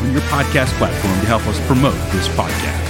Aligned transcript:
on 0.00 0.12
your 0.12 0.20
podcast 0.22 0.76
platform 0.78 1.20
to 1.20 1.26
help 1.26 1.46
us 1.46 1.58
promote 1.66 1.94
this 2.12 2.28
podcast. 2.28 2.86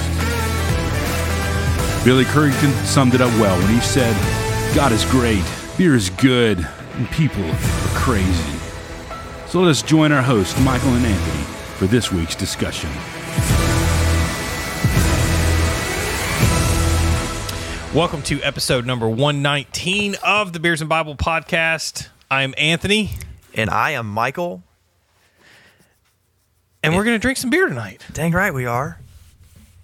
Billy 2.04 2.24
Currington 2.24 2.72
summed 2.84 3.14
it 3.14 3.20
up 3.20 3.30
well 3.40 3.58
when 3.58 3.74
he 3.74 3.80
said, 3.80 4.14
God 4.74 4.92
is 4.92 5.04
great, 5.06 5.42
beer 5.76 5.94
is 5.94 6.10
good, 6.10 6.58
and 6.94 7.10
people 7.10 7.42
are 7.44 7.58
crazy. 7.94 8.58
So 9.46 9.60
let 9.60 9.70
us 9.70 9.82
join 9.82 10.12
our 10.12 10.22
hosts, 10.22 10.58
Michael 10.60 10.90
and 10.90 11.06
Anthony, 11.06 11.44
for 11.76 11.86
this 11.86 12.12
week's 12.12 12.34
discussion. 12.34 12.90
Welcome 17.94 18.20
to 18.24 18.40
episode 18.42 18.84
number 18.84 19.08
119 19.08 20.16
of 20.22 20.52
the 20.52 20.60
Beers 20.60 20.82
and 20.82 20.90
Bible 20.90 21.16
podcast. 21.16 22.08
I'm 22.30 22.54
Anthony, 22.58 23.12
And 23.54 23.70
I 23.70 23.92
am 23.92 24.06
Michael. 24.06 24.62
And 26.82 26.94
we're 26.94 27.04
going 27.04 27.14
to 27.14 27.18
drink 27.20 27.38
some 27.38 27.50
beer 27.50 27.66
tonight 27.68 28.04
Dang 28.12 28.32
right 28.32 28.52
we 28.54 28.66
are. 28.66 28.98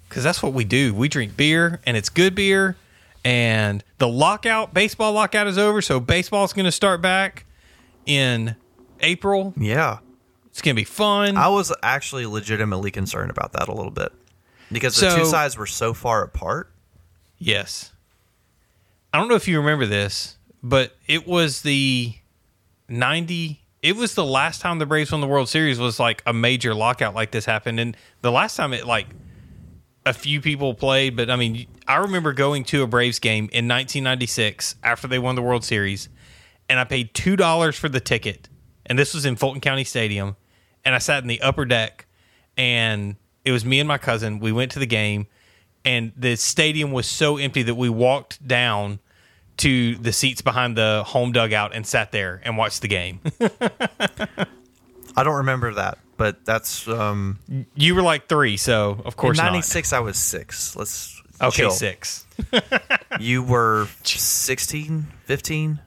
because 0.09 0.23
that's 0.25 0.43
what 0.43 0.53
we 0.53 0.65
do. 0.65 0.95
We 0.95 1.09
drink 1.09 1.37
beer, 1.37 1.81
and 1.87 1.97
it's 1.97 2.09
good 2.09 2.35
beer. 2.35 2.77
And 3.25 3.83
the 3.99 4.07
lockout, 4.09 4.75
baseball 4.75 5.13
lockout 5.13 5.47
is 5.47 5.57
over, 5.59 5.81
so 5.81 5.99
baseball's 5.99 6.53
going 6.53 6.67
to 6.67 6.73
start 6.73 7.01
back 7.01 7.47
in 8.07 8.55
April. 9.01 9.55
Yeah. 9.57 9.99
It's 10.51 10.61
going 10.63 10.77
to 10.77 10.81
be 10.81 10.85
fun. 10.85 11.37
I 11.37 11.49
was 11.49 11.73
actually 11.83 12.27
legitimately 12.27 12.91
concerned 12.91 13.31
about 13.31 13.53
that 13.55 13.69
a 13.69 13.73
little 13.73 13.91
bit 13.91 14.13
because 14.71 14.95
the 14.95 15.11
So- 15.11 15.17
two 15.17 15.25
sides 15.27 15.57
were 15.57 15.67
so 15.67 15.95
far 15.95 16.23
apart. 16.23 16.71
Yes. 17.39 17.91
I 19.13 19.19
don't 19.19 19.29
know 19.29 19.35
if 19.37 19.49
you 19.49 19.59
remember 19.59 19.87
this, 19.87 20.37
but 20.63 20.95
it 21.07 21.27
was 21.27 21.63
the 21.63 22.15
90 22.89 23.61
it 23.85 23.97
was 23.97 24.15
the 24.15 24.25
last 24.25 24.63
time 24.63 24.79
the 24.79 24.87
Braves 24.87 25.13
won 25.13 25.21
the 25.21 25.27
World 25.27 25.47
Series 25.47 25.79
was 25.79 26.01
like 26.01 26.23
a 26.25 26.33
major 26.33 26.75
lockout 26.75 27.15
like 27.15 27.33
this 27.33 27.45
happened 27.45 27.79
and 27.79 27.95
the 28.23 28.33
last 28.33 28.57
time 28.57 28.73
it 28.73 28.87
like 28.87 29.09
a 30.07 30.15
few 30.15 30.41
people 30.41 30.73
played, 30.73 31.17
but 31.17 31.29
I 31.29 31.37
mean, 31.37 31.67
I 31.87 31.97
remember 31.97 32.33
going 32.33 32.65
to 32.65 32.83
a 32.83 32.87
Braves 32.87 33.19
game 33.19 33.45
in 33.53 33.69
1996 33.69 34.77
after 34.83 35.07
they 35.07 35.19
won 35.19 35.35
the 35.35 35.43
World 35.43 35.65
Series 35.65 36.09
and 36.67 36.81
I 36.81 36.85
paid 36.85 37.13
$2 37.13 37.77
for 37.77 37.91
the 37.91 38.01
ticket. 38.01 38.49
And 38.87 38.99
this 38.99 39.13
was 39.13 39.27
in 39.27 39.37
Fulton 39.37 39.61
County 39.61 39.85
Stadium 39.85 40.37
and 40.83 40.95
I 40.95 40.99
sat 40.99 41.23
in 41.23 41.29
the 41.29 41.43
upper 41.43 41.67
deck 41.67 42.07
and 42.57 43.17
it 43.45 43.53
was 43.53 43.67
me 43.67 43.81
and 43.81 43.89
my 43.89 43.99
cousin. 43.99 44.39
We 44.39 44.51
went 44.51 44.73
to 44.73 44.79
the 44.79 44.87
game 44.87 45.27
and 45.85 46.11
the 46.17 46.37
stadium 46.37 46.91
was 46.91 47.07
so 47.07 47.37
empty 47.37 47.63
that 47.65 47.75
we 47.75 47.91
walked 47.91 48.49
down 48.49 49.01
to 49.59 49.95
the 49.97 50.13
seats 50.13 50.43
behind 50.43 50.77
the 50.77 51.03
home 51.07 51.33
dugout 51.33 51.75
and 51.75 51.87
sat 51.87 52.11
there 52.13 52.41
and 52.45 52.57
watched 52.57 52.83
the 52.83 52.89
game. 52.89 53.21
I 55.17 55.23
don't 55.23 55.37
remember 55.37 55.75
that, 55.75 55.99
but 56.17 56.45
that's 56.45 56.89
um 56.89 57.39
you 57.77 57.95
were 57.95 58.03
like 58.03 58.29
three, 58.29 58.57
so 58.57 59.01
of 59.05 59.17
course 59.17 59.37
not. 59.39 59.45
96 59.45 59.93
I 59.93 60.01
was 60.01 60.19
6. 60.19 60.77
Let's 60.77 61.23
Okay, 61.41 61.51
chill. 61.63 61.71
six. 61.71 62.27
You 63.21 63.43
were 63.45 63.87
16, 64.03 65.07
15, 65.27 65.81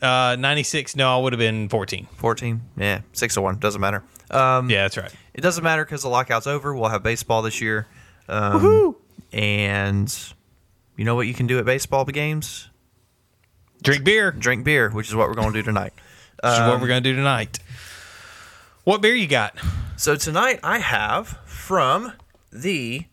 Uh, 0.00 0.36
96, 0.38 0.94
no, 0.94 1.16
I 1.18 1.20
would 1.20 1.32
have 1.32 1.38
been 1.40 1.68
14. 1.68 2.06
14. 2.16 2.60
Yeah, 2.76 3.00
6 3.12 3.34
to 3.34 3.40
1, 3.40 3.58
doesn't 3.58 3.80
matter. 3.80 4.04
Um 4.30 4.70
Yeah, 4.70 4.82
that's 4.82 4.96
right. 4.96 5.12
it 5.34 5.40
doesn't 5.40 5.64
matter 5.64 5.84
cuz 5.84 6.02
the 6.02 6.08
lockout's 6.08 6.46
over. 6.46 6.72
We'll 6.74 6.90
have 6.90 7.02
baseball 7.02 7.42
this 7.42 7.60
year. 7.60 7.86
Um 8.28 8.94
and 9.32 10.16
you 10.96 11.04
know 11.04 11.14
what 11.16 11.26
you 11.26 11.34
can 11.34 11.46
do 11.48 11.58
at 11.58 11.64
baseball 11.64 12.04
games? 12.04 12.67
Drink 13.82 14.04
beer. 14.04 14.30
Drink 14.32 14.64
beer, 14.64 14.90
which 14.90 15.08
is 15.08 15.14
what 15.14 15.28
we're 15.28 15.34
going 15.34 15.52
to 15.52 15.58
do 15.58 15.62
tonight. 15.62 15.92
Which 16.42 16.52
is 16.52 16.58
what 16.60 16.68
Um, 16.70 16.80
we're 16.80 16.88
going 16.88 17.02
to 17.02 17.10
do 17.10 17.16
tonight. 17.16 17.58
What 18.84 19.00
beer 19.02 19.14
you 19.14 19.26
got? 19.26 19.56
So 19.96 20.16
tonight 20.16 20.60
I 20.62 20.78
have 20.78 21.28
from 21.46 22.12
the 22.52 23.04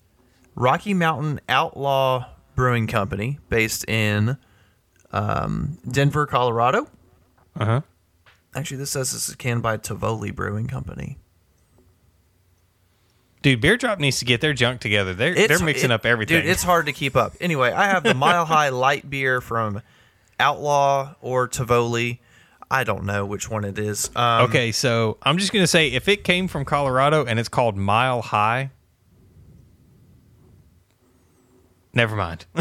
Rocky 0.56 0.94
Mountain 0.94 1.42
Outlaw 1.50 2.28
Brewing 2.56 2.88
Company, 2.88 3.40
based 3.50 3.84
in 3.90 4.38
um, 5.12 5.78
Denver, 5.90 6.26
Colorado. 6.26 6.88
Uh 7.60 7.66
huh. 7.66 7.82
Actually, 8.56 8.78
this 8.78 8.92
says 8.92 9.12
this 9.12 9.28
is 9.28 9.36
canned 9.36 9.62
by 9.64 9.76
Tivoli 9.78 10.32
Brewing 10.32 10.68
Company. 10.68 11.18
Dude, 13.42 13.62
Beer 13.62 13.78
Drop 13.78 14.00
needs 14.00 14.20
to 14.20 14.26
get 14.26 14.42
their 14.42 14.54
junk 14.54 14.82
together. 14.82 15.14
They're 15.14 15.36
they're 15.36 15.60
mixing 15.60 15.92
it- 15.92 15.94
up 15.94 16.06
everything. 16.06 16.42
Dude, 16.42 16.50
it's 16.50 16.64
hard 16.64 16.86
to 16.88 16.94
keep 16.94 17.16
up. 17.16 17.34
Anyway, 17.42 17.72
I 17.72 17.88
have 17.88 18.04
the 18.04 18.14
Mile 18.14 18.46
High 18.46 18.70
Light 18.70 19.10
Beer 19.10 19.42
from 19.42 19.82
Outlaw 20.40 21.16
or 21.22 21.48
Tivoli. 21.48 22.22
I 22.70 22.84
don't 22.84 23.06
know 23.06 23.26
which 23.26 23.50
one 23.50 23.64
it 23.64 23.78
is. 23.78 24.10
Um, 24.16 24.46
okay, 24.50 24.72
so 24.72 25.18
I'm 25.22 25.38
just 25.38 25.54
gonna 25.54 25.68
say 25.68 25.90
if 25.90 26.08
it 26.08 26.24
came 26.24 26.48
from 26.48 26.66
Colorado 26.66 27.24
and 27.26 27.40
it's 27.40 27.50
called 27.50 27.78
Mile 27.78 28.22
High, 28.22 28.72
never 31.94 32.16
mind. 32.16 32.46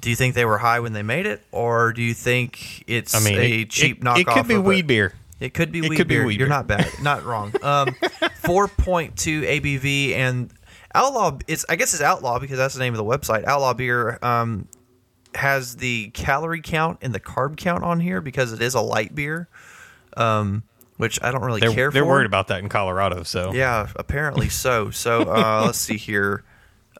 Do 0.00 0.10
you 0.10 0.16
think 0.16 0.34
they 0.34 0.44
were 0.44 0.58
high 0.58 0.80
when 0.80 0.92
they 0.94 1.04
made 1.04 1.26
it, 1.26 1.42
or 1.52 1.92
do 1.92 2.02
you 2.02 2.12
think 2.12 2.82
it's 2.88 3.14
I 3.14 3.20
mean, 3.20 3.38
a 3.38 3.60
it- 3.60 3.70
cheap 3.70 3.98
it, 3.98 4.04
knockoff? 4.04 4.18
It 4.18 4.26
could 4.26 4.48
be 4.48 4.58
weed 4.58 4.86
beer. 4.88 5.14
It 5.38 5.54
could 5.54 5.70
be 5.70 5.78
It 5.78 5.88
weed 5.90 5.96
could 5.96 6.08
be 6.08 6.16
beer. 6.16 6.26
weed 6.26 6.40
You're 6.40 6.48
beer. 6.48 6.56
not 6.56 6.66
bad, 6.66 6.88
not 7.02 7.24
wrong. 7.24 7.52
Um, 7.62 7.94
four 8.40 8.66
point 8.66 9.16
two 9.16 9.42
ABV 9.42 10.14
and 10.14 10.52
outlaw. 10.92 11.38
It's 11.46 11.64
I 11.68 11.76
guess 11.76 11.94
it's 11.94 12.02
outlaw 12.02 12.40
because 12.40 12.58
that's 12.58 12.74
the 12.74 12.80
name 12.80 12.94
of 12.94 12.98
the 12.98 13.04
website. 13.04 13.44
Outlaw 13.44 13.74
beer 13.74 14.18
um, 14.22 14.66
has 15.34 15.76
the 15.76 16.10
calorie 16.10 16.60
count 16.60 16.98
and 17.02 17.14
the 17.14 17.20
carb 17.20 17.56
count 17.56 17.84
on 17.84 18.00
here 18.00 18.20
because 18.20 18.52
it 18.52 18.60
is 18.62 18.74
a 18.74 18.80
light 18.80 19.14
beer, 19.14 19.48
um, 20.16 20.62
which 20.96 21.22
I 21.22 21.30
don't 21.30 21.42
really 21.42 21.60
They're 21.60 21.72
care 21.72 21.90
they're 21.90 22.02
for. 22.02 22.08
worried 22.08 22.26
about 22.26 22.48
that 22.48 22.60
in 22.60 22.68
Colorado. 22.68 23.22
So 23.22 23.52
Yeah, 23.52 23.88
apparently 23.96 24.48
so. 24.50 24.90
So 24.90 25.22
uh, 25.22 25.62
let's 25.66 25.78
see 25.78 25.96
here. 25.96 26.44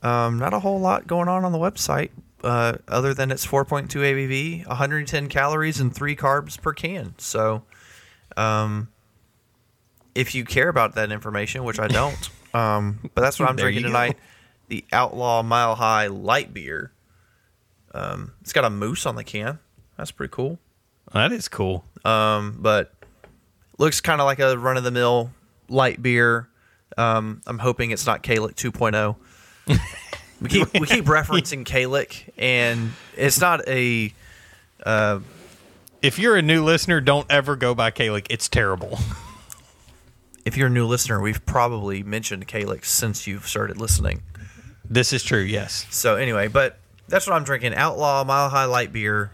Um, 0.03 0.39
not 0.39 0.53
a 0.53 0.59
whole 0.59 0.81
lot 0.81 1.07
going 1.07 1.29
on 1.29 1.45
on 1.45 1.53
the 1.53 1.59
website, 1.59 2.11
uh, 2.43 2.75
other 2.89 3.15
than 3.15 3.31
it's 3.31 3.47
4.2 3.47 3.89
ABV, 3.89 4.67
110 4.67 5.29
calories, 5.29 5.79
and 5.79 5.95
three 5.95 6.17
carbs 6.17 6.61
per 6.61 6.73
can. 6.73 7.15
So, 7.19 7.63
um, 8.37 8.89
if 10.15 10.35
you 10.35 10.45
care 10.45 10.69
about 10.69 10.97
that 10.97 11.13
information, 11.13 11.63
which 11.63 11.79
I 11.79 11.87
don't, 11.87 12.31
um, 12.55 12.99
but 13.15 13.21
that's 13.21 13.39
what 13.39 13.49
I'm 13.49 13.55
There 13.57 13.67
drinking 13.67 13.85
tonight. 13.85 14.17
The 14.69 14.85
Outlaw 14.93 15.43
Mile 15.43 15.75
High 15.77 16.09
Light 16.09 16.53
Beer. 16.53 16.91
Um, 17.95 18.33
it's 18.41 18.53
got 18.53 18.65
a 18.65 18.71
moose 18.71 19.07
on 19.07 19.17
the 19.17 19.25
can. 19.25 19.59
That's 19.97 20.11
pretty 20.11 20.33
cool. 20.33 20.59
that 21.13 21.33
is 21.33 21.49
cool. 21.49 21.85
Um, 22.05 22.59
but 22.61 22.93
looks 23.79 24.01
kind 24.01 24.21
of 24.21 24.25
like 24.25 24.39
a 24.39 24.57
run 24.57 24.77
of 24.77 24.85
the 24.85 24.91
mill 24.91 25.31
light 25.69 26.03
beer. 26.03 26.49
Um, 26.97 27.41
I'm 27.47 27.59
hoping 27.59 27.91
it's 27.91 28.07
not 28.07 28.23
Kalik 28.23 28.55
2.0. 28.55 29.17
we 30.41 30.49
keep 30.49 30.73
we 30.75 30.87
keep 30.87 31.05
referencing 31.07 31.65
Kalik, 31.65 32.29
and 32.37 32.93
it's 33.17 33.41
not 33.41 33.67
a. 33.69 34.13
If 36.03 36.19
you're 36.19 36.37
a 36.37 36.43
new 36.43 36.65
listener, 36.65 37.01
don't 37.01 37.27
ever 37.31 37.55
go 37.55 37.75
by 37.75 37.91
Kalik. 37.93 38.27
It's 38.31 38.49
terrible. 38.49 38.99
If 40.45 40.57
you're 40.57 40.67
a 40.67 40.71
new 40.71 40.87
listener, 40.87 41.21
we've 41.21 41.47
probably 41.47 42.03
mentioned 42.03 42.49
Kalik 42.49 42.85
since 42.85 43.29
you've 43.29 43.47
started 43.47 43.79
listening. 43.79 44.23
this 44.91 45.13
is 45.13 45.23
true. 45.23 45.39
Yes. 45.39 45.87
So 45.91 46.17
anyway, 46.17 46.49
but 46.49 46.79
that's 47.13 47.27
what 47.27 47.37
I'm 47.37 47.45
drinking: 47.45 47.75
Outlaw 47.75 48.25
Mile 48.25 48.49
High 48.49 48.65
Light 48.65 48.93
Beer 48.93 49.31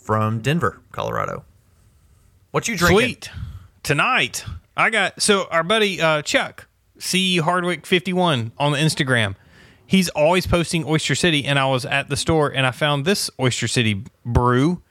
from 0.00 0.40
Denver, 0.40 0.80
Colorado. 0.90 1.44
What 2.50 2.66
you 2.66 2.76
drinking? 2.76 2.98
Sweet. 2.98 3.30
Tonight, 3.84 4.44
I 4.76 4.90
got 4.90 5.22
so 5.22 5.46
our 5.50 5.62
buddy 5.62 6.00
uh, 6.00 6.22
Chuck 6.22 6.66
C 6.98 7.38
Hardwick 7.38 7.86
fifty 7.86 8.12
one 8.12 8.52
on 8.58 8.72
the 8.72 8.78
Instagram. 8.78 9.36
He's 9.86 10.08
always 10.10 10.46
posting 10.46 10.84
Oyster 10.84 11.14
City, 11.14 11.44
and 11.44 11.58
I 11.58 11.66
was 11.66 11.84
at 11.84 12.08
the 12.08 12.16
store 12.16 12.48
and 12.48 12.66
I 12.66 12.70
found 12.70 13.04
this 13.04 13.30
Oyster 13.38 13.68
City 13.68 14.04
brew, 14.24 14.82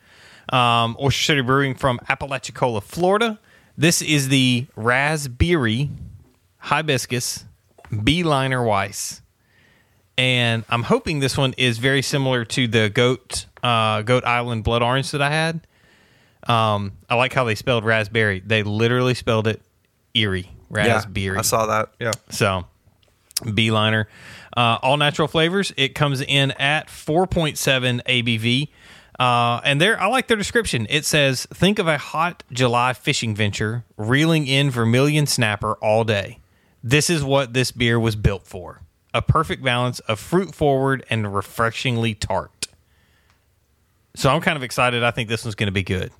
um, 0.50 0.96
Oyster 1.02 1.24
City 1.24 1.42
Brewing 1.42 1.76
from 1.76 2.00
Apalachicola, 2.08 2.82
Florida. 2.82 3.40
This 3.78 4.02
is 4.02 4.30
the 4.30 4.68
Raspberry 4.76 5.90
Hibiscus 6.60 7.46
Beeliner 7.92 8.66
Weiss, 8.66 9.21
and 10.18 10.64
I'm 10.70 10.84
hoping 10.84 11.20
this 11.20 11.38
one 11.38 11.54
is 11.58 11.78
very 11.78 12.02
similar 12.02 12.46
to 12.46 12.68
the 12.68 12.90
Goat 12.90 13.46
uh, 13.64 14.02
Goat 14.02 14.26
Island 14.26 14.64
Blood 14.64 14.82
Orange 14.82 15.12
that 15.12 15.22
I 15.22 15.30
had. 15.30 15.68
Um, 16.48 16.94
I 17.10 17.16
like 17.16 17.34
how 17.34 17.44
they 17.44 17.56
spelled 17.56 17.86
raspberry. 17.86 18.40
They 18.40 18.64
literally 18.64 19.14
spelled 19.14 19.48
it 19.48 19.62
eerie 20.14 20.50
Yeah, 20.70 20.96
raspberry. 20.96 21.38
I 21.38 21.42
saw 21.42 21.68
that. 21.68 21.90
Yeah. 22.00 22.12
So 22.30 22.66
Beeliner. 23.42 24.06
Uh, 24.56 24.78
all 24.82 24.98
natural 24.98 25.28
flavors. 25.28 25.72
It 25.78 25.96
comes 25.96 26.22
in 26.22 26.52
at 26.52 26.88
4.7 26.88 28.02
ABV. 28.04 28.68
Uh, 29.20 29.62
and 29.64 29.80
there, 29.80 30.00
I 30.02 30.08
like 30.08 30.28
their 30.28 30.38
description. 30.38 30.88
It 30.90 31.06
says, 31.06 31.46
"Think 31.54 31.78
of 31.78 31.88
a 31.88 31.98
hot 32.00 32.44
July 32.52 32.94
fishing 32.94 33.36
venture, 33.36 33.84
reeling 33.96 34.48
in 34.48 34.72
Vermilion 34.72 35.28
snapper 35.28 35.74
all 35.76 36.04
day. 36.04 36.40
This 36.84 37.10
is 37.10 37.24
what 37.24 37.54
this 37.54 37.72
beer 37.72 38.00
was 38.00 38.16
built 38.16 38.48
for: 38.48 38.82
a 39.14 39.22
perfect 39.22 39.64
balance 39.64 40.00
of 40.02 40.20
fruit 40.20 40.54
forward 40.56 41.06
and 41.10 41.34
refreshingly 41.34 42.14
tart." 42.14 42.68
So 44.16 44.30
I'm 44.30 44.42
kind 44.42 44.58
of 44.58 44.64
excited. 44.64 45.04
I 45.04 45.12
think 45.12 45.30
this 45.30 45.46
one's 45.46 45.56
going 45.56 45.68
to 45.68 45.72
be 45.72 45.84
good. 45.84 46.12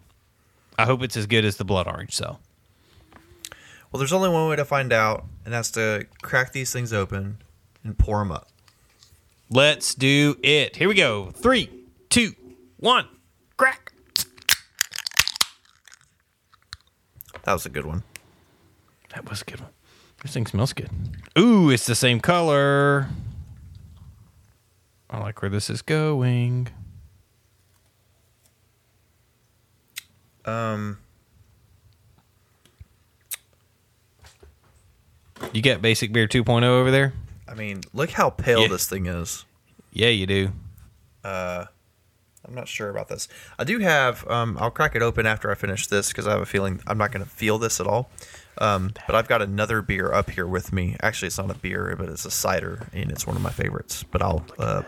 I 0.78 0.86
hope 0.86 1.04
it's 1.04 1.18
as 1.18 1.28
good 1.28 1.44
as 1.46 1.58
the 1.58 1.66
blood 1.66 1.88
orange. 1.88 2.14
So 2.16 2.40
Well, 3.92 4.00
there's 4.00 4.14
only 4.14 4.30
one 4.30 4.48
way 4.50 4.56
to 4.56 4.64
find 4.66 4.94
out, 4.94 5.26
and 5.44 5.54
that's 5.54 5.70
to 5.72 6.06
crack 6.22 6.54
these 6.54 6.72
things 6.72 6.94
open 6.94 7.38
and 7.84 7.98
pour 7.98 8.20
them 8.20 8.32
up. 8.32 8.48
let's 9.50 9.94
do 9.94 10.38
it. 10.42 10.78
Here 10.78 10.88
we 10.88 10.96
go. 10.96 11.32
Three, 11.32 11.70
two, 12.10 12.34
one, 12.78 13.08
crack. 13.58 13.92
That 17.44 17.54
was 17.54 17.66
a 17.66 17.70
good 17.70 17.86
one. 17.86 18.04
That 19.14 19.30
was 19.30 19.42
a 19.42 19.46
good 19.46 19.60
one. 19.60 19.72
This 20.22 20.32
thing 20.34 20.46
smells 20.46 20.72
good. 20.74 20.90
Ooh, 21.38 21.70
it's 21.70 21.86
the 21.86 21.96
same 21.96 22.20
color. 22.20 23.08
I 25.10 25.20
like 25.20 25.42
where 25.42 25.50
this 25.50 25.70
is 25.70 25.82
going. 25.82 26.68
Um, 30.46 30.98
You 35.54 35.62
got 35.62 35.82
basic 35.82 36.14
beer 36.14 36.28
2.0 36.28 36.64
over 36.64 36.92
there? 36.92 37.14
I 37.48 37.56
mean, 37.56 37.82
look 37.94 38.12
how 38.12 38.30
pale 38.30 38.62
Yeah. 38.62 38.68
this 38.70 38.88
thing 38.88 39.06
is. 39.08 39.44
Yeah, 39.92 40.08
you 40.08 40.26
do. 40.26 40.54
Uh, 41.26 41.66
I'm 42.48 42.54
not 42.56 42.68
sure 42.70 42.90
about 42.90 43.10
this. 43.10 43.28
I 43.60 43.66
do 43.66 43.80
have. 43.80 44.26
Um, 44.30 44.58
I'll 44.62 44.72
crack 44.72 44.96
it 44.96 45.02
open 45.02 45.26
after 45.26 45.52
I 45.52 45.56
finish 45.56 45.88
this 45.88 46.08
because 46.10 46.26
I 46.28 46.32
have 46.32 46.42
a 46.42 46.46
feeling 46.46 46.82
I'm 46.88 46.98
not 46.98 47.12
going 47.12 47.24
to 47.26 47.30
feel 47.30 47.58
this 47.58 47.80
at 47.82 47.88
all. 47.88 48.10
Um, 48.58 48.94
but 49.08 49.16
I've 49.16 49.28
got 49.28 49.42
another 49.42 49.82
beer 49.82 50.14
up 50.14 50.30
here 50.30 50.46
with 50.46 50.72
me. 50.74 50.96
Actually, 51.02 51.28
it's 51.28 51.38
not 51.38 51.50
a 51.50 51.56
beer, 51.56 51.96
but 51.98 52.10
it's 52.10 52.26
a 52.26 52.32
cider, 52.32 52.88
and 52.94 53.12
it's 53.12 53.26
one 53.26 53.36
of 53.36 53.42
my 53.42 53.50
favorites. 53.52 54.04
But 54.04 54.22
I'll 54.22 54.46
uh, 54.60 54.84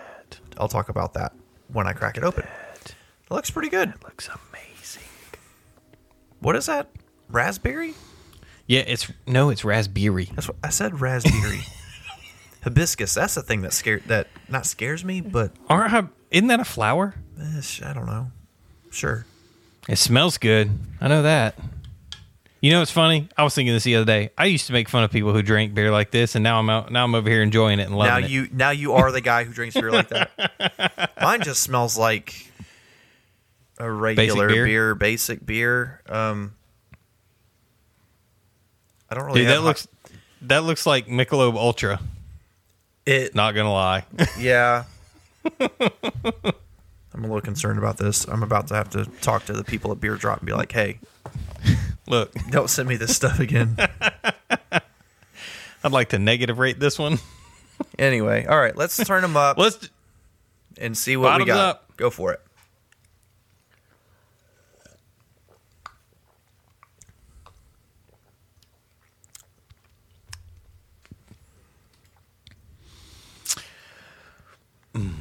I'll 0.58 0.68
talk 0.68 0.90
about 0.90 1.14
that 1.16 1.34
when 1.72 1.88
I 1.88 1.94
crack 1.94 2.18
it 2.18 2.24
open. 2.24 2.46
It 2.86 2.96
looks 3.32 3.50
pretty 3.50 3.70
good. 3.70 3.94
Looks 4.04 4.28
amazing. 4.28 5.04
What 6.40 6.56
is 6.56 6.66
that? 6.68 6.90
Raspberry? 7.30 7.94
Yeah, 8.68 8.82
it's 8.82 9.12
no, 9.26 9.50
it's 9.50 9.64
raspberry. 9.66 10.26
That's 10.36 10.48
what 10.48 10.58
I 10.64 10.70
said. 10.70 11.00
Raspberry. 11.02 11.62
Hibiscus. 12.64 13.14
That's 13.14 13.36
the 13.36 13.42
thing 13.42 13.62
that 13.62 13.74
scared 13.74 14.04
that 14.08 14.28
not 14.50 14.66
scares 14.66 15.04
me, 15.04 15.20
but 15.22 15.52
Aren't 15.70 15.92
hib- 15.92 16.10
isn't 16.32 16.48
that 16.48 16.60
a 16.60 16.66
flower? 16.66 17.16
I 17.40 17.94
don't 17.94 18.06
know. 18.06 18.32
Sure. 18.92 19.26
It 19.90 19.98
smells 19.98 20.38
good. 20.38 20.72
I 21.02 21.08
know 21.10 21.24
that. 21.24 21.56
You 22.64 22.72
know, 22.72 22.82
it's 22.82 22.92
funny. 22.92 23.28
I 23.38 23.44
was 23.44 23.54
thinking 23.54 23.74
this 23.74 23.84
the 23.84 23.98
other 23.98 24.06
day. 24.06 24.30
I 24.38 24.46
used 24.46 24.68
to 24.68 24.74
make 24.74 24.88
fun 24.88 25.04
of 25.04 25.12
people 25.12 25.34
who 25.34 25.42
drink 25.42 25.74
beer 25.74 25.92
like 25.92 26.12
this, 26.12 26.36
and 26.36 26.44
now 26.46 26.60
I'm 26.60 26.70
out. 26.70 26.94
Now 26.94 27.04
I'm 27.04 27.14
over 27.14 27.30
here 27.30 27.42
enjoying 27.42 27.80
it 27.80 27.88
and 27.88 27.92
now 27.92 27.98
loving 27.98 28.24
it. 28.24 28.32
you 28.32 28.48
now 28.54 28.70
you 28.70 28.94
are 28.94 29.12
the 29.12 29.20
guy 29.20 29.44
who 29.44 29.52
drinks 29.52 29.76
beer 29.76 29.92
like 29.92 30.08
that. 30.08 31.12
Mine 31.22 31.42
just 31.42 31.62
smells 31.62 31.98
like 31.98 32.50
a 33.80 33.92
regular 33.92 34.48
beer? 34.48 34.66
beer? 34.66 34.96
basic 34.96 35.46
beer. 35.46 36.00
Um, 36.08 36.54
I 39.10 39.16
don't 39.16 39.26
really. 39.26 39.42
Dude, 39.42 39.50
that 39.50 39.58
hi- 39.58 39.64
looks 39.66 39.88
that 40.44 40.64
looks 40.64 40.86
like 40.86 41.08
Michelob 41.08 41.56
Ultra. 41.56 42.00
it. 43.06 43.36
Not 43.36 43.56
gonna 43.56 43.74
lie. 43.74 44.06
Yeah. 44.40 44.86
I'm 45.60 47.26
a 47.26 47.28
little 47.28 47.42
concerned 47.42 47.78
about 47.78 47.98
this. 47.98 48.26
I'm 48.26 48.42
about 48.42 48.68
to 48.68 48.76
have 48.76 48.90
to 48.92 49.04
talk 49.20 49.48
to 49.48 49.54
the 49.54 49.66
people 49.66 49.92
at 49.92 50.00
Beer 50.00 50.16
Drop 50.16 50.40
and 50.40 50.48
be 50.48 50.54
like, 50.54 50.72
"Hey, 50.72 51.00
Look, 52.08 52.34
don't 52.50 52.70
send 52.70 52.90
me 52.90 52.96
this 52.96 53.16
stuff 53.16 53.40
again." 53.40 53.78
I'd 55.84 55.92
like 55.92 56.10
to 56.10 56.20
negative 56.20 56.60
rate 56.60 56.80
this 56.80 56.98
one. 56.98 57.20
anyway, 58.00 58.46
all 58.46 58.58
right, 58.58 58.76
let's 58.76 58.98
turn 59.06 59.22
them 59.22 59.36
up 59.36 59.58
Let's. 59.58 59.90
and 60.78 60.98
see 60.98 61.18
what 61.18 61.38
we 61.40 61.46
got. 61.46 61.58
up. 61.58 61.98
Go 61.98 62.10
for 62.10 62.32
it. 62.34 62.42
Mm. 74.94 75.12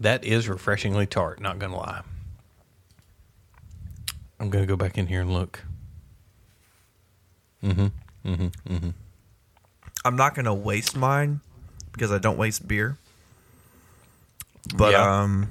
That 0.00 0.24
is 0.24 0.48
refreshingly 0.48 1.06
tart. 1.06 1.40
Not 1.40 1.58
gonna 1.58 1.76
lie. 1.76 2.02
I'm 4.38 4.50
gonna 4.50 4.66
go 4.66 4.76
back 4.76 4.98
in 4.98 5.06
here 5.06 5.20
and 5.22 5.32
look. 5.32 5.62
Mm-hmm. 7.62 7.86
Mm-hmm. 8.28 8.74
Mm-hmm. 8.74 8.90
I'm 10.04 10.16
not 10.16 10.34
going 10.36 10.44
to 10.44 10.54
waste 10.54 10.94
mine 10.96 11.40
because 11.92 12.12
I 12.12 12.18
don't 12.18 12.36
waste 12.38 12.68
beer. 12.68 12.96
But 14.76 14.92
Yeah. 14.92 15.22
um, 15.22 15.48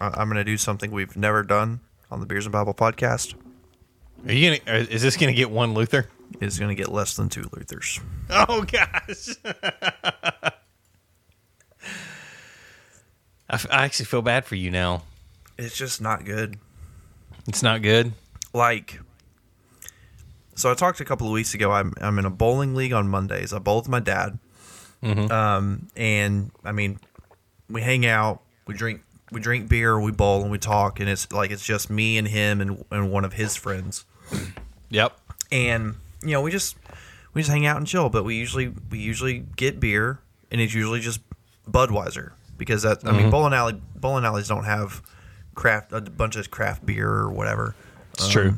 I- 0.00 0.08
I'm 0.08 0.28
going 0.28 0.36
to 0.38 0.44
do 0.44 0.56
something 0.56 0.90
we've 0.90 1.16
never 1.16 1.42
done 1.44 1.78
on 2.10 2.18
the 2.20 2.26
Beers 2.26 2.46
and 2.46 2.52
Bible 2.52 2.74
podcast. 2.74 3.34
Are 4.26 4.32
you 4.32 4.58
gonna? 4.58 4.78
Is 4.80 5.02
this 5.02 5.16
gonna 5.16 5.32
get 5.32 5.50
one 5.50 5.74
Luther? 5.74 6.08
It's 6.40 6.58
going 6.58 6.70
to 6.70 6.74
get 6.74 6.90
less 6.90 7.14
than 7.14 7.28
two 7.28 7.42
Luthers. 7.52 8.00
Oh 8.30 8.62
gosh. 8.62 9.36
I, 13.50 13.54
f- 13.54 13.66
I 13.70 13.84
actually 13.84 14.06
feel 14.06 14.22
bad 14.22 14.44
for 14.44 14.56
you 14.56 14.70
now. 14.70 15.02
It's 15.56 15.76
just 15.76 16.00
not 16.00 16.24
good. 16.24 16.58
It's 17.48 17.62
not 17.62 17.82
good. 17.82 18.12
Like, 18.54 19.00
so 20.54 20.70
I 20.70 20.74
talked 20.74 21.00
a 21.00 21.04
couple 21.04 21.26
of 21.26 21.32
weeks 21.32 21.54
ago. 21.54 21.72
I'm 21.72 21.92
I'm 22.00 22.18
in 22.18 22.24
a 22.24 22.30
bowling 22.30 22.74
league 22.74 22.92
on 22.92 23.08
Mondays. 23.08 23.52
I 23.52 23.58
bowl 23.58 23.78
with 23.78 23.88
my 23.88 24.00
dad. 24.00 24.38
Um, 25.02 25.88
and 25.96 26.50
I 26.64 26.72
mean, 26.72 26.98
we 27.70 27.80
hang 27.82 28.04
out, 28.04 28.40
we 28.66 28.74
drink, 28.74 29.00
we 29.30 29.40
drink 29.40 29.68
beer, 29.68 29.98
we 30.00 30.10
bowl, 30.10 30.42
and 30.42 30.50
we 30.50 30.58
talk, 30.58 30.98
and 31.00 31.08
it's 31.08 31.30
like 31.32 31.50
it's 31.52 31.64
just 31.64 31.88
me 31.88 32.18
and 32.18 32.26
him 32.28 32.60
and 32.60 32.84
and 32.90 33.10
one 33.12 33.24
of 33.24 33.32
his 33.34 33.56
friends. 33.56 34.04
Yep. 34.90 35.18
and 35.52 35.96
you 36.22 36.30
know 36.30 36.40
we 36.40 36.50
just 36.50 36.74
we 37.34 37.42
just 37.42 37.50
hang 37.50 37.66
out 37.66 37.76
and 37.76 37.86
chill 37.86 38.08
but 38.08 38.24
we 38.24 38.36
usually 38.36 38.72
we 38.90 38.98
usually 38.98 39.40
get 39.54 39.78
beer 39.78 40.18
and 40.50 40.62
it's 40.62 40.72
usually 40.72 41.00
just 41.00 41.20
budweiser 41.70 42.32
because 42.56 42.84
that 42.84 43.04
i 43.04 43.12
mean 43.12 43.28
bowling 43.30 43.52
alley 43.52 43.78
bowling 43.96 44.24
alleys 44.24 44.48
don't 44.48 44.64
have 44.64 45.02
craft 45.58 45.92
a 45.92 46.00
bunch 46.00 46.36
of 46.36 46.50
craft 46.52 46.86
beer 46.86 47.10
or 47.10 47.32
whatever 47.32 47.74
It's 48.14 48.28
true. 48.28 48.54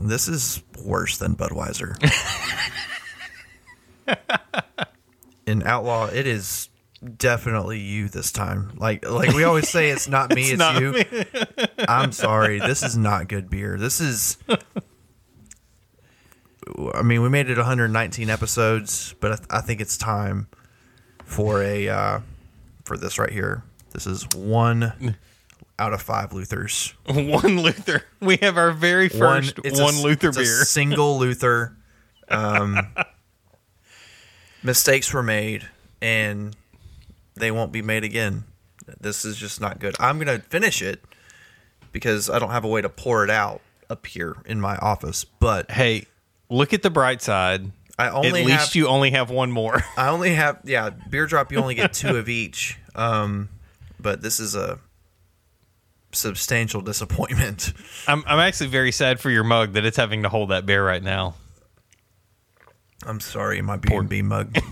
this 0.00 0.28
is 0.28 0.62
worse 0.84 1.18
than 1.18 1.34
budweiser 1.34 1.96
in 5.46 5.64
outlaw 5.64 6.06
it 6.06 6.26
is 6.28 6.68
definitely 7.16 7.80
you 7.80 8.08
this 8.08 8.30
time 8.30 8.70
like 8.76 9.08
like 9.10 9.32
we 9.34 9.42
always 9.42 9.68
say 9.68 9.90
it's 9.90 10.06
not 10.08 10.30
me 10.34 10.50
it's, 10.50 10.58
not 10.58 10.80
you 10.80 10.92
me. 10.92 11.04
i'm 11.88 12.12
sorry 12.12 12.60
this 12.60 12.84
is 12.84 12.96
not 12.96 13.26
good 13.26 13.50
beer 13.50 13.76
this 13.76 14.00
is 14.00 14.36
I 16.94 17.02
mean, 17.02 17.22
we 17.22 17.28
made 17.28 17.50
it 17.50 17.56
119 17.58 18.30
episodes, 18.30 19.14
but 19.20 19.32
I, 19.32 19.36
th- 19.36 19.48
I 19.50 19.60
think 19.62 19.80
it's 19.80 19.98
time 19.98 20.46
for 21.24 21.60
a 21.62 21.88
uh, 21.88 22.20
for 22.84 22.96
this 22.96 23.18
right 23.18 23.30
here. 23.32 23.64
This 23.90 24.06
is 24.06 24.26
one 24.34 25.16
out 25.78 25.92
of 25.92 26.02
five 26.02 26.30
Luthers. 26.30 26.94
one 27.06 27.60
Luther. 27.60 28.04
We 28.20 28.36
have 28.38 28.56
our 28.56 28.72
very 28.72 29.08
first 29.08 29.58
one, 29.58 29.66
it's 29.66 29.78
a 29.78 29.84
Luther 29.84 30.28
it's 30.28 30.36
a 30.36 30.40
beer. 30.40 30.46
single 30.64 31.18
Luther. 31.18 31.76
Um, 32.28 32.78
mistakes 34.62 35.12
were 35.12 35.22
made, 35.22 35.68
and 36.00 36.56
they 37.34 37.50
won't 37.50 37.72
be 37.72 37.82
made 37.82 38.04
again. 38.04 38.44
This 39.00 39.24
is 39.24 39.36
just 39.36 39.60
not 39.60 39.78
good. 39.78 39.94
I'm 40.00 40.18
gonna 40.18 40.38
finish 40.38 40.82
it 40.82 41.02
because 41.92 42.30
I 42.30 42.38
don't 42.38 42.50
have 42.50 42.64
a 42.64 42.68
way 42.68 42.80
to 42.80 42.88
pour 42.88 43.24
it 43.24 43.30
out 43.30 43.60
up 43.90 44.06
here 44.06 44.36
in 44.46 44.60
my 44.60 44.76
office. 44.76 45.24
But 45.24 45.70
hey, 45.70 46.06
look 46.48 46.72
at 46.72 46.82
the 46.82 46.90
bright 46.90 47.22
side. 47.22 47.70
I 47.98 48.08
only 48.08 48.28
At 48.40 48.46
least 48.46 48.66
have, 48.66 48.74
you 48.74 48.88
only 48.88 49.10
have 49.10 49.30
one 49.30 49.52
more. 49.52 49.82
I 49.96 50.08
only 50.08 50.34
have 50.34 50.60
yeah, 50.64 50.90
beer 50.90 51.26
drop 51.26 51.52
you 51.52 51.58
only 51.58 51.74
get 51.74 51.92
two 51.92 52.16
of 52.16 52.28
each. 52.28 52.78
Um 52.94 53.48
but 54.00 54.22
this 54.22 54.40
is 54.40 54.54
a 54.54 54.80
substantial 56.12 56.80
disappointment. 56.80 57.72
I'm 58.08 58.22
I'm 58.26 58.38
actually 58.38 58.68
very 58.68 58.92
sad 58.92 59.20
for 59.20 59.30
your 59.30 59.44
mug 59.44 59.72
that 59.72 59.84
it's 59.84 59.96
having 59.96 60.22
to 60.22 60.28
hold 60.28 60.50
that 60.50 60.66
beer 60.66 60.84
right 60.86 61.02
now. 61.02 61.34
I'm 63.04 63.20
sorry, 63.20 63.60
my 63.62 63.76
B 63.76 63.94
and 63.94 64.08
B 64.08 64.22
mug. 64.22 64.56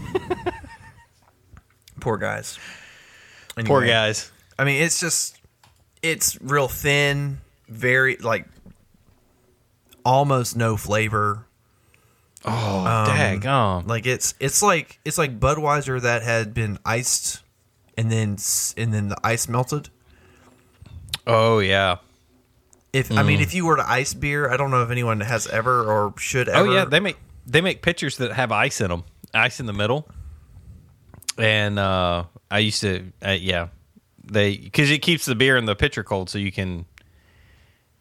Poor 2.01 2.17
guys. 2.17 2.59
Poor 3.65 3.85
guys. 3.85 4.31
I 4.59 4.65
mean, 4.65 4.83
it's 4.83 5.01
just 5.01 5.37
it's 6.03 6.41
real 6.41 6.69
thin, 6.69 7.39
very 7.69 8.17
like 8.17 8.47
almost 10.05 10.57
no 10.57 10.77
flavor. 10.77 11.47
Oh, 12.45 12.79
Um, 12.87 13.07
daggum. 13.09 13.87
Like 13.87 14.07
it's 14.07 14.35
it's 14.41 14.63
like 14.63 14.99
it's 15.05 15.19
like 15.19 15.39
Budweiser 15.41 16.01
that 16.01 16.23
had 16.23 16.55
been 16.55 16.79
iced, 16.87 17.41
and 17.99 18.11
then 18.11 18.37
and 18.77 18.95
then 18.95 19.09
the 19.09 19.17
ice 19.23 19.49
melted. 19.49 19.91
Oh 21.27 21.59
yeah. 21.61 21.97
If 22.93 23.13
I 23.13 23.23
mean, 23.23 23.41
if 23.41 23.55
you 23.55 23.65
were 23.67 23.77
to 23.77 23.89
ice 23.89 24.15
beer, 24.15 24.51
I 24.51 24.57
don't 24.57 24.71
know 24.73 24.83
if 24.83 24.91
anyone 24.91 25.21
has 25.21 25.47
ever 25.47 25.85
or 25.85 26.13
should 26.19 26.49
ever. 26.49 26.67
Oh 26.69 26.73
yeah, 26.73 26.85
they 26.85 26.99
make 27.01 27.17
they 27.47 27.61
make 27.61 27.83
pitchers 27.83 28.17
that 28.17 28.33
have 28.33 28.51
ice 28.51 28.81
in 28.81 28.89
them, 28.89 29.05
ice 29.33 29.61
in 29.61 29.67
the 29.67 29.73
middle. 29.73 30.09
And 31.39 31.79
uh, 31.79 32.25
I 32.51 32.59
used 32.59 32.81
to, 32.83 33.13
uh, 33.25 33.31
yeah, 33.31 33.69
they 34.25 34.57
because 34.57 34.91
it 34.91 34.99
keeps 35.03 35.25
the 35.25 35.35
beer 35.35 35.57
in 35.57 35.65
the 35.67 35.77
pitcher 35.77 36.03
cold, 36.03 36.29
so 36.29 36.39
you 36.39 36.53
can 36.53 36.85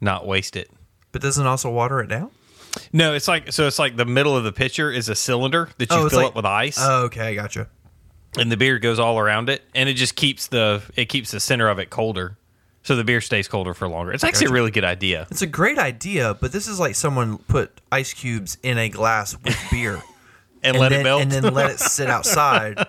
not 0.00 0.26
waste 0.26 0.56
it. 0.56 0.70
but 1.12 1.22
doesn't 1.22 1.46
also 1.46 1.70
water 1.70 2.00
it 2.00 2.08
down. 2.08 2.30
No, 2.92 3.14
it's 3.14 3.28
like 3.28 3.52
so. 3.52 3.66
It's 3.66 3.78
like 3.78 3.96
the 3.96 4.04
middle 4.04 4.36
of 4.36 4.44
the 4.44 4.52
pitcher 4.52 4.90
is 4.90 5.08
a 5.08 5.14
cylinder 5.14 5.68
that 5.78 5.90
you 5.90 5.96
Oh, 5.96 6.08
fill 6.08 6.18
like- 6.20 6.28
up 6.28 6.34
with 6.36 6.44
ice, 6.44 6.78
Oh, 6.80 7.04
okay, 7.04 7.28
I 7.28 7.34
gotcha. 7.34 7.68
and 8.38 8.50
the 8.50 8.56
beer 8.56 8.78
goes 8.78 8.98
all 8.98 9.18
around 9.18 9.48
it, 9.48 9.62
and 9.74 9.88
it 9.88 9.94
just 9.94 10.16
keeps 10.16 10.48
the 10.48 10.82
it 10.96 11.06
keeps 11.06 11.30
the 11.30 11.40
center 11.40 11.68
of 11.68 11.78
it 11.78 11.90
colder, 11.90 12.36
so 12.82 12.96
the 12.96 13.04
beer 13.04 13.20
stays 13.20 13.46
colder 13.48 13.74
for 13.74 13.88
longer. 13.88 14.12
It's 14.12 14.24
actually 14.24 14.46
a 14.48 14.52
really 14.52 14.70
good 14.70 14.84
idea. 14.84 15.26
It's 15.30 15.42
a 15.42 15.46
great 15.46 15.78
idea, 15.78 16.34
but 16.34 16.52
this 16.52 16.66
is 16.66 16.80
like 16.80 16.94
someone 16.94 17.38
put 17.38 17.80
ice 17.92 18.12
cubes 18.14 18.56
in 18.62 18.78
a 18.78 18.88
glass 18.88 19.36
with 19.42 19.56
beer. 19.70 20.02
And, 20.62 20.78
let 20.78 20.90
then, 20.90 21.00
it 21.00 21.04
melt. 21.04 21.22
and 21.22 21.32
then 21.32 21.54
let 21.54 21.70
it 21.70 21.80
sit 21.80 22.10
outside, 22.10 22.86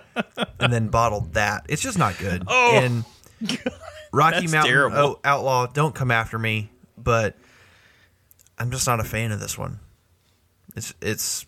and 0.60 0.70
then 0.70 0.88
bottled 0.88 1.32
that. 1.32 1.64
It's 1.70 1.80
just 1.80 1.96
not 1.96 2.18
good. 2.18 2.42
Oh, 2.46 2.72
and 2.76 3.02
Rocky 4.12 4.46
Mountain 4.46 4.70
terrible. 4.70 4.98
oh, 4.98 5.20
Outlaw, 5.24 5.68
don't 5.68 5.94
come 5.94 6.10
after 6.10 6.38
me, 6.38 6.68
but 6.98 7.34
I'm 8.58 8.70
just 8.72 8.86
not 8.86 9.00
a 9.00 9.04
fan 9.04 9.32
of 9.32 9.40
this 9.40 9.56
one. 9.56 9.80
It's 10.76 10.92
it's 11.00 11.46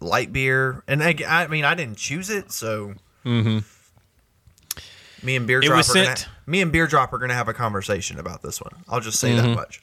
light 0.00 0.32
beer, 0.32 0.84
and 0.86 1.02
I, 1.02 1.16
I 1.28 1.48
mean 1.48 1.64
I 1.64 1.74
didn't 1.74 1.98
choose 1.98 2.30
it, 2.30 2.52
so 2.52 2.94
me 3.24 3.64
and 5.36 5.46
Beer 5.48 5.60
Mm-hmm. 5.60 5.64
It 5.64 5.66
Drop 5.66 5.76
was 5.78 5.86
sent- 5.92 6.28
me 6.46 6.60
and 6.60 6.72
Beer 6.72 6.86
Drop 6.86 7.12
are 7.12 7.18
gonna 7.18 7.34
have 7.34 7.48
a 7.48 7.54
conversation 7.54 8.18
about 8.18 8.42
this 8.42 8.60
one. 8.60 8.72
I'll 8.88 9.00
just 9.00 9.18
say 9.20 9.30
Mm-hmm. 9.32 9.48
that 9.48 9.54
much. 9.54 9.82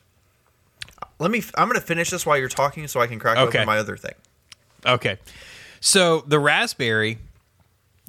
Let 1.19 1.31
me. 1.31 1.43
I'm 1.55 1.67
gonna 1.67 1.81
finish 1.81 2.09
this 2.09 2.25
while 2.25 2.37
you're 2.37 2.47
talking, 2.49 2.87
so 2.87 2.99
I 3.01 3.07
can 3.07 3.19
crack 3.19 3.37
Okay. 3.37 3.57
open 3.59 3.65
my 3.67 3.77
other 3.77 3.97
thing. 3.97 4.13
Okay. 4.85 5.17
So 5.81 6.21
the 6.27 6.39
raspberry, 6.39 7.17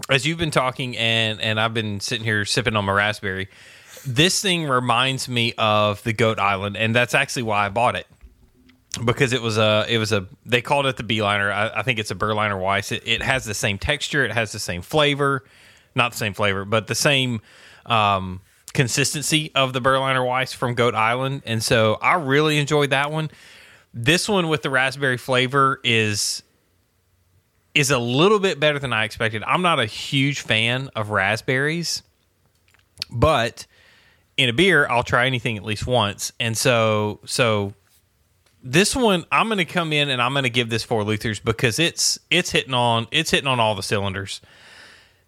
as 0.08 0.26
you've 0.26 0.38
been 0.38 0.50
talking 0.50 0.96
and 0.96 1.40
and 1.40 1.60
I've 1.60 1.74
been 1.74 2.00
sitting 2.00 2.24
here 2.24 2.44
sipping 2.44 2.76
on 2.76 2.84
my 2.84 2.92
raspberry, 2.92 3.48
this 4.06 4.40
thing 4.40 4.64
reminds 4.66 5.28
me 5.28 5.54
of 5.58 6.02
the 6.04 6.12
Goat 6.12 6.38
Island, 6.38 6.76
and 6.76 6.94
that's 6.94 7.14
actually 7.14 7.42
why 7.44 7.66
I 7.66 7.68
bought 7.68 7.96
it. 7.96 8.06
Because 9.04 9.32
it 9.32 9.40
was 9.40 9.56
a, 9.56 9.86
it 9.88 9.98
was 9.98 10.10
a, 10.10 10.26
they 10.44 10.60
called 10.60 10.84
it 10.86 10.96
the 10.96 11.04
Beeliner. 11.04 11.52
I, 11.52 11.70
I 11.76 11.82
think 11.84 12.00
it's 12.00 12.10
a 12.10 12.14
Berliner 12.16 12.58
Weiss. 12.58 12.90
It, 12.90 13.04
it 13.06 13.22
has 13.22 13.44
the 13.44 13.54
same 13.54 13.78
texture, 13.78 14.24
it 14.24 14.32
has 14.32 14.50
the 14.50 14.58
same 14.58 14.82
flavor, 14.82 15.44
not 15.94 16.10
the 16.10 16.18
same 16.18 16.34
flavor, 16.34 16.64
but 16.64 16.88
the 16.88 16.96
same 16.96 17.40
um, 17.86 18.40
consistency 18.72 19.50
of 19.54 19.72
the 19.72 19.80
Berliner 19.80 20.24
Weiss 20.24 20.52
from 20.52 20.74
Goat 20.74 20.94
Island. 20.94 21.42
And 21.46 21.62
so 21.62 21.98
I 22.00 22.14
really 22.14 22.58
enjoyed 22.58 22.90
that 22.90 23.10
one. 23.10 23.30
This 23.92 24.28
one 24.28 24.48
with 24.48 24.62
the 24.62 24.70
raspberry 24.70 25.16
flavor 25.16 25.80
is 25.82 26.42
is 27.74 27.90
a 27.90 27.98
little 27.98 28.40
bit 28.40 28.58
better 28.58 28.78
than 28.78 28.92
I 28.92 29.04
expected. 29.04 29.44
I'm 29.46 29.62
not 29.62 29.78
a 29.78 29.86
huge 29.86 30.40
fan 30.40 30.90
of 30.96 31.10
raspberries, 31.10 32.02
but 33.10 33.66
in 34.36 34.48
a 34.48 34.52
beer, 34.52 34.88
I'll 34.88 35.04
try 35.04 35.26
anything 35.26 35.56
at 35.56 35.64
least 35.64 35.86
once. 35.86 36.32
And 36.40 36.56
so, 36.56 37.20
so 37.26 37.74
this 38.62 38.96
one, 38.96 39.24
I'm 39.30 39.48
going 39.48 39.58
to 39.58 39.64
come 39.64 39.92
in 39.92 40.08
and 40.08 40.20
I'm 40.20 40.32
going 40.32 40.44
to 40.44 40.50
give 40.50 40.68
this 40.70 40.82
four 40.82 41.04
Luthers 41.04 41.42
because 41.42 41.78
it's 41.78 42.18
it's 42.30 42.50
hitting 42.50 42.74
on 42.74 43.06
it's 43.10 43.30
hitting 43.30 43.46
on 43.46 43.60
all 43.60 43.74
the 43.74 43.82
cylinders. 43.82 44.40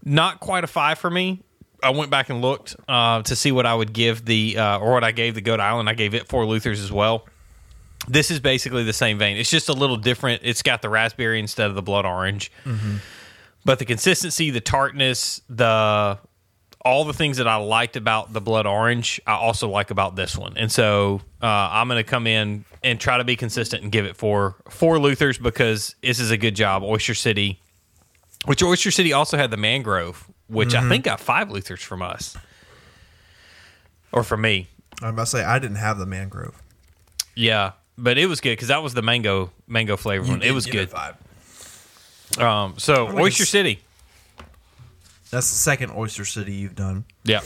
Not 0.04 0.40
quite 0.40 0.64
a 0.64 0.66
five 0.66 0.98
for 0.98 1.10
me. 1.10 1.42
I 1.82 1.90
went 1.90 2.10
back 2.10 2.30
and 2.30 2.40
looked 2.40 2.76
uh, 2.88 3.22
to 3.22 3.36
see 3.36 3.52
what 3.52 3.66
I 3.66 3.74
would 3.74 3.92
give 3.92 4.24
the 4.24 4.58
uh, 4.58 4.78
or 4.78 4.92
what 4.92 5.04
I 5.04 5.12
gave 5.12 5.34
the 5.34 5.40
Goat 5.40 5.60
Island. 5.60 5.88
I 5.88 5.94
gave 5.94 6.14
it 6.14 6.28
four 6.28 6.44
Luthers 6.44 6.80
as 6.80 6.92
well 6.92 7.26
this 8.08 8.30
is 8.30 8.40
basically 8.40 8.84
the 8.84 8.92
same 8.92 9.18
vein. 9.18 9.36
It's 9.36 9.50
just 9.50 9.68
a 9.68 9.72
little 9.72 9.96
different. 9.96 10.42
It's 10.44 10.62
got 10.62 10.82
the 10.82 10.88
raspberry 10.88 11.38
instead 11.38 11.68
of 11.68 11.74
the 11.74 11.82
blood 11.82 12.04
orange. 12.04 12.50
But 13.64 13.78
the 13.78 13.84
consistency, 13.84 14.50
the 14.50 14.60
tartness, 14.60 15.40
the 15.48 16.18
all 16.84 17.04
the 17.04 17.12
things 17.12 17.36
that 17.36 17.46
I 17.46 17.56
liked 17.56 17.94
about 17.94 18.32
the 18.32 18.40
blood 18.40 18.66
orange, 18.66 19.20
I 19.24 19.34
also 19.34 19.68
like 19.68 19.92
about 19.92 20.16
this 20.16 20.36
one. 20.36 20.54
And 20.56 20.70
so 20.70 21.20
uh, 21.40 21.46
I'm 21.46 21.86
going 21.86 22.02
to 22.02 22.08
come 22.08 22.26
in 22.26 22.64
and 22.82 22.98
try 22.98 23.18
to 23.18 23.24
be 23.24 23.36
consistent 23.36 23.84
and 23.84 23.92
give 23.92 24.04
it 24.04 24.16
four 24.16 24.56
four 24.68 24.98
Luthers 24.98 25.38
because 25.40 25.94
this 26.02 26.18
is 26.18 26.32
a 26.32 26.36
good 26.36 26.56
job. 26.56 26.82
Oyster 26.82 27.14
City, 27.14 27.60
which 28.46 28.62
Oyster 28.62 28.90
City 28.90 29.12
also 29.12 29.36
had 29.36 29.52
the 29.52 29.56
mangrove, 29.56 30.28
which 30.48 30.74
I 30.74 30.88
think 30.88 31.04
got 31.04 31.20
five 31.20 31.48
Luthers 31.48 31.80
from 31.80 32.02
us 32.02 32.36
or 34.12 34.22
from 34.22 34.42
me. 34.42 34.68
I 35.00 35.10
must 35.10 35.32
say 35.32 35.42
I 35.42 35.58
didn't 35.58 35.76
have 35.76 35.98
the 35.98 36.06
mangrove. 36.06 36.60
Yeah, 37.34 37.72
but 37.96 38.18
it 38.18 38.26
was 38.26 38.40
good 38.40 38.52
because 38.52 38.68
that 38.68 38.82
was 38.82 38.94
the 38.94 39.02
mango 39.02 39.50
mango 39.66 39.96
flavor 39.96 40.26
one. 40.28 40.42
It 40.42 40.52
was 40.52 40.66
good. 40.66 40.92
Um, 42.38 42.74
so 42.78 43.06
gonna 43.06 43.22
Oyster 43.22 43.44
City. 43.44 43.80
That's 45.30 45.48
the 45.48 45.56
second 45.56 45.92
Oyster 45.92 46.24
City 46.24 46.52
you've 46.52 46.74
done. 46.74 47.04
Yeah. 47.24 47.40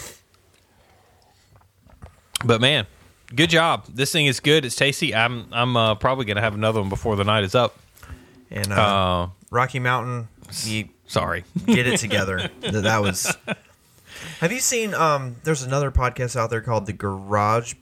But 2.44 2.60
man, 2.60 2.86
good 3.34 3.50
job. 3.50 3.86
This 3.88 4.12
thing 4.12 4.26
is 4.26 4.40
good. 4.40 4.64
It's 4.64 4.76
tasty. 4.76 5.14
I'm 5.14 5.46
I'm 5.52 5.76
uh, 5.76 5.94
probably 5.94 6.24
gonna 6.24 6.40
have 6.40 6.54
another 6.54 6.80
one 6.80 6.88
before 6.88 7.16
the 7.16 7.24
night 7.24 7.44
is 7.44 7.54
up. 7.54 7.78
And 8.50 8.72
uh, 8.72 8.76
Uh, 8.76 9.28
Rocky 9.50 9.78
Mountain, 9.78 10.28
you 10.64 10.88
sorry. 11.06 11.44
get 11.66 11.86
it 11.86 11.98
together. 11.98 12.50
That 12.60 12.72
that 12.82 13.02
was. 13.02 13.34
Have 14.40 14.52
you 14.52 14.60
seen? 14.60 14.94
Um, 14.94 15.36
there's 15.44 15.62
another 15.62 15.90
podcast 15.90 16.36
out 16.36 16.50
there 16.50 16.60
called 16.60 16.86
the 16.86 16.92
Garage 16.92 17.74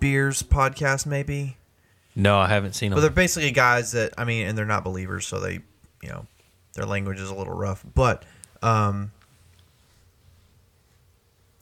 Beers 0.00 0.42
Podcast, 0.42 1.06
maybe. 1.06 1.56
no, 2.14 2.38
I 2.38 2.48
haven't 2.48 2.72
seen 2.74 2.90
them. 2.90 2.96
But 2.96 3.00
they're 3.02 3.10
basically 3.10 3.50
guys 3.50 3.92
that 3.92 4.12
I 4.18 4.24
mean, 4.24 4.46
and 4.46 4.56
they're 4.56 4.64
not 4.64 4.84
believers, 4.84 5.26
so 5.26 5.38
they, 5.40 5.60
you 6.02 6.08
know, 6.08 6.26
their 6.74 6.86
language 6.86 7.20
is 7.20 7.30
a 7.30 7.34
little 7.34 7.54
rough. 7.54 7.84
But 7.94 8.24
um, 8.62 9.12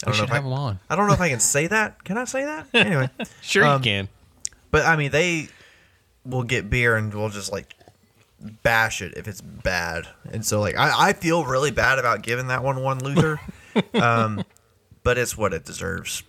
I 0.02 0.06
don't 0.06 0.12
know 0.12 0.12
should 0.14 0.24
if 0.24 0.30
have 0.30 0.44
I, 0.44 0.48
them 0.48 0.52
on. 0.52 0.80
I 0.90 0.96
don't 0.96 1.06
know 1.06 1.14
if 1.14 1.20
I 1.20 1.28
can 1.28 1.40
say 1.40 1.66
that. 1.68 2.02
Can 2.04 2.18
I 2.18 2.24
say 2.24 2.44
that? 2.44 2.66
Anyway, 2.74 3.10
Sure, 3.40 3.64
um, 3.64 3.80
you 3.80 3.84
can. 3.84 4.08
but 4.70 4.84
I 4.84 4.96
mean, 4.96 5.10
they 5.10 5.48
will 6.24 6.42
get 6.42 6.68
beer 6.70 6.96
and 6.96 7.12
we'll 7.12 7.28
just 7.30 7.52
like 7.52 7.74
bash 8.62 9.02
it 9.02 9.14
if 9.16 9.26
it's 9.28 9.40
bad. 9.40 10.08
And 10.30 10.44
so, 10.44 10.60
like, 10.60 10.76
I, 10.76 11.08
I 11.08 11.12
feel 11.12 11.44
really 11.44 11.70
bad 11.70 11.98
about 11.98 12.22
giving 12.22 12.48
that 12.48 12.62
one 12.62 12.82
one 12.82 12.98
Luther, 12.98 13.40
um, 13.94 14.44
but 15.02 15.18
it's 15.18 15.36
what 15.36 15.52
it 15.52 15.64
deserves. 15.64 16.22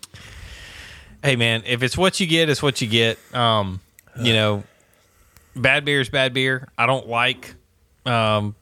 Hey 1.23 1.35
man, 1.35 1.63
if 1.65 1.81
it's 1.81 1.97
what 1.97 2.19
you 2.19 2.27
get, 2.27 2.49
it's 2.49 2.61
what 2.61 2.81
you 2.81 2.87
get. 2.87 3.17
Um, 3.33 3.81
you 4.21 4.33
know, 4.33 4.63
bad 5.55 5.83
beer 5.83 5.99
is 5.99 6.09
bad 6.09 6.33
beer. 6.33 6.67
I 6.77 6.85
don't 6.85 7.07
like 7.07 7.55
um, 8.05 8.55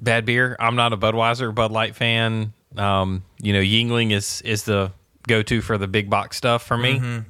bad 0.00 0.24
beer. 0.26 0.56
I'm 0.58 0.74
not 0.76 0.92
a 0.92 0.96
Budweiser 0.96 1.42
or 1.42 1.52
Bud 1.52 1.70
Light 1.70 1.94
fan. 1.94 2.52
Um, 2.76 3.24
you 3.40 3.52
know, 3.52 3.60
Yuengling 3.60 4.12
is 4.12 4.42
is 4.42 4.64
the 4.64 4.92
go 5.28 5.42
to 5.42 5.60
for 5.60 5.78
the 5.78 5.86
big 5.86 6.10
box 6.10 6.36
stuff 6.36 6.66
for 6.66 6.76
me. 6.76 7.22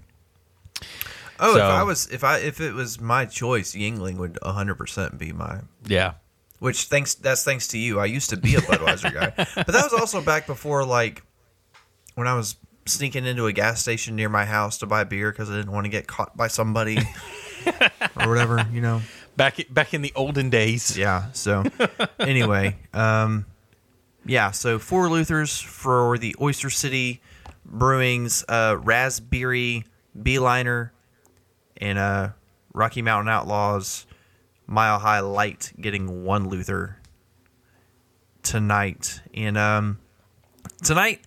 Oh, 1.41 1.57
if 1.57 1.63
I 1.63 1.83
was 1.83 2.07
if 2.09 2.23
I 2.23 2.39
if 2.39 2.61
it 2.61 2.75
was 2.75 3.01
my 3.01 3.25
choice, 3.25 3.75
Yuengling 3.75 4.17
would 4.19 4.39
100 4.43 4.75
percent 4.75 5.19
be 5.19 5.33
my. 5.33 5.61
Yeah. 5.87 6.15
Which 6.59 6.85
thanks 6.85 7.15
that's 7.15 7.43
thanks 7.43 7.69
to 7.69 7.79
you. 7.79 7.99
I 7.99 8.05
used 8.05 8.31
to 8.31 8.37
be 8.37 8.55
a 8.55 8.59
Budweiser 8.59 9.13
guy, 9.13 9.33
but 9.55 9.67
that 9.67 9.85
was 9.91 9.95
also 9.95 10.21
back 10.21 10.47
before 10.47 10.85
like 10.85 11.23
when 12.15 12.27
I 12.27 12.35
was 12.35 12.57
sneaking 12.85 13.25
into 13.25 13.47
a 13.47 13.53
gas 13.53 13.81
station 13.81 14.17
near 14.17 14.29
my 14.29 14.45
house 14.45 14.79
to 14.79 14.87
buy 14.87 15.05
beer 15.05 15.33
because 15.33 15.51
I 15.51 15.57
didn't 15.57 15.73
want 15.73 15.87
to 15.87 15.91
get 15.91 16.07
caught 16.07 16.37
by 16.37 16.49
somebody 16.49 16.99
or 18.17 18.29
whatever, 18.29 18.67
you 18.71 18.83
know. 18.83 19.01
Back 19.37 19.59
back 19.71 19.95
in 19.95 20.03
the 20.03 20.13
olden 20.15 20.51
days. 20.51 20.99
Yeah. 20.99 21.33
So 21.33 21.65
anyway, 22.19 22.77
um, 22.93 23.47
yeah. 24.27 24.51
So 24.51 24.79
four 24.79 25.09
Luthers 25.09 25.63
for 25.63 26.19
the 26.19 26.37
Oyster 26.39 26.69
City 26.69 27.23
Brewing's 27.65 28.45
uh, 28.49 28.77
Raspberry 28.79 29.85
Beeliner 30.19 30.91
and 31.81 31.99
uh, 31.99 32.29
Rocky 32.73 33.03
Mountain 33.03 33.29
Outlaws 33.29 34.07
Mile 34.67 34.99
High 34.99 35.21
Light 35.21 35.73
getting 35.81 36.25
one 36.25 36.49
Luther 36.49 36.99
tonight. 38.43 39.21
And 39.35 39.59
um, 39.59 39.99
tonight, 40.85 41.21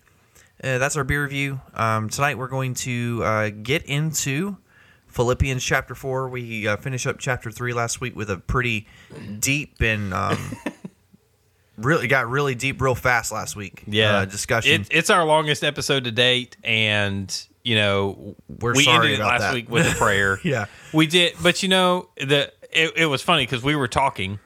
uh, 0.62 0.78
that's 0.78 0.96
our 0.96 1.04
beer 1.04 1.22
review. 1.22 1.60
Um, 1.74 2.08
tonight 2.08 2.38
we're 2.38 2.48
going 2.48 2.74
to 2.74 3.22
uh, 3.22 3.50
get 3.50 3.84
into 3.84 4.56
Philippians 5.08 5.62
chapter 5.62 5.94
four. 5.94 6.28
We 6.28 6.66
uh, 6.66 6.76
finished 6.76 7.06
up 7.06 7.18
chapter 7.18 7.50
three 7.50 7.72
last 7.72 8.00
week 8.00 8.16
with 8.16 8.30
a 8.30 8.38
pretty 8.38 8.86
deep 9.38 9.80
and 9.80 10.14
um, 10.14 10.38
really 11.76 12.06
got 12.06 12.28
really 12.28 12.54
deep 12.54 12.80
real 12.80 12.94
fast 12.94 13.30
last 13.30 13.56
week. 13.56 13.84
Yeah. 13.86 14.18
uh, 14.18 14.24
discussion. 14.24 14.82
It, 14.82 14.88
it's 14.90 15.10
our 15.10 15.24
longest 15.24 15.62
episode 15.62 16.04
to 16.04 16.10
date, 16.10 16.56
and 16.64 17.46
you 17.64 17.74
know 17.74 18.36
We're 18.60 18.74
we 18.74 18.86
ended 18.86 19.12
it 19.12 19.18
last 19.18 19.40
that. 19.40 19.54
week 19.54 19.68
with 19.68 19.86
a 19.90 19.94
prayer. 19.98 20.38
Yeah. 20.44 20.66
we 20.92 21.06
did, 21.06 21.34
but 21.42 21.62
you 21.62 21.68
know 21.68 22.08
the 22.16 22.52
it, 22.70 22.92
it 22.96 23.06
was 23.06 23.22
funny 23.22 23.44
because 23.44 23.62
we 23.62 23.74
were 23.74 23.88
talking, 23.88 24.38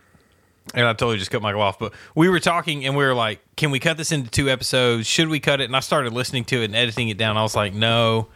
and 0.75 0.87
I 0.87 0.93
totally 0.93 1.19
just 1.19 1.31
cut 1.31 1.43
Michael 1.43 1.63
off, 1.63 1.79
but 1.79 1.93
we 2.15 2.29
were 2.29 2.41
talking 2.41 2.87
and 2.87 2.97
we 2.97 3.05
were 3.05 3.15
like, 3.15 3.41
"Can 3.57 3.71
we 3.71 3.79
cut 3.81 3.97
this 3.97 4.13
into 4.13 4.31
two 4.31 4.49
episodes? 4.49 5.07
Should 5.07 5.29
we 5.29 5.41
cut 5.41 5.61
it?" 5.61 5.65
And 5.65 5.77
I 5.77 5.81
started 5.81 6.13
listening 6.13 6.45
to 6.47 6.63
it 6.63 6.67
and 6.67 6.77
editing 6.77 7.09
it 7.09 7.19
down. 7.19 7.37
I 7.37 7.43
was 7.43 7.57
like, 7.57 7.75
"No, 7.75 8.29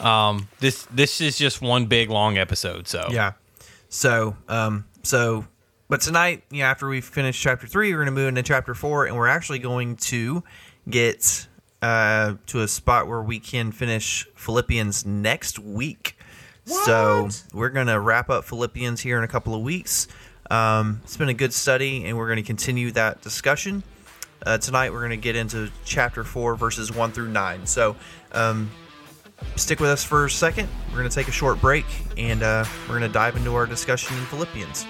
um, 0.00 0.48
this 0.60 0.86
this 0.90 1.20
is 1.20 1.36
just 1.36 1.60
one 1.60 1.86
big 1.86 2.08
long 2.10 2.38
episode." 2.38 2.88
So 2.88 3.08
Yeah. 3.10 3.32
So, 3.88 4.36
um, 4.48 4.86
so, 5.02 5.44
but 5.88 6.00
tonight, 6.00 6.44
you 6.50 6.60
know, 6.60 6.64
after 6.66 6.88
we 6.88 7.02
finish 7.02 7.38
chapter 7.38 7.66
three, 7.66 7.90
we're 7.92 7.98
going 7.98 8.06
to 8.06 8.12
move 8.12 8.28
into 8.28 8.42
chapter 8.42 8.74
four, 8.74 9.04
and 9.04 9.16
we're 9.16 9.28
actually 9.28 9.58
going 9.58 9.96
to 9.96 10.42
get 10.88 11.46
uh, 11.82 12.34
to 12.46 12.60
a 12.60 12.68
spot 12.68 13.08
where 13.08 13.22
we 13.22 13.40
can 13.40 13.72
finish 13.72 14.26
Philippians 14.34 15.04
next 15.04 15.58
week. 15.58 16.16
So 16.64 17.28
we're 17.52 17.70
going 17.70 17.88
to 17.88 17.98
wrap 17.98 18.30
up 18.30 18.44
Philippians 18.44 19.00
here 19.00 19.18
in 19.18 19.24
a 19.24 19.28
couple 19.28 19.54
of 19.54 19.62
weeks. 19.62 20.06
Um, 20.48 21.00
it's 21.02 21.16
been 21.16 21.28
a 21.28 21.34
good 21.34 21.52
study, 21.52 22.04
and 22.04 22.16
we're 22.16 22.28
going 22.28 22.36
to 22.36 22.42
continue 22.42 22.92
that 22.92 23.20
discussion. 23.20 23.82
Uh, 24.46 24.58
tonight, 24.58 24.92
we're 24.92 25.00
going 25.00 25.10
to 25.10 25.16
get 25.16 25.34
into 25.34 25.70
chapter 25.84 26.24
four, 26.24 26.54
verses 26.54 26.94
one 26.94 27.10
through 27.10 27.28
nine. 27.28 27.66
So, 27.66 27.96
um, 28.32 28.70
stick 29.56 29.80
with 29.80 29.90
us 29.90 30.04
for 30.04 30.26
a 30.26 30.30
second. 30.30 30.68
We're 30.90 30.98
going 30.98 31.08
to 31.08 31.14
take 31.14 31.28
a 31.28 31.32
short 31.32 31.60
break 31.60 31.84
and 32.16 32.42
uh, 32.42 32.64
we're 32.82 32.98
going 32.98 33.08
to 33.08 33.12
dive 33.12 33.36
into 33.36 33.54
our 33.54 33.66
discussion 33.66 34.16
in 34.16 34.24
Philippians. 34.26 34.86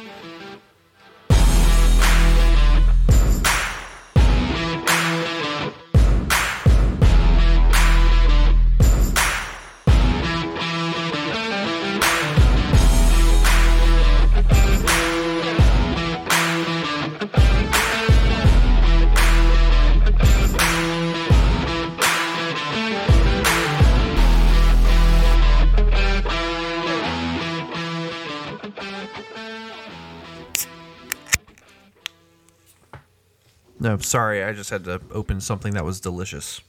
No, 33.93 33.99
sorry, 33.99 34.43
I 34.43 34.53
just 34.53 34.71
had 34.71 34.85
to 34.85 35.01
open 35.11 35.41
something 35.41 35.75
that 35.75 35.85
was 35.85 36.01
delicious. 36.01 36.61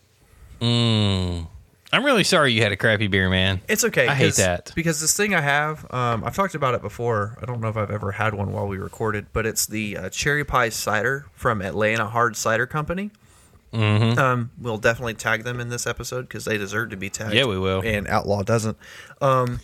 I'm 1.93 2.03
really 2.03 2.23
sorry 2.23 2.51
you 2.53 2.61
had 2.63 2.71
a 2.71 2.75
crappy 2.75 3.07
beer, 3.07 3.29
man. 3.29 3.61
It's 3.67 3.83
okay. 3.85 4.07
I 4.07 4.15
hate 4.15 4.35
that. 4.35 4.71
because 4.75 4.99
this 4.99 5.15
thing 5.15 5.33
I 5.33 5.41
have, 5.41 5.85
um, 5.93 6.23
I've 6.23 6.35
talked 6.35 6.55
about 6.55 6.73
it 6.73 6.81
before. 6.81 7.37
I 7.41 7.45
don't 7.45 7.61
know 7.61 7.69
if 7.69 7.77
I've 7.77 7.91
ever 7.91 8.11
had 8.11 8.33
one 8.33 8.51
while 8.51 8.67
we 8.67 8.77
recorded, 8.77 9.27
but 9.31 9.45
it's 9.45 9.65
the 9.65 9.97
uh, 9.97 10.09
cherry 10.09 10.43
pie 10.43 10.69
cider 10.69 11.27
from 11.33 11.61
Atlanta 11.61 12.07
Hard 12.07 12.35
Cider 12.35 12.65
Company. 12.65 13.11
Mm-hmm. 13.71 14.19
Um, 14.19 14.51
we'll 14.59 14.77
definitely 14.77 15.13
tag 15.13 15.43
them 15.43 15.59
in 15.59 15.69
this 15.69 15.87
episode 15.87 16.23
because 16.23 16.45
they 16.45 16.57
deserve 16.57 16.89
to 16.89 16.97
be 16.97 17.09
tagged. 17.09 17.33
Yeah, 17.33 17.45
we 17.45 17.57
will. 17.57 17.81
And 17.83 18.07
Outlaw 18.07 18.43
doesn't. 18.43 18.77
Um, 19.21 19.61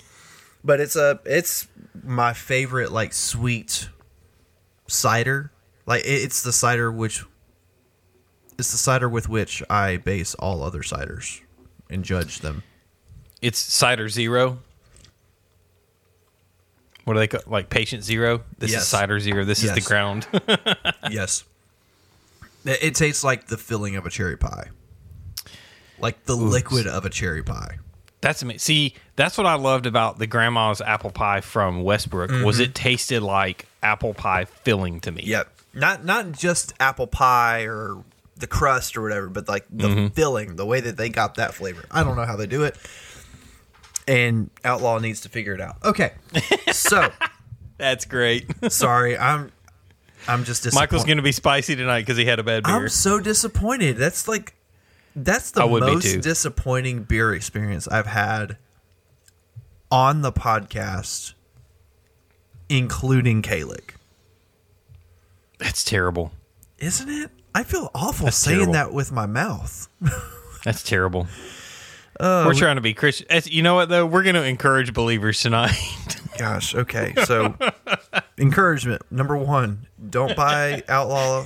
but 0.63 0.79
it's 0.79 0.95
a 0.95 1.19
it's 1.25 1.67
my 2.03 2.33
favorite 2.33 2.91
like 2.91 3.13
sweet 3.13 3.89
cider. 4.87 5.51
Like 5.85 6.03
it's 6.05 6.43
the 6.43 6.53
cider 6.53 6.91
which 6.91 7.23
it's 8.59 8.71
the 8.71 8.77
cider 8.77 9.07
with 9.09 9.29
which 9.29 9.63
I 9.69 9.97
base 9.97 10.35
all 10.35 10.61
other 10.63 10.81
ciders 10.81 11.41
and 11.89 12.03
judge 12.03 12.39
them. 12.39 12.63
It's 13.41 13.57
cider 13.59 14.09
zero. 14.09 14.59
What 17.05 17.15
are 17.15 17.19
they 17.19 17.27
call 17.27 17.41
like 17.47 17.69
patient 17.69 18.03
zero? 18.03 18.41
This 18.57 18.71
Yes. 18.71 18.83
is 18.83 18.87
cider 18.87 19.19
zero. 19.19 19.43
This 19.45 19.63
is 19.63 19.73
the 19.73 19.81
ground. 19.81 20.27
Yes. 21.11 21.43
It, 22.65 22.83
it 22.83 22.95
tastes 22.95 23.23
like 23.23 23.47
the 23.47 23.57
filling 23.57 23.95
of 23.95 24.05
a 24.05 24.09
cherry 24.11 24.37
pie. 24.37 24.67
Like 25.97 26.25
the 26.25 26.35
liquid 26.35 26.85
of 26.87 27.03
a 27.05 27.09
cherry 27.09 27.41
pie. 27.41 27.79
That's 28.21 28.41
amazing. 28.41 28.59
See, 28.59 28.93
that's 29.15 29.37
what 29.37 29.47
I 29.47 29.55
loved 29.55 29.85
about 29.85 30.19
the 30.19 30.27
grandma's 30.27 30.81
apple 30.81 31.09
pie 31.09 31.41
from 31.41 31.81
Westbrook 31.83 32.29
Mm-hmm. 32.29 32.43
was 32.45 32.59
it 32.59 32.75
tasted 32.75 33.21
like 33.23 33.65
apple 33.81 34.13
pie 34.13 34.45
filling 34.45 34.99
to 35.01 35.11
me. 35.11 35.23
Yep. 35.25 35.47
Not 35.73 36.03
not 36.05 36.31
just 36.33 36.73
apple 36.79 37.07
pie 37.07 37.63
or 37.63 38.03
the 38.39 38.47
crust 38.47 38.97
or 38.97 39.01
whatever, 39.01 39.27
but 39.27 39.47
like 39.47 39.65
the 39.69 39.87
mm-hmm. 39.87 40.07
filling, 40.07 40.55
the 40.55 40.65
way 40.65 40.79
that 40.81 40.97
they 40.97 41.09
got 41.09 41.35
that 41.35 41.53
flavor. 41.53 41.83
I 41.91 42.03
don't 42.03 42.15
know 42.15 42.25
how 42.25 42.35
they 42.35 42.47
do 42.47 42.63
it. 42.63 42.75
And 44.07 44.49
Outlaw 44.65 44.97
needs 44.97 45.21
to 45.21 45.29
figure 45.29 45.53
it 45.53 45.61
out. 45.61 45.77
Okay. 45.83 46.13
So, 46.71 47.11
That's 47.79 48.05
great. 48.05 48.45
sorry. 48.71 49.17
I'm 49.17 49.51
I'm 50.27 50.43
just 50.43 50.63
disappointed. 50.63 50.91
Michael's 50.91 51.05
going 51.05 51.17
to 51.17 51.23
be 51.23 51.31
spicy 51.31 51.75
tonight 51.75 52.01
because 52.01 52.17
he 52.17 52.25
had 52.25 52.37
a 52.37 52.43
bad 52.43 52.63
beer. 52.63 52.75
I'm 52.75 52.89
so 52.89 53.19
disappointed. 53.19 53.97
That's 53.97 54.27
like 54.27 54.53
that's 55.15 55.51
the 55.51 55.61
I 55.61 55.65
would 55.65 55.85
be 55.85 55.93
most 55.93 56.21
disappointing 56.21 57.03
beer 57.03 57.33
experience 57.33 57.87
I've 57.87 58.05
had 58.05 58.57
on 59.89 60.21
the 60.21 60.31
podcast, 60.31 61.33
including 62.67 63.41
Kalik. 63.41 63.95
That's 65.57 65.83
terrible. 65.83 66.33
Isn't 66.77 67.09
it? 67.09 67.31
I 67.55 67.63
feel 67.63 67.89
awful 67.95 68.25
That's 68.25 68.37
saying 68.37 68.57
terrible. 68.57 68.73
that 68.73 68.93
with 68.93 69.11
my 69.11 69.25
mouth. 69.25 69.87
That's 70.63 70.83
terrible. 70.83 71.27
Uh, 72.19 72.43
We're 72.45 72.53
trying 72.53 72.75
to 72.75 72.81
be 72.81 72.93
Christian. 72.93 73.27
You 73.45 73.63
know 73.63 73.75
what 73.75 73.89
though? 73.89 74.05
We're 74.05 74.23
going 74.23 74.35
to 74.35 74.43
encourage 74.43 74.93
believers 74.93 75.41
tonight. 75.41 75.77
Gosh, 76.37 76.75
okay. 76.75 77.13
So, 77.25 77.55
encouragement 78.37 79.01
number 79.11 79.37
one: 79.37 79.87
don't 80.09 80.35
buy 80.35 80.83
Outlaw 80.89 81.45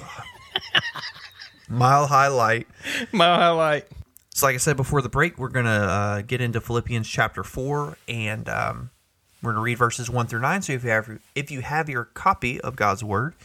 Mile 1.69 2.07
High 2.07 2.27
Light. 2.27 2.67
My 3.11 3.25
highlight. 3.35 3.87
So, 4.33 4.47
like 4.47 4.55
I 4.55 4.57
said 4.57 4.77
before 4.77 5.01
the 5.01 5.09
break, 5.09 5.37
we're 5.37 5.49
going 5.49 5.65
to 5.65 5.71
uh, 5.71 6.21
get 6.21 6.41
into 6.41 6.59
Philippians 6.59 7.07
chapter 7.07 7.43
four, 7.43 7.97
and 8.07 8.49
um, 8.49 8.89
we're 9.41 9.53
going 9.53 9.61
to 9.61 9.65
read 9.65 9.77
verses 9.77 10.09
one 10.09 10.25
through 10.27 10.41
nine. 10.41 10.61
So, 10.63 10.73
if 10.73 10.83
you 10.83 10.89
have 10.89 11.19
if 11.35 11.51
you 11.51 11.61
have 11.61 11.87
your 11.87 12.05
copy 12.05 12.59
of 12.61 12.75
God's 12.75 13.03
Word, 13.03 13.35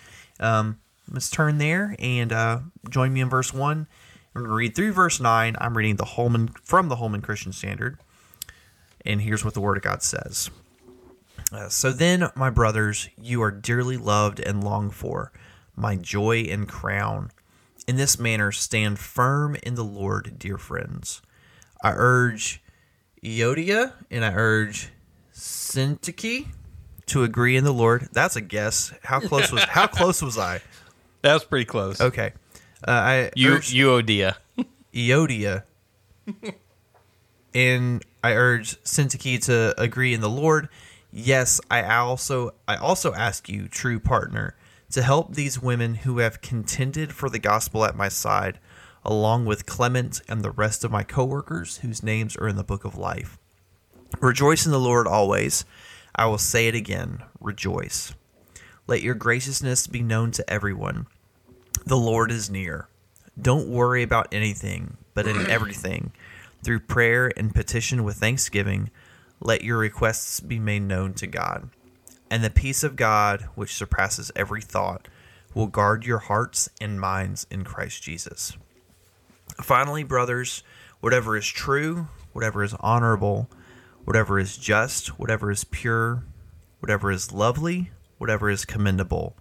um, 0.41 0.79
let's 1.11 1.31
turn 1.31 1.59
there 1.59 1.95
and 1.99 2.33
uh, 2.33 2.61
join 2.89 3.13
me 3.13 3.21
in 3.21 3.29
verse 3.29 3.53
one. 3.53 3.87
We're 4.35 4.43
going 4.43 4.51
to 4.51 4.57
read 4.57 4.77
through 4.77 4.93
verse 4.93 5.21
nine. 5.21 5.57
I'm 5.61 5.77
reading 5.77 5.97
the 5.97 6.05
Holman 6.05 6.49
from 6.63 6.89
the 6.89 6.97
Holman 6.97 7.23
Christian 7.23 7.53
Standard, 7.53 7.99
and 9.05 9.21
here's 9.21 9.45
what 9.45 9.55
the 9.55 9.61
Word 9.61 9.77
of 9.77 9.83
God 9.83 10.03
says. 10.03 10.51
Uh, 11.51 11.69
so 11.69 11.91
then, 11.91 12.29
my 12.37 12.51
brothers, 12.51 13.09
you 13.17 13.43
are 13.43 13.51
dearly 13.51 13.97
loved 13.97 14.39
and 14.39 14.63
longed 14.63 14.95
for, 14.95 15.33
my 15.75 15.97
joy 15.97 16.41
and 16.43 16.69
crown. 16.69 17.31
In 17.87 17.97
this 17.97 18.19
manner, 18.19 18.53
stand 18.53 18.99
firm 18.99 19.57
in 19.63 19.75
the 19.75 19.85
Lord, 19.85 20.39
dear 20.39 20.59
friends. 20.59 21.23
I 21.83 21.93
urge 21.95 22.63
Eodia 23.23 23.93
and 24.11 24.25
I 24.25 24.33
urge 24.35 24.91
Syntyche 25.33 26.49
to 27.07 27.23
agree 27.23 27.57
in 27.57 27.65
the 27.65 27.73
Lord. 27.73 28.09
That's 28.13 28.37
a 28.37 28.41
guess. 28.41 28.93
How 29.03 29.21
close 29.21 29.51
was 29.51 29.63
how 29.65 29.87
close 29.87 30.23
was 30.23 30.37
I? 30.37 30.61
That 31.29 31.35
was 31.35 31.45
pretty 31.45 31.67
close. 31.67 32.01
Okay, 32.01 32.33
uh, 32.87 32.91
I 32.91 33.31
You, 33.37 33.57
urge 33.57 33.75
Euodia. 33.75 34.37
Eodia 34.95 35.65
and 37.55 38.03
I 38.25 38.33
urge 38.33 38.83
Syntyche 38.83 39.45
to 39.45 39.79
agree 39.79 40.15
in 40.15 40.23
the 40.23 40.31
Lord. 40.31 40.71
Yes, 41.13 41.61
I 41.71 41.83
also 41.97 42.55
I 42.67 42.77
also 42.77 43.13
ask 43.13 43.47
you, 43.47 43.69
true 43.69 44.01
partner, 44.01 44.57
to 44.91 45.03
help 45.03 45.35
these 45.35 45.61
women 45.61 45.97
who 45.97 46.17
have 46.21 46.41
contended 46.41 47.13
for 47.13 47.29
the 47.29 47.39
gospel 47.39 47.85
at 47.85 47.95
my 47.95 48.09
side, 48.09 48.59
along 49.05 49.45
with 49.45 49.67
Clement 49.67 50.23
and 50.31 50.41
the 50.41 50.53
rest 50.53 50.83
of 50.83 50.91
my 50.91 51.03
coworkers 51.03 51.77
whose 51.79 52.03
names 52.03 52.39
are 52.39 52.49
in 52.49 52.57
the 52.57 52.65
book 52.65 52.87
of 52.87 52.97
life. 52.97 53.37
Rejoice 54.23 54.65
in 54.65 54.73
the 54.73 54.81
Lord 54.81 55.07
always. 55.07 55.67
I 56.15 56.25
will 56.25 56.39
say 56.39 56.69
it 56.69 56.75
again, 56.75 57.23
rejoice. 57.39 58.15
Let 58.87 59.03
your 59.03 59.15
graciousness 59.15 59.87
be 59.87 60.03
known 60.03 60.31
to 60.31 60.51
everyone. 60.51 61.07
The 61.87 61.97
Lord 61.97 62.31
is 62.31 62.51
near. 62.51 62.89
Don't 63.41 63.69
worry 63.69 64.03
about 64.03 64.29
anything, 64.33 64.97
but 65.15 65.27
in 65.27 65.49
everything, 65.49 66.13
through 66.63 66.81
prayer 66.81 67.33
and 67.37 67.55
petition 67.55 68.05
with 68.05 68.17
thanksgiving, 68.17 68.91
let 69.41 69.63
your 69.63 69.79
requests 69.79 70.41
be 70.41 70.59
made 70.59 70.83
known 70.83 71.15
to 71.15 71.27
God. 71.27 71.71
And 72.31 72.45
the 72.45 72.51
peace 72.51 72.83
of 72.83 72.97
God, 72.97 73.43
which 73.55 73.75
surpasses 73.75 74.33
every 74.37 74.61
thought, 74.61 75.09
will 75.55 75.67
guard 75.67 76.05
your 76.05 76.19
hearts 76.19 76.69
and 76.81 77.01
minds 77.01 77.47
in 77.51 77.65
Christ 77.65 78.03
Jesus. 78.03 78.57
Finally, 79.63 80.05
brothers, 80.05 80.63
whatever 81.01 81.37
is 81.37 81.47
true, 81.47 82.09
whatever 82.33 82.63
is 82.63 82.75
honorable, 82.81 83.49
whatever 84.05 84.39
is 84.39 84.57
just, 84.57 85.19
whatever 85.19 85.51
is 85.51 85.65
pure, 85.65 86.25
whatever 86.81 87.11
is 87.11 87.33
lovely, 87.33 87.91
whatever 88.19 88.51
is 88.51 88.65
commendable, 88.65 89.37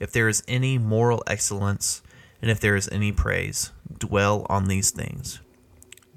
if 0.00 0.10
there 0.10 0.28
is 0.28 0.42
any 0.48 0.78
moral 0.78 1.22
excellence, 1.26 2.02
and 2.42 2.50
if 2.50 2.58
there 2.58 2.74
is 2.74 2.88
any 2.90 3.12
praise, 3.12 3.70
dwell 3.98 4.46
on 4.48 4.66
these 4.66 4.90
things. 4.90 5.40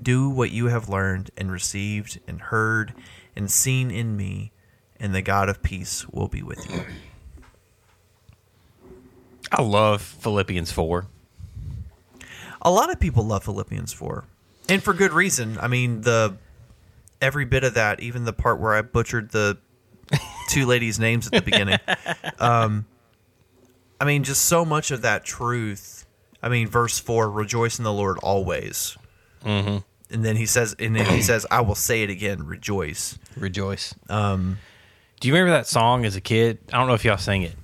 Do 0.01 0.29
what 0.29 0.51
you 0.51 0.67
have 0.67 0.89
learned 0.89 1.29
and 1.37 1.51
received 1.51 2.19
and 2.27 2.41
heard 2.41 2.93
and 3.35 3.51
seen 3.51 3.91
in 3.91 4.15
me, 4.17 4.51
and 4.99 5.13
the 5.13 5.21
God 5.21 5.49
of 5.49 5.61
peace 5.61 6.07
will 6.09 6.27
be 6.27 6.41
with 6.41 6.69
you. 6.71 6.83
I 9.51 9.61
love 9.61 10.01
Philippians 10.01 10.71
4. 10.71 11.05
A 12.61 12.71
lot 12.71 12.89
of 12.89 12.99
people 12.99 13.25
love 13.25 13.43
Philippians 13.43 13.93
4. 13.93 14.23
And 14.69 14.81
for 14.81 14.93
good 14.93 15.11
reason. 15.11 15.57
I 15.59 15.67
mean, 15.67 16.01
the 16.01 16.37
every 17.21 17.45
bit 17.45 17.63
of 17.63 17.73
that, 17.73 17.99
even 17.99 18.23
the 18.23 18.33
part 18.33 18.59
where 18.59 18.73
I 18.73 18.81
butchered 18.81 19.31
the 19.31 19.57
two 20.49 20.65
ladies' 20.65 20.99
names 20.99 21.27
at 21.27 21.33
the 21.33 21.41
beginning. 21.41 21.79
Um, 22.39 22.85
I 23.99 24.05
mean, 24.05 24.23
just 24.23 24.45
so 24.45 24.65
much 24.65 24.91
of 24.91 25.01
that 25.03 25.23
truth. 25.23 26.05
I 26.41 26.49
mean, 26.49 26.67
verse 26.67 26.99
4, 26.99 27.29
rejoice 27.31 27.77
in 27.77 27.83
the 27.83 27.93
Lord 27.93 28.17
always. 28.21 28.97
Mm-hmm. 29.45 29.77
And 30.13 30.25
then 30.25 30.35
he 30.35 30.45
says, 30.45 30.75
and 30.77 30.95
then 30.95 31.05
he 31.05 31.21
says, 31.23 31.45
I 31.49 31.61
will 31.61 31.75
say 31.75 32.03
it 32.03 32.09
again, 32.09 32.45
rejoice. 32.45 33.17
Rejoice. 33.37 33.95
Um, 34.09 34.57
Do 35.19 35.27
you 35.27 35.33
remember 35.33 35.53
that 35.57 35.67
song 35.67 36.05
as 36.05 36.15
a 36.15 36.21
kid? 36.21 36.59
I 36.71 36.77
don't 36.77 36.87
know 36.87 36.93
if 36.93 37.05
y'all 37.05 37.17
sang 37.17 37.43
it. 37.43 37.55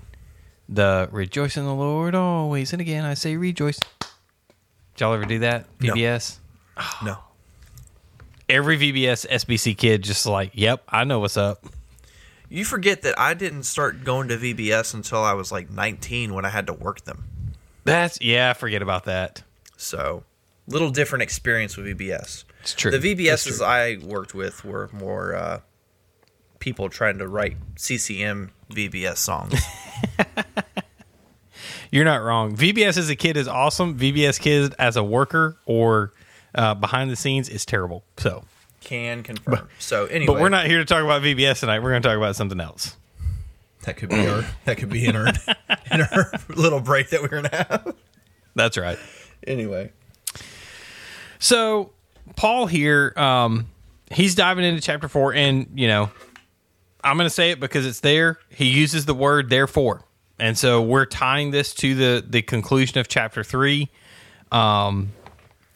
The 0.69 1.09
rejoice 1.11 1.57
in 1.57 1.65
the 1.65 1.73
Lord 1.73 2.13
always, 2.15 2.73
and 2.73 2.81
again 2.81 3.03
I 3.03 3.15
say 3.15 3.35
rejoice. 3.37 3.79
Did 3.79 5.01
y'all 5.01 5.13
ever 5.13 5.25
do 5.25 5.39
that? 5.39 5.65
No. 5.81 5.93
VBS. 5.93 6.37
No. 7.03 7.17
Every 8.47 8.77
VBS 8.77 9.27
SBC 9.27 9.75
kid 9.77 10.03
just 10.03 10.25
like, 10.25 10.51
yep, 10.53 10.83
I 10.87 11.03
know 11.05 11.19
what's 11.19 11.37
up. 11.37 11.65
You 12.49 12.65
forget 12.65 13.03
that 13.03 13.19
I 13.19 13.35
didn't 13.35 13.63
start 13.63 14.03
going 14.03 14.27
to 14.29 14.37
VBS 14.37 14.95
until 14.95 15.23
I 15.23 15.33
was 15.33 15.51
like 15.51 15.69
19 15.69 16.33
when 16.33 16.45
I 16.45 16.49
had 16.49 16.65
to 16.67 16.73
work 16.73 17.01
them. 17.01 17.25
That's 17.83 18.19
yeah, 18.21 18.53
forget 18.53 18.81
about 18.81 19.05
that. 19.05 19.43
So, 19.77 20.23
little 20.67 20.89
different 20.89 21.21
experience 21.21 21.77
with 21.77 21.85
VBS. 21.85 22.45
It's 22.61 22.73
true. 22.73 22.91
The 22.91 22.97
VBSs 22.97 23.57
true. 23.57 23.65
I 23.65 23.97
worked 24.03 24.33
with 24.33 24.65
were 24.65 24.89
more 24.91 25.35
uh, 25.35 25.59
people 26.57 26.89
trying 26.89 27.19
to 27.19 27.27
write 27.27 27.57
CCM 27.75 28.51
VBS 28.71 29.17
songs. 29.17 29.53
You're 31.91 32.05
not 32.05 32.21
wrong. 32.21 32.55
VBS 32.55 32.97
as 32.97 33.09
a 33.09 33.15
kid 33.15 33.37
is 33.37 33.47
awesome. 33.47 33.97
VBS 33.97 34.39
kid 34.39 34.75
as 34.77 34.95
a 34.95 35.03
worker 35.03 35.57
or 35.65 36.13
uh, 36.53 36.73
behind 36.73 37.09
the 37.09 37.15
scenes 37.15 37.47
is 37.47 37.65
terrible. 37.65 38.03
So, 38.17 38.43
Can 38.81 39.23
confirm. 39.23 39.67
so 39.77 40.05
anyway, 40.05 40.33
but 40.33 40.41
we're 40.41 40.49
not 40.49 40.65
here 40.65 40.77
to 40.79 40.85
talk 40.85 41.03
about 41.03 41.21
VBS 41.21 41.59
tonight. 41.59 41.79
We're 41.79 41.91
going 41.91 42.01
to 42.01 42.07
talk 42.07 42.17
about 42.17 42.35
something 42.35 42.59
else. 42.59 42.95
That 43.83 43.97
could 43.97 44.09
be 44.09 44.27
our. 44.27 44.43
That 44.65 44.77
could 44.77 44.89
be 44.89 45.05
in 45.05 45.15
our 45.15 45.27
in 45.91 46.01
our 46.01 46.31
little 46.49 46.79
break 46.79 47.09
that 47.09 47.21
we're 47.21 47.29
gonna 47.41 47.55
have. 47.55 47.95
That's 48.55 48.77
right. 48.77 48.97
Anyway, 49.47 49.91
So 51.39 51.91
Paul 52.35 52.67
here, 52.67 53.13
um, 53.15 53.67
he's 54.11 54.35
diving 54.35 54.65
into 54.65 54.81
chapter 54.81 55.07
four, 55.07 55.33
and 55.33 55.67
you 55.75 55.87
know, 55.87 56.11
I'm 57.03 57.15
going 57.15 57.25
to 57.25 57.33
say 57.33 57.51
it 57.51 57.59
because 57.59 57.85
it's 57.85 58.01
there. 58.01 58.37
He 58.49 58.65
uses 58.65 59.05
the 59.05 59.13
word 59.13 59.49
therefore, 59.49 60.03
and 60.39 60.57
so 60.57 60.81
we're 60.81 61.05
tying 61.05 61.51
this 61.51 61.73
to 61.75 61.95
the 61.95 62.25
the 62.27 62.41
conclusion 62.41 62.99
of 62.99 63.07
chapter 63.07 63.43
three. 63.43 63.89
Um, 64.51 65.13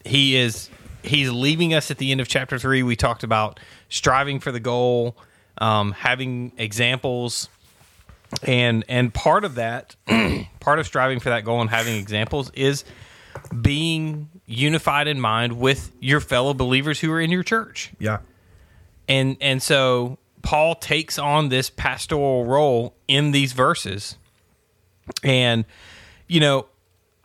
he 0.04 0.36
is 0.36 0.70
he's 1.04 1.32
leaving 1.32 1.74
us 1.74 1.92
at 1.92 1.98
the 1.98 2.12
end 2.12 2.22
of 2.22 2.28
chapter 2.28 2.58
three. 2.58 2.84
We 2.84 2.96
talked 2.96 3.24
about 3.24 3.60
striving 3.90 4.40
for 4.40 4.52
the 4.52 4.60
goal, 4.60 5.16
um, 5.58 5.92
having 5.92 6.52
examples, 6.58 7.50
and 8.44 8.84
and 8.88 9.14
part 9.14 9.44
of 9.44 9.56
that, 9.56 9.96
part 10.60 10.80
of 10.80 10.86
striving 10.88 11.20
for 11.20 11.30
that 11.30 11.46
goal 11.46 11.62
and 11.62 11.70
having 11.70 11.96
examples 11.96 12.52
is 12.52 12.84
being 13.62 14.30
unified 14.46 15.08
in 15.08 15.20
mind 15.20 15.60
with 15.60 15.92
your 16.00 16.20
fellow 16.20 16.54
believers 16.54 17.00
who 17.00 17.12
are 17.12 17.22
in 17.22 17.32
your 17.32 17.44
church. 17.44 17.92
yeah, 18.00 18.20
And 19.08 19.38
and 19.42 19.62
so 19.62 20.18
Paul 20.42 20.76
takes 20.76 21.18
on 21.18 21.50
this 21.50 21.70
pastoral 21.70 22.46
role 22.46 22.94
in 23.08 23.32
these 23.32 23.54
verses. 23.54 24.18
And 25.24 25.66
you 26.28 26.40
know, 26.40 26.68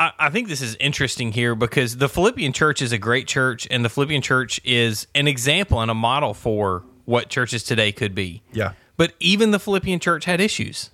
I, 0.00 0.12
I 0.18 0.30
think 0.30 0.48
this 0.48 0.60
is 0.62 0.76
interesting 0.80 1.32
here 1.32 1.54
because 1.54 1.96
the 1.96 2.08
Philippian 2.08 2.52
church 2.52 2.80
is 2.82 2.92
a 2.92 2.98
great 2.98 3.26
church, 3.26 3.66
and 3.70 3.84
the 3.84 3.88
Philippian 3.88 4.22
church 4.22 4.60
is 4.64 5.06
an 5.14 5.26
example 5.28 5.80
and 5.80 5.90
a 5.90 5.94
model 5.94 6.34
for 6.34 6.84
what 7.04 7.28
churches 7.28 7.62
today 7.64 7.90
could 7.92 8.14
be. 8.14 8.42
yeah, 8.52 8.72
But 8.96 9.14
even 9.20 9.50
the 9.50 9.58
Philippian 9.58 9.98
church 9.98 10.24
had 10.26 10.40
issues. 10.40 10.90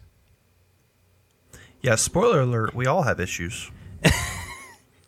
yeah. 1.83 1.95
Spoiler 1.97 2.41
alert: 2.41 2.75
we 2.75 2.87
all 2.87 3.03
have 3.03 3.21
issues. 3.21 3.71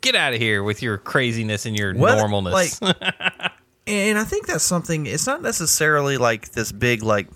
Get 0.01 0.15
out 0.15 0.33
of 0.33 0.39
here 0.39 0.61
with 0.63 0.81
your 0.81 0.97
craziness 0.97 1.65
and 1.65 1.77
your 1.77 1.93
What- 1.93 2.17
normalness. 2.17 2.81
like- 2.81 3.51
And 3.87 4.19
I 4.19 4.25
think 4.25 4.47
that's 4.47 4.65
something. 4.65 5.05
It's 5.05 5.25
not 5.25 5.41
necessarily 5.41 6.17
like 6.17 6.51
this 6.51 6.73
big, 6.73 7.03
like 7.03 7.29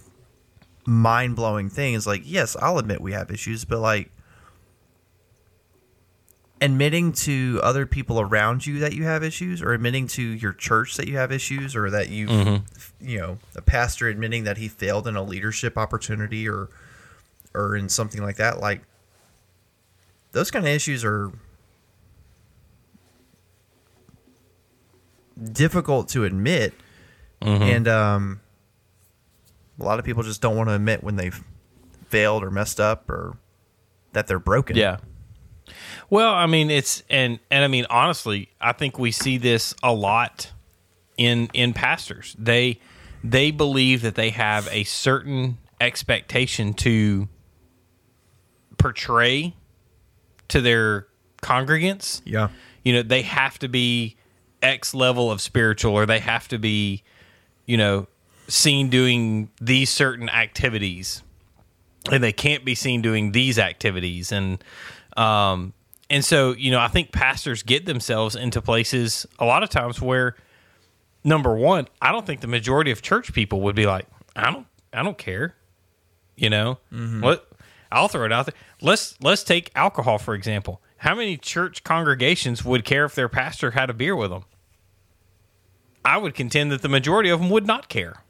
mind 0.86 1.38
blowing 1.38 1.70
thing. 1.70 1.94
It's 1.94 2.06
like, 2.06 2.24
yes, 2.26 2.58
I'll 2.62 2.78
admit 2.78 3.00
we 3.00 3.14
have 3.14 3.32
issues, 3.32 3.64
but 3.64 3.80
like 3.80 4.12
admitting 6.62 7.12
to 7.12 7.60
other 7.64 7.86
people 7.88 8.22
around 8.22 8.66
you 8.68 8.80
that 8.80 8.94
you 8.94 9.04
have 9.04 9.24
issues, 9.24 9.62
or 9.62 9.74
admitting 9.74 10.08
to 10.08 10.22
your 10.22 10.54
church 10.54 10.96
that 10.98 11.08
you 11.08 11.18
have 11.18 11.32
issues, 11.32 11.76
or 11.76 11.90
that 11.90 12.10
you, 12.10 12.28
you 13.02 13.20
know, 13.20 13.40
a 13.56 13.62
pastor 13.62 14.08
admitting 14.08 14.44
that 14.44 14.58
he 14.58 14.68
failed 14.68 15.08
in 15.08 15.16
a 15.16 15.24
leadership 15.24 15.78
opportunity, 15.78 16.48
or 16.48 16.70
or 17.54 17.76
in 17.76 17.90
something 17.90 18.22
like 18.22 18.38
that. 18.38 18.60
Like 18.60 18.84
those 20.32 20.52
kind 20.52 20.66
of 20.66 20.72
issues 20.72 21.04
are 21.04 21.32
difficult 25.52 26.10
to 26.10 26.24
admit, 26.26 26.74
and 27.42 27.88
um, 27.88 28.40
a 29.80 29.84
lot 29.84 29.98
of 30.00 30.06
people 30.06 30.24
just 30.24 30.42
don't 30.42 30.56
want 30.56 30.70
to 30.70 30.76
admit 30.76 31.04
when 31.04 31.16
they've 31.16 31.44
failed 32.10 32.44
or 32.44 32.52
messed 32.52 32.80
up 32.80 33.10
or 33.10 33.36
that 34.14 34.28
they're 34.28 34.40
broken. 34.40 34.76
Yeah. 34.76 34.98
Well, 36.12 36.34
I 36.34 36.46
mean, 36.46 36.70
it's 36.70 37.04
and 37.10 37.40
and 37.50 37.64
I 37.64 37.68
mean, 37.68 37.86
honestly, 37.90 38.50
I 38.60 38.74
think 38.74 39.00
we 39.00 39.12
see 39.12 39.38
this 39.38 39.74
a 39.82 39.94
lot 39.94 40.52
in 41.18 41.50
in 41.54 41.72
pastors. 41.72 42.36
They 42.38 42.80
they 43.24 43.50
believe 43.50 44.02
that 44.02 44.16
they 44.16 44.32
have 44.32 44.68
a 44.72 44.84
certain 44.84 45.58
expectation 45.80 46.74
to 46.74 47.30
portray 48.78 49.56
to 50.50 50.60
their 50.60 51.08
congregants. 51.42 52.22
yeah, 52.26 52.50
You 52.84 52.94
know, 52.94 53.04
they 53.04 53.22
have 53.22 53.58
to 53.60 53.70
be 53.70 54.18
X 54.62 54.94
level 54.94 55.32
of 55.32 55.40
spiritual, 55.40 55.94
or 55.94 56.06
they 56.06 56.20
have 56.20 56.50
to 56.50 56.58
be, 56.58 57.04
you 57.66 57.78
know, 57.78 58.08
seen 58.50 58.90
doing 58.90 59.50
these 59.62 59.90
certain 59.90 60.28
activities 60.30 61.24
and 62.12 62.22
they 62.22 62.34
can't 62.34 62.66
be 62.66 62.76
seen 62.76 63.02
doing 63.02 63.32
these 63.32 63.58
activities 63.58 64.34
and 64.34 64.62
um 65.16 65.72
and 66.12 66.24
so 66.24 66.52
you 66.52 66.70
know 66.70 66.80
i 66.80 66.88
think 66.88 67.12
pastors 67.12 67.64
get 67.64 67.86
themselves 67.86 68.36
into 68.36 68.62
places 68.62 69.26
a 69.40 69.46
lot 69.46 69.64
of 69.64 69.70
times 69.70 70.00
where 70.00 70.36
number 71.24 71.56
one 71.56 71.88
i 72.02 72.12
don't 72.12 72.28
think 72.28 72.42
the 72.42 72.48
majority 72.48 72.92
of 72.92 73.02
church 73.02 73.34
people 73.34 73.62
would 73.62 73.76
be 73.76 73.88
like 73.88 74.06
i 74.36 74.52
don't 74.52 74.68
i 74.94 75.02
don't 75.02 75.18
care 75.18 75.56
you 76.36 76.50
know? 76.50 76.80
Mm-hmm. 76.92 77.22
What 77.22 77.48
i'll 77.92 78.08
throw 78.08 78.26
it 78.26 78.32
out 78.32 78.48
there. 78.48 78.56
Let's 78.82 79.16
let's 79.22 79.44
take 79.44 79.72
alcohol 79.76 80.18
for 80.18 80.34
example. 80.34 80.82
How 80.98 81.16
many 81.16 81.38
church 81.38 81.84
congregations 81.84 82.64
would 82.64 82.86
care 82.86 83.06
if 83.06 83.16
their 83.16 83.30
pastor 83.30 83.72
had 83.72 83.90
a 83.90 83.94
beer 83.94 84.16
with 84.16 84.30
them? 84.30 84.44
I 86.04 86.18
would 86.18 86.34
contend 86.34 86.72
that 86.72 86.82
the 86.82 86.90
majority 86.90 87.30
of 87.30 87.40
them 87.40 87.50
would 87.50 87.66
not 87.66 87.90
care. 87.90 88.24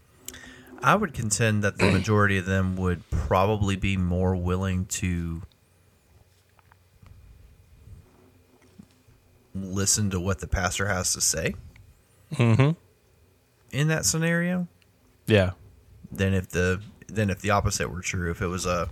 I 0.83 0.95
would 0.95 1.13
contend 1.13 1.63
that 1.63 1.77
the 1.77 1.91
majority 1.91 2.37
of 2.37 2.45
them 2.45 2.75
would 2.77 3.09
probably 3.11 3.75
be 3.75 3.97
more 3.97 4.35
willing 4.35 4.85
to 4.85 5.43
listen 9.53 10.09
to 10.09 10.19
what 10.19 10.39
the 10.39 10.47
pastor 10.47 10.87
has 10.87 11.13
to 11.13 11.21
say 11.21 11.53
mm-hmm 12.33 12.71
in 13.71 13.87
that 13.87 14.05
scenario 14.05 14.67
yeah 15.27 15.51
then 16.11 16.33
if 16.33 16.49
the 16.49 16.81
than 17.15 17.29
if 17.29 17.41
the 17.41 17.49
opposite 17.51 17.89
were 17.89 18.01
true. 18.01 18.31
If 18.31 18.41
it 18.41 18.47
was 18.47 18.65
a 18.65 18.89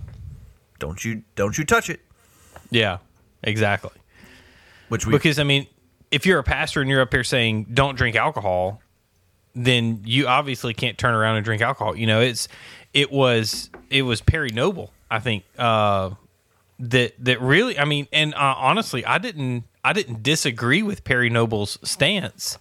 don't 0.78 1.04
you 1.04 1.22
don't 1.34 1.56
you 1.56 1.64
touch 1.64 1.90
it, 1.90 2.00
yeah 2.70 2.98
exactly 3.42 3.90
which 4.88 5.06
we 5.06 5.12
because 5.12 5.38
I 5.38 5.44
mean, 5.44 5.66
if 6.10 6.26
you're 6.26 6.38
a 6.38 6.44
pastor 6.44 6.80
and 6.80 6.90
you're 6.90 7.00
up 7.00 7.12
here 7.12 7.24
saying 7.24 7.68
don't 7.72 7.96
drink 7.96 8.16
alcohol, 8.16 8.80
then 9.54 10.02
you 10.04 10.26
obviously 10.26 10.74
can't 10.74 10.98
turn 10.98 11.14
around 11.14 11.36
and 11.36 11.44
drink 11.44 11.62
alcohol. 11.62 11.96
You 11.96 12.06
know, 12.06 12.20
it's 12.20 12.48
it 12.92 13.10
was 13.10 13.70
it 13.88 14.02
was 14.02 14.20
Perry 14.20 14.50
Noble, 14.50 14.92
I 15.10 15.20
think, 15.20 15.44
uh, 15.58 16.10
that 16.78 17.14
that 17.24 17.40
really. 17.40 17.78
I 17.78 17.84
mean, 17.84 18.08
and 18.12 18.34
uh, 18.34 18.54
honestly, 18.58 19.04
I 19.04 19.18
didn't 19.18 19.64
I 19.82 19.92
didn't 19.92 20.22
disagree 20.22 20.82
with 20.82 21.04
Perry 21.04 21.30
Noble's 21.30 21.78
stance. 21.82 22.58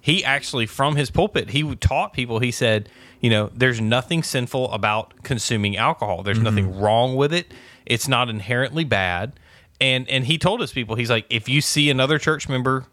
He 0.00 0.24
actually, 0.24 0.66
from 0.66 0.96
his 0.96 1.10
pulpit, 1.10 1.50
he 1.50 1.76
taught 1.76 2.12
people. 2.12 2.40
He 2.40 2.50
said, 2.50 2.88
you 3.20 3.30
know, 3.30 3.50
there's 3.54 3.80
nothing 3.80 4.22
sinful 4.22 4.72
about 4.72 5.22
consuming 5.22 5.76
alcohol. 5.76 6.22
There's 6.22 6.38
mm-hmm. 6.38 6.44
nothing 6.44 6.80
wrong 6.80 7.14
with 7.14 7.32
it. 7.32 7.52
It's 7.86 8.08
not 8.08 8.28
inherently 8.28 8.84
bad. 8.84 9.38
And 9.80 10.08
and 10.08 10.24
he 10.24 10.38
told 10.38 10.60
his 10.60 10.72
people, 10.72 10.96
he's 10.96 11.10
like, 11.10 11.26
if 11.30 11.48
you 11.48 11.60
see 11.60 11.90
another 11.90 12.18
church 12.18 12.48
member 12.48 12.86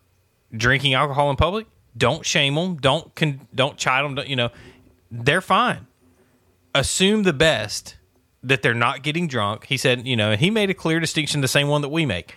drinking 0.55 0.93
alcohol 0.93 1.29
in 1.29 1.35
public, 1.35 1.67
don't 1.97 2.25
shame 2.25 2.55
them, 2.55 2.77
don't 2.77 3.13
con- 3.15 3.47
don't 3.55 3.77
chide 3.77 4.03
them. 4.05 4.15
Don't, 4.15 4.27
you 4.27 4.35
know, 4.35 4.49
they're 5.11 5.41
fine. 5.41 5.87
assume 6.73 7.23
the 7.23 7.33
best 7.33 7.95
that 8.43 8.61
they're 8.61 8.73
not 8.73 9.03
getting 9.03 9.27
drunk. 9.27 9.65
He 9.65 9.77
said, 9.77 10.07
you 10.07 10.15
know, 10.15 10.31
and 10.31 10.39
he 10.39 10.49
made 10.49 10.69
a 10.69 10.73
clear 10.73 10.99
distinction, 10.99 11.41
the 11.41 11.47
same 11.47 11.67
one 11.67 11.81
that 11.81 11.89
we 11.89 12.05
make. 12.05 12.35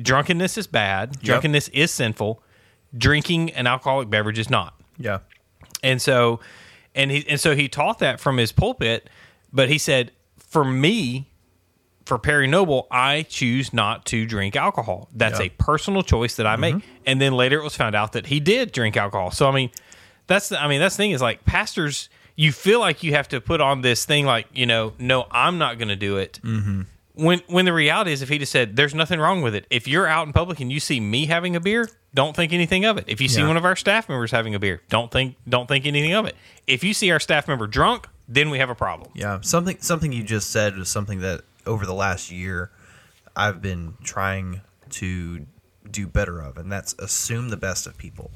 Drunkenness 0.00 0.58
is 0.58 0.66
bad. 0.66 1.20
Drunkenness 1.22 1.68
is 1.68 1.90
sinful. 1.90 2.42
Drinking 2.96 3.50
an 3.52 3.66
alcoholic 3.66 4.08
beverage 4.10 4.38
is 4.38 4.50
not. 4.50 4.74
Yeah. 4.98 5.18
And 5.82 6.00
so, 6.00 6.40
and 6.94 7.10
he 7.10 7.26
and 7.28 7.38
so 7.40 7.54
he 7.54 7.68
taught 7.68 7.98
that 8.00 8.20
from 8.20 8.36
his 8.38 8.52
pulpit. 8.52 9.08
But 9.52 9.68
he 9.68 9.78
said, 9.78 10.12
for 10.38 10.64
me, 10.64 11.30
for 12.04 12.18
Perry 12.18 12.46
Noble, 12.46 12.86
I 12.90 13.22
choose 13.22 13.72
not 13.72 14.04
to 14.06 14.26
drink 14.26 14.54
alcohol. 14.56 15.08
That's 15.12 15.40
Yeah. 15.40 15.46
a 15.46 15.48
personal 15.50 16.02
choice 16.02 16.36
that 16.36 16.46
I 16.46 16.56
make. 16.56 16.76
And 17.04 17.20
then 17.20 17.32
later 17.34 17.58
it 17.58 17.64
was 17.64 17.76
found 17.76 17.94
out 17.94 18.12
that 18.12 18.26
he 18.26 18.38
did 18.40 18.72
drink 18.72 18.96
alcohol. 18.96 19.30
So 19.30 19.48
I 19.48 19.52
mean, 19.52 19.70
that's 20.26 20.48
the, 20.50 20.60
I 20.62 20.68
mean 20.68 20.80
that's 20.80 20.96
the 20.96 21.02
thing 21.02 21.10
is 21.12 21.20
like 21.22 21.44
pastors, 21.44 22.08
you 22.36 22.52
feel 22.52 22.80
like 22.80 23.02
you 23.02 23.12
have 23.12 23.28
to 23.28 23.40
put 23.40 23.60
on 23.60 23.80
this 23.80 24.04
thing 24.04 24.24
like 24.26 24.46
you 24.52 24.66
know, 24.66 24.92
no, 24.98 25.26
I'm 25.30 25.58
not 25.58 25.78
going 25.78 25.88
to 25.88 25.96
do 25.96 26.16
it. 26.18 26.38
Mm-hmm. 26.42 26.82
When 27.16 27.40
when 27.46 27.64
the 27.64 27.72
reality 27.72 28.12
is, 28.12 28.20
if 28.22 28.28
he 28.28 28.38
just 28.38 28.52
said, 28.52 28.76
"There's 28.76 28.94
nothing 28.94 29.18
wrong 29.18 29.40
with 29.40 29.54
it," 29.54 29.66
if 29.70 29.88
you're 29.88 30.06
out 30.06 30.26
in 30.26 30.32
public 30.32 30.60
and 30.60 30.70
you 30.70 30.78
see 30.80 31.00
me 31.00 31.26
having 31.26 31.56
a 31.56 31.60
beer, 31.60 31.88
don't 32.14 32.36
think 32.36 32.52
anything 32.52 32.84
of 32.84 32.98
it. 32.98 33.04
If 33.06 33.20
you 33.20 33.28
see 33.28 33.40
Yeah. 33.40 33.48
one 33.48 33.56
of 33.56 33.64
our 33.64 33.74
staff 33.74 34.08
members 34.08 34.30
having 34.30 34.54
a 34.54 34.58
beer, 34.58 34.82
don't 34.90 35.10
think 35.10 35.36
don't 35.48 35.66
think 35.66 35.86
anything 35.86 36.12
of 36.12 36.26
it. 36.26 36.36
If 36.66 36.84
you 36.84 36.92
see 36.92 37.10
our 37.10 37.20
staff 37.20 37.48
member 37.48 37.66
drunk, 37.66 38.06
then 38.28 38.50
we 38.50 38.58
have 38.58 38.68
a 38.68 38.74
problem. 38.74 39.10
Yeah, 39.14 39.38
something 39.40 39.78
something 39.80 40.12
you 40.12 40.22
just 40.22 40.50
said 40.50 40.76
was 40.76 40.90
something 40.90 41.20
that 41.20 41.40
over 41.66 41.86
the 41.86 41.94
last 41.94 42.30
year 42.30 42.70
I've 43.34 43.62
been 43.62 43.94
trying 44.04 44.60
to 44.90 45.46
do 45.90 46.06
better 46.06 46.40
of, 46.40 46.58
and 46.58 46.70
that's 46.70 46.94
assume 46.98 47.48
the 47.48 47.56
best 47.56 47.86
of 47.86 47.96
people. 47.96 48.30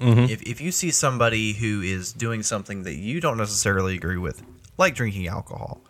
Mm-hmm. 0.00 0.30
If 0.30 0.42
if 0.42 0.60
you 0.60 0.70
see 0.70 0.92
somebody 0.92 1.54
who 1.54 1.82
is 1.82 2.12
doing 2.12 2.44
something 2.44 2.84
that 2.84 2.94
you 2.94 3.20
don't 3.20 3.36
necessarily 3.38 3.96
agree 3.96 4.18
with, 4.18 4.42
like 4.76 4.94
drinking 4.94 5.26
alcohol, 5.26 5.80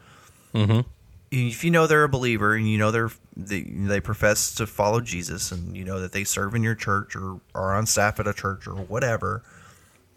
mm-hmm. 0.55 0.89
If 1.31 1.63
you 1.63 1.71
know 1.71 1.87
they're 1.87 2.05
a 2.05 2.09
believer 2.09 2.55
and 2.55 2.69
you 2.69 2.79
know 2.79 2.91
they're 2.91 3.11
they, 3.37 3.63
they 3.63 4.01
profess 4.01 4.55
to 4.57 4.67
follow 4.67 5.01
Jesus 5.01 5.53
and 5.53 5.77
you 5.77 5.85
know 5.85 6.01
that 6.01 6.13
they 6.13 6.25
serve 6.25 6.55
in 6.55 6.63
your 6.63 6.75
church 6.75 7.15
or 7.15 7.41
are 7.55 7.75
on 7.75 7.87
staff 7.87 8.19
at 8.19 8.27
a 8.27 8.33
church 8.33 8.67
or 8.67 8.75
whatever, 8.75 9.43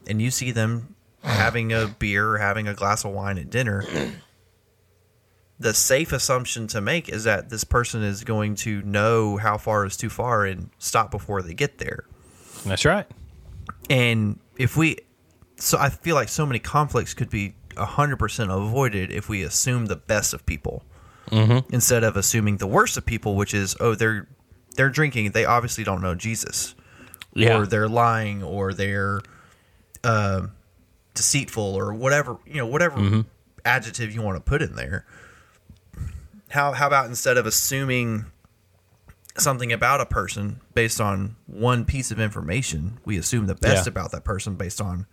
and 0.08 0.22
you 0.22 0.32
see 0.32 0.52
them 0.52 0.96
having 1.24 1.72
a 1.72 1.88
beer 1.88 2.30
or 2.30 2.38
having 2.38 2.68
a 2.68 2.74
glass 2.74 3.06
of 3.06 3.12
wine 3.12 3.38
at 3.38 3.50
dinner, 3.50 3.86
the 5.60 5.74
safe 5.74 6.12
assumption 6.12 6.68
to 6.68 6.82
make 6.82 7.10
is 7.10 7.24
that 7.26 7.50
this 7.50 7.64
person 7.64 8.02
is 8.02 8.24
going 8.24 8.56
to 8.56 8.82
know 8.82 9.38
how 9.38 9.58
far 9.58 9.86
is 9.86 9.96
too 9.96 10.10
far 10.10 10.46
and 10.46 10.70
stop 10.80 11.12
before 11.12 11.42
they 11.42 11.54
get 11.54 11.78
there. 11.78 12.06
That's 12.66 12.86
right. 12.86 13.06
And 13.90 14.40
if 14.58 14.76
we, 14.76 14.98
so 15.58 15.78
I 15.78 15.90
feel 15.90 16.16
like 16.16 16.30
so 16.30 16.46
many 16.46 16.60
conflicts 16.60 17.14
could 17.14 17.30
be 17.30 17.54
100% 17.72 18.50
avoided 18.50 19.12
if 19.12 19.30
we 19.30 19.44
assume 19.44 19.86
the 19.86 19.96
best 19.96 20.34
of 20.34 20.46
people 20.46 20.84
instead 21.32 22.04
of 22.04 22.18
assuming 22.18 22.58
the 22.58 22.68
worst 22.68 22.98
of 22.98 23.06
people, 23.06 23.36
which 23.36 23.54
is, 23.54 23.76
oh, 23.80 23.96
they're, 23.96 24.28
they're 24.76 24.90
drinking. 24.90 25.32
They 25.32 25.46
obviously 25.46 25.84
don't 25.84 26.02
know 26.02 26.16
Jesus 26.16 26.76
Yeah. 27.34 27.58
or 27.58 27.66
they're 27.66 27.90
lying 27.90 28.44
or 28.44 28.74
they're 28.74 29.22
uh, 30.04 30.48
deceitful 31.14 31.64
or 31.76 31.94
whatever, 31.94 32.38
you 32.46 32.56
know, 32.58 32.66
whatever 32.68 33.26
adjective 33.66 34.14
you 34.14 34.22
want 34.22 34.38
to 34.38 34.42
put 34.42 34.62
in 34.62 34.76
there. 34.76 35.06
How, 36.50 36.74
how 36.74 36.88
about 36.88 37.06
instead 37.08 37.38
of 37.38 37.46
assuming 37.46 38.26
something 39.38 39.72
about 39.72 40.02
a 40.02 40.06
person 40.06 40.60
based 40.74 41.00
on 41.00 41.38
one 41.48 41.86
piece 41.86 42.12
of 42.12 42.20
information, 42.20 43.00
we 43.06 43.18
assume 43.18 43.46
the 43.48 43.56
best 43.56 43.86
Yeah. 43.86 43.92
about 43.92 44.12
that 44.12 44.24
person 44.26 44.56
based 44.56 44.82
on 44.82 45.06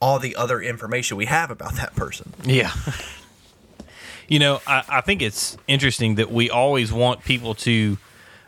all 0.00 0.18
the 0.18 0.36
other 0.36 0.60
information 0.60 1.16
we 1.16 1.26
have 1.26 1.50
about 1.50 1.74
that 1.74 1.94
person. 1.94 2.32
Yeah. 2.44 2.72
You 4.28 4.38
know, 4.38 4.60
I, 4.66 4.84
I 4.88 5.00
think 5.00 5.22
it's 5.22 5.56
interesting 5.68 6.16
that 6.16 6.30
we 6.30 6.50
always 6.50 6.92
want 6.92 7.24
people 7.24 7.54
to 7.56 7.98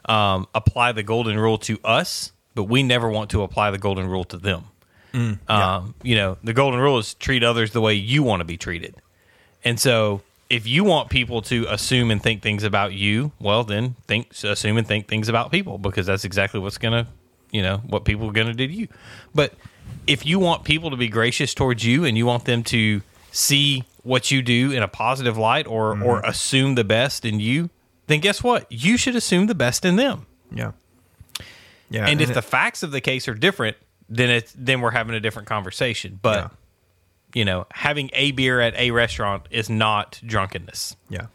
um, 0.06 0.46
apply 0.54 0.92
the 0.92 1.02
golden 1.02 1.38
rule 1.38 1.58
to 1.58 1.78
us, 1.84 2.32
but 2.54 2.64
we 2.64 2.82
never 2.82 3.08
want 3.08 3.30
to 3.30 3.42
apply 3.42 3.70
the 3.70 3.78
golden 3.78 4.08
rule 4.08 4.24
to 4.24 4.36
them. 4.38 4.64
um, 5.48 5.94
you 6.02 6.16
know, 6.16 6.36
the 6.44 6.52
golden 6.52 6.80
rule 6.80 6.98
is 6.98 7.14
treat 7.14 7.42
others 7.42 7.72
the 7.72 7.80
way 7.80 7.94
you 7.94 8.22
want 8.22 8.40
to 8.40 8.44
be 8.44 8.56
treated. 8.56 8.94
And 9.64 9.80
so 9.80 10.22
if 10.50 10.66
you 10.66 10.84
want 10.84 11.10
people 11.10 11.42
to 11.42 11.66
assume 11.68 12.10
and 12.10 12.22
think 12.22 12.42
things 12.42 12.62
about 12.64 12.92
you, 12.92 13.32
well, 13.38 13.64
then 13.64 13.96
think, 14.06 14.32
assume 14.42 14.76
and 14.76 14.86
think 14.86 15.08
things 15.08 15.28
about 15.28 15.50
people 15.50 15.78
because 15.78 16.06
that's 16.06 16.24
exactly 16.24 16.60
what's 16.60 16.78
going 16.78 17.04
to, 17.04 17.10
you 17.50 17.62
know, 17.62 17.78
what 17.78 18.04
people 18.04 18.28
are 18.28 18.32
going 18.32 18.46
to 18.46 18.54
do 18.54 18.66
to 18.66 18.72
you. 18.72 18.88
But 19.34 19.54
if 20.06 20.24
you 20.24 20.38
want 20.38 20.64
people 20.64 20.90
to 20.90 20.96
be 20.96 21.08
gracious 21.08 21.54
towards 21.54 21.84
you 21.84 22.04
and 22.04 22.16
you 22.16 22.26
want 22.26 22.44
them 22.44 22.62
to 22.64 23.02
see 23.30 23.84
what 24.08 24.30
you 24.30 24.40
do 24.42 24.72
in 24.72 24.82
a 24.82 24.88
positive 24.88 25.36
light 25.36 25.66
or, 25.66 25.92
mm-hmm. 25.94 26.02
or 26.02 26.20
assume 26.20 26.74
the 26.74 26.84
best 26.84 27.24
in 27.24 27.38
you, 27.40 27.68
then 28.06 28.20
guess 28.20 28.42
what? 28.42 28.66
You 28.70 28.96
should 28.96 29.14
assume 29.14 29.46
the 29.46 29.54
best 29.54 29.84
in 29.84 29.96
them. 29.96 30.26
Yeah. 30.50 30.72
Yeah. 31.90 32.06
And 32.06 32.20
if 32.20 32.30
it- 32.30 32.34
the 32.34 32.42
facts 32.42 32.82
of 32.82 32.90
the 32.90 33.00
case 33.00 33.28
are 33.28 33.34
different, 33.34 33.76
then 34.08 34.30
it's 34.30 34.52
then 34.56 34.80
we're 34.80 34.92
having 34.92 35.14
a 35.14 35.20
different 35.20 35.46
conversation. 35.48 36.18
But 36.22 36.36
Yeah. 36.44 36.48
you 37.34 37.44
know, 37.44 37.66
having 37.72 38.08
a 38.14 38.30
beer 38.32 38.60
at 38.60 38.74
a 38.76 38.90
restaurant 38.90 39.42
is 39.50 39.68
not 39.68 40.18
drunkenness. 40.24 40.96
Yeah, 41.10 41.26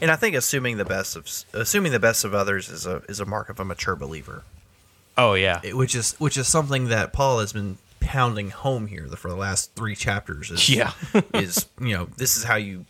and 0.00 0.10
I 0.10 0.16
think 0.16 0.34
assuming 0.34 0.76
the 0.76 0.84
best 0.84 1.14
of 1.16 1.28
assuming 1.52 1.92
the 1.92 2.00
best 2.00 2.24
of 2.24 2.34
others 2.34 2.68
is 2.68 2.84
a 2.86 3.02
is 3.08 3.20
a 3.20 3.24
mark 3.24 3.48
of 3.48 3.60
a 3.60 3.64
mature 3.64 3.94
believer, 3.94 4.42
Oh 5.16 5.34
yeah, 5.34 5.60
It- 5.62 5.76
which 5.76 5.94
is 5.94 6.14
which 6.18 6.36
is 6.36 6.48
something 6.48 6.88
that 6.88 7.12
Paul 7.12 7.38
has 7.38 7.52
been 7.52 7.78
pounding 8.00 8.50
home 8.50 8.86
here 8.86 9.06
for 9.08 9.28
the 9.28 9.36
last 9.36 9.74
three 9.76 9.94
chapters. 9.94 10.50
Is, 10.50 10.68
Yeah. 10.68 10.92
is 11.34 11.66
you 11.80 11.96
know 11.96 12.08
this 12.16 12.36
is 12.36 12.44
how 12.44 12.56
you 12.56 12.86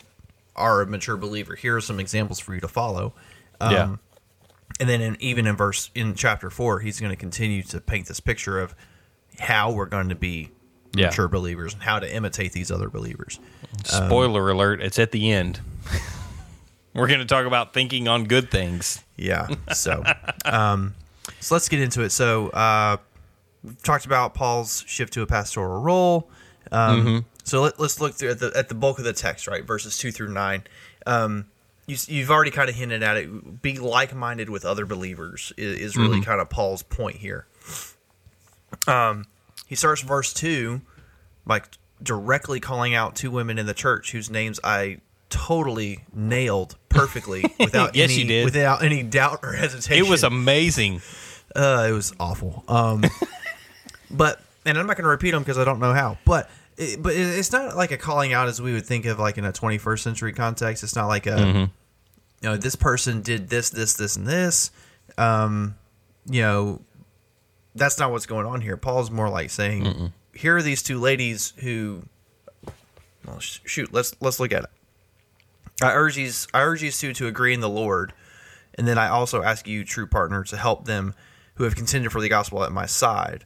are 0.56 0.80
a 0.82 0.86
mature 0.86 1.16
believer. 1.16 1.54
Here 1.54 1.76
are 1.76 1.80
some 1.80 2.00
examples 2.00 2.38
for 2.40 2.54
you 2.54 2.60
to 2.60 2.68
follow. 2.68 3.14
Um, 3.60 3.72
yeah, 3.72 3.96
And 4.80 4.88
then 4.88 5.00
in, 5.00 5.16
even 5.20 5.46
in 5.46 5.56
verse 5.56 5.90
in 5.94 6.14
chapter 6.14 6.50
four, 6.50 6.80
he's 6.80 6.98
going 7.00 7.10
to 7.10 7.16
continue 7.16 7.62
to 7.64 7.80
paint 7.80 8.06
this 8.08 8.20
picture 8.20 8.58
of 8.60 8.74
how 9.38 9.70
we're 9.70 9.86
going 9.86 10.08
to 10.10 10.14
be 10.14 10.50
Yeah. 10.94 11.06
mature 11.06 11.28
believers 11.28 11.74
and 11.74 11.82
how 11.82 11.98
to 11.98 12.14
imitate 12.14 12.52
these 12.52 12.70
other 12.70 12.88
believers. 12.90 13.38
Spoiler 13.84 14.50
alert: 14.50 14.80
it's 14.82 14.98
at 14.98 15.12
the 15.12 15.30
end. 15.30 15.60
we're 16.94 17.06
going 17.06 17.20
to 17.20 17.26
talk 17.26 17.46
about 17.46 17.72
thinking 17.72 18.08
on 18.08 18.24
good 18.24 18.50
things. 18.50 19.02
Yeah. 19.16 19.48
So, 19.74 20.02
um, 20.44 20.94
so 21.40 21.54
let's 21.54 21.68
get 21.68 21.80
into 21.80 22.02
it. 22.02 22.10
So, 22.10 22.48
uh, 22.48 22.96
we've 23.62 23.82
talked 23.82 24.06
about 24.06 24.34
Paul's 24.34 24.84
shift 24.86 25.12
to 25.14 25.22
a 25.22 25.26
pastoral 25.26 25.80
role. 25.80 26.30
Um, 26.72 27.24
So 27.44 27.62
let, 27.62 27.80
let's 27.80 28.00
look 28.00 28.14
through 28.14 28.30
at 28.30 28.38
the 28.38 28.52
at 28.54 28.68
the 28.68 28.74
bulk 28.74 28.98
of 28.98 29.04
the 29.04 29.12
text, 29.12 29.46
right? 29.48 29.64
Verses 29.64 29.98
two 29.98 30.12
through 30.12 30.32
nine. 30.32 30.64
Um, 31.06 31.46
you, 31.86 31.96
you've 32.06 32.30
already 32.30 32.50
kind 32.52 32.68
of 32.68 32.76
hinted 32.76 33.02
at 33.02 33.16
it. 33.16 33.62
Be 33.62 33.78
like 33.78 34.14
minded 34.14 34.48
with 34.50 34.64
other 34.64 34.86
believers 34.86 35.52
is, 35.56 35.78
is 35.80 35.96
really 35.96 36.20
kind 36.20 36.40
of 36.40 36.48
Paul's 36.48 36.82
point 36.84 37.16
here. 37.16 37.46
Um, 38.86 39.26
he 39.66 39.74
starts 39.74 40.02
verse 40.02 40.32
two 40.32 40.82
by 41.46 41.62
directly 42.02 42.60
calling 42.60 42.94
out 42.94 43.16
two 43.16 43.30
women 43.30 43.58
in 43.58 43.66
the 43.66 43.74
church 43.74 44.12
whose 44.12 44.30
names 44.30 44.60
I 44.62 45.00
totally 45.28 46.04
nailed 46.14 46.76
perfectly 46.88 47.44
without 47.58 47.94
Yes, 47.96 48.10
any 48.10 48.20
you 48.22 48.28
did. 48.28 48.44
without 48.44 48.82
any 48.84 49.02
doubt 49.02 49.40
or 49.42 49.52
hesitation. 49.52 50.04
It 50.04 50.08
was 50.08 50.22
amazing. 50.22 51.02
Uh, 51.56 51.86
it 51.88 51.92
was 51.92 52.12
awful. 52.20 52.64
Um, 52.68 53.04
but 54.10 54.40
and 54.64 54.78
I'm 54.78 54.86
not 54.86 54.96
going 54.96 55.04
to 55.04 55.10
repeat 55.10 55.30
them 55.30 55.42
because 55.42 55.58
I 55.58 55.64
don't 55.64 55.80
know 55.80 55.92
how. 55.92 56.18
But 56.24 56.50
it, 56.76 57.02
but 57.02 57.14
it's 57.14 57.52
not 57.52 57.76
like 57.76 57.90
a 57.90 57.96
calling 57.96 58.32
out 58.32 58.48
as 58.48 58.60
we 58.60 58.72
would 58.72 58.86
think 58.86 59.06
of 59.06 59.18
like 59.18 59.38
in 59.38 59.44
a 59.44 59.52
21st 59.52 60.00
century 60.00 60.32
context. 60.32 60.82
It's 60.82 60.96
not 60.96 61.06
like 61.06 61.26
a 61.26 61.38
you 62.42 62.48
know 62.48 62.56
this 62.56 62.76
person 62.76 63.22
did 63.22 63.48
this 63.48 63.70
this 63.70 63.94
this 63.94 64.16
and 64.16 64.26
this. 64.26 64.70
Um, 65.18 65.76
you 66.26 66.42
know 66.42 66.82
that's 67.74 67.98
not 67.98 68.10
what's 68.10 68.26
going 68.26 68.46
on 68.46 68.60
here. 68.60 68.76
Paul's 68.76 69.10
more 69.10 69.28
like 69.28 69.50
saying 69.50 69.84
here 70.34 70.56
are 70.56 70.62
these 70.62 70.82
two 70.82 70.98
ladies 70.98 71.52
who. 71.58 72.02
Well, 73.26 73.38
sh- 73.38 73.60
shoot, 73.64 73.92
let's 73.92 74.14
let's 74.20 74.40
look 74.40 74.52
at 74.52 74.64
it. 74.64 74.70
I 75.82 75.92
urge 75.92 76.16
these 76.16 76.48
I 76.52 76.62
urge 76.62 76.80
these 76.80 76.98
two 76.98 77.12
to 77.14 77.26
agree 77.26 77.54
in 77.54 77.60
the 77.60 77.68
Lord, 77.68 78.12
and 78.74 78.86
then 78.88 78.98
I 78.98 79.08
also 79.08 79.42
ask 79.42 79.66
you, 79.66 79.84
true 79.84 80.06
partner, 80.06 80.42
to 80.44 80.56
help 80.56 80.86
them 80.86 81.14
who 81.54 81.64
have 81.64 81.76
contended 81.76 82.12
for 82.12 82.20
the 82.20 82.28
gospel 82.28 82.64
at 82.64 82.72
my 82.72 82.86
side. 82.86 83.44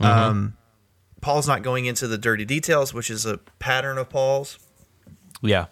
Um, 0.00 0.56
Paul's 1.20 1.46
not 1.46 1.62
going 1.62 1.84
into 1.86 2.06
the 2.08 2.16
dirty 2.18 2.44
details, 2.44 2.94
which 2.94 3.10
is 3.10 3.26
a 3.26 3.38
pattern 3.58 3.98
of 3.98 4.08
Paul's. 4.08 4.58
Yeah, 5.42 5.66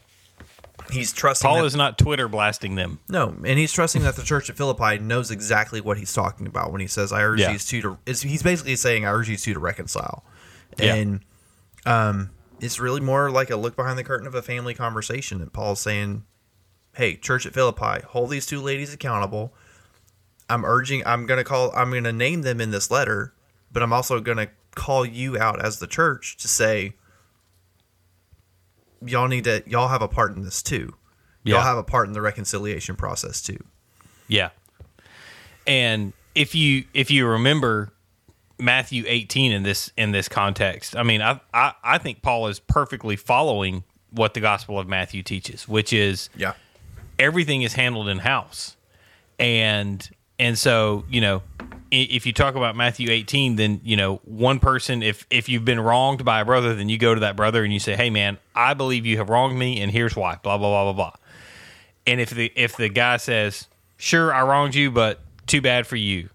He's 0.91 1.12
trusting. 1.12 1.47
Paul 1.49 1.59
that- 1.61 1.64
is 1.67 1.75
not 1.77 1.99
Twitter 1.99 2.29
blasting 2.29 2.75
them. 2.75 3.01
no, 3.09 3.29
and 3.45 3.59
he's 3.59 3.73
trusting 3.73 4.03
that 4.03 4.17
the 4.17 4.23
church 4.23 4.49
at 4.49 4.57
Philippi 4.57 4.99
knows 4.99 5.31
exactly 5.31 5.81
what 5.81 5.99
he's 5.99 6.12
talking 6.12 6.47
about 6.47 6.73
when 6.73 6.81
he 6.81 6.87
says, 6.87 7.12
"I 7.12 7.23
urge 7.23 7.41
Yeah. 7.41 7.53
these 7.53 7.67
two 7.67 7.83
to." 7.83 7.99
He's 8.07 8.43
basically 8.43 8.77
saying, 8.77 9.05
"I 9.05 9.11
urge 9.11 9.29
these 9.29 9.43
two 9.43 9.53
to 9.55 9.61
reconcile," 9.61 10.25
Yeah. 10.79 10.95
and 10.95 11.21
um, 11.85 12.31
it's 12.61 12.79
really 12.81 13.01
more 13.01 13.31
like 13.31 13.51
a 13.51 13.57
look 13.57 13.77
behind 13.77 13.99
the 13.99 14.05
curtain 14.05 14.27
of 14.27 14.35
a 14.35 14.43
family 14.43 14.73
conversation. 14.75 15.43
And 15.43 15.53
Paul's 15.53 15.81
saying, 15.81 16.25
"Hey, 16.95 17.17
church 17.17 17.45
at 17.45 17.53
Philippi, 17.55 18.03
hold 18.09 18.31
these 18.31 18.47
two 18.47 18.61
ladies 18.61 18.93
accountable. 18.95 19.53
I'm 20.49 20.64
urging. 20.64 21.03
I'm 21.07 21.27
going 21.27 21.38
to 21.38 21.45
call. 21.45 21.71
I'm 21.77 21.91
going 21.91 22.05
to 22.05 22.12
name 22.12 22.43
them 22.43 22.61
in 22.61 22.71
this 22.71 22.91
letter, 22.91 23.35
but 23.72 23.83
I'm 23.83 23.92
also 23.92 24.20
going 24.20 24.38
to 24.38 24.48
call 24.74 25.04
you 25.04 25.38
out 25.38 25.64
as 25.64 25.78
the 25.78 25.87
church 25.87 26.37
to 26.38 26.48
say." 26.48 26.94
y'all 29.07 29.28
need 29.28 29.44
to 29.44 29.62
y'all 29.66 29.87
have 29.88 30.02
a 30.02 30.09
part 30.09 30.35
in 30.35 30.42
this 30.42 30.61
too. 30.62 30.92
Y'all 31.44 31.59
Yeah. 31.59 31.62
have 31.62 31.78
a 31.78 31.85
part 31.85 32.09
in 32.09 32.14
the 32.14 32.20
reconciliation 32.20 32.96
process 32.96 33.40
too. 33.40 33.59
Yeah. 34.26 34.50
And 35.66 36.12
if 36.35 36.54
you 36.54 36.85
if 36.94 37.11
you 37.11 37.26
remember 37.26 37.92
Matthew 38.59 39.04
18 39.07 39.52
in 39.52 39.62
this 39.62 39.92
in 39.96 40.11
this 40.11 40.28
context, 40.28 40.96
I 40.96 41.04
mean, 41.04 41.22
I 41.22 41.40
I, 41.54 41.74
I 41.85 41.98
think 41.98 42.22
Paul 42.22 42.48
is 42.48 42.59
perfectly 42.59 43.14
following 43.14 43.85
what 44.11 44.35
the 44.35 44.40
Gospel 44.40 44.78
of 44.81 44.88
Matthew 44.88 45.22
teaches, 45.22 45.68
which 45.68 45.92
is 45.92 46.28
Yeah. 46.35 46.54
everything 47.20 47.62
is 47.62 47.74
handled 47.74 48.09
in 48.09 48.18
house. 48.18 48.76
And 49.38 50.09
and 50.40 50.59
so, 50.59 51.04
you 51.09 51.20
know, 51.20 51.42
if 51.90 52.27
you 52.27 52.33
talk 52.33 52.55
about 52.55 52.77
Matthew 52.77 53.11
18, 53.11 53.57
then, 53.57 53.81
you 53.83 53.96
know, 53.96 54.16
one 54.24 54.59
person 54.59 55.03
if 55.03 55.27
if 55.31 55.48
you've 55.48 55.64
been 55.64 55.81
wronged 55.81 56.24
by 56.24 56.40
a 56.40 56.44
brother, 56.44 56.74
then 56.74 56.88
you 56.88 56.98
go 56.98 57.14
to 57.14 57.20
that 57.20 57.37
brother 57.37 57.64
and 57.64 57.72
you 57.72 57.81
say, 57.81 57.96
"Hey 57.96 58.11
man, 58.11 58.38
I 58.55 58.74
believe 58.74 59.07
you 59.07 59.16
have 59.18 59.29
wronged 59.29 59.59
me 59.59 59.81
and 59.81 59.90
here's 59.90 60.14
why." 60.14 60.38
blah 60.42 60.59
blah 60.59 60.68
blah 60.68 60.92
blah 60.92 61.11
blah. 61.11 61.16
And 62.07 62.20
if 62.20 62.31
the 62.31 62.53
if 62.55 62.77
the 62.77 62.88
guy 62.88 63.16
says, 63.16 63.66
"Sure, 63.96 64.33
I 64.33 64.42
wronged 64.42 64.74
you, 64.74 64.90
but 64.90 65.20
too 65.46 65.61
bad 65.61 65.87
for 65.87 65.96
you." 65.96 66.29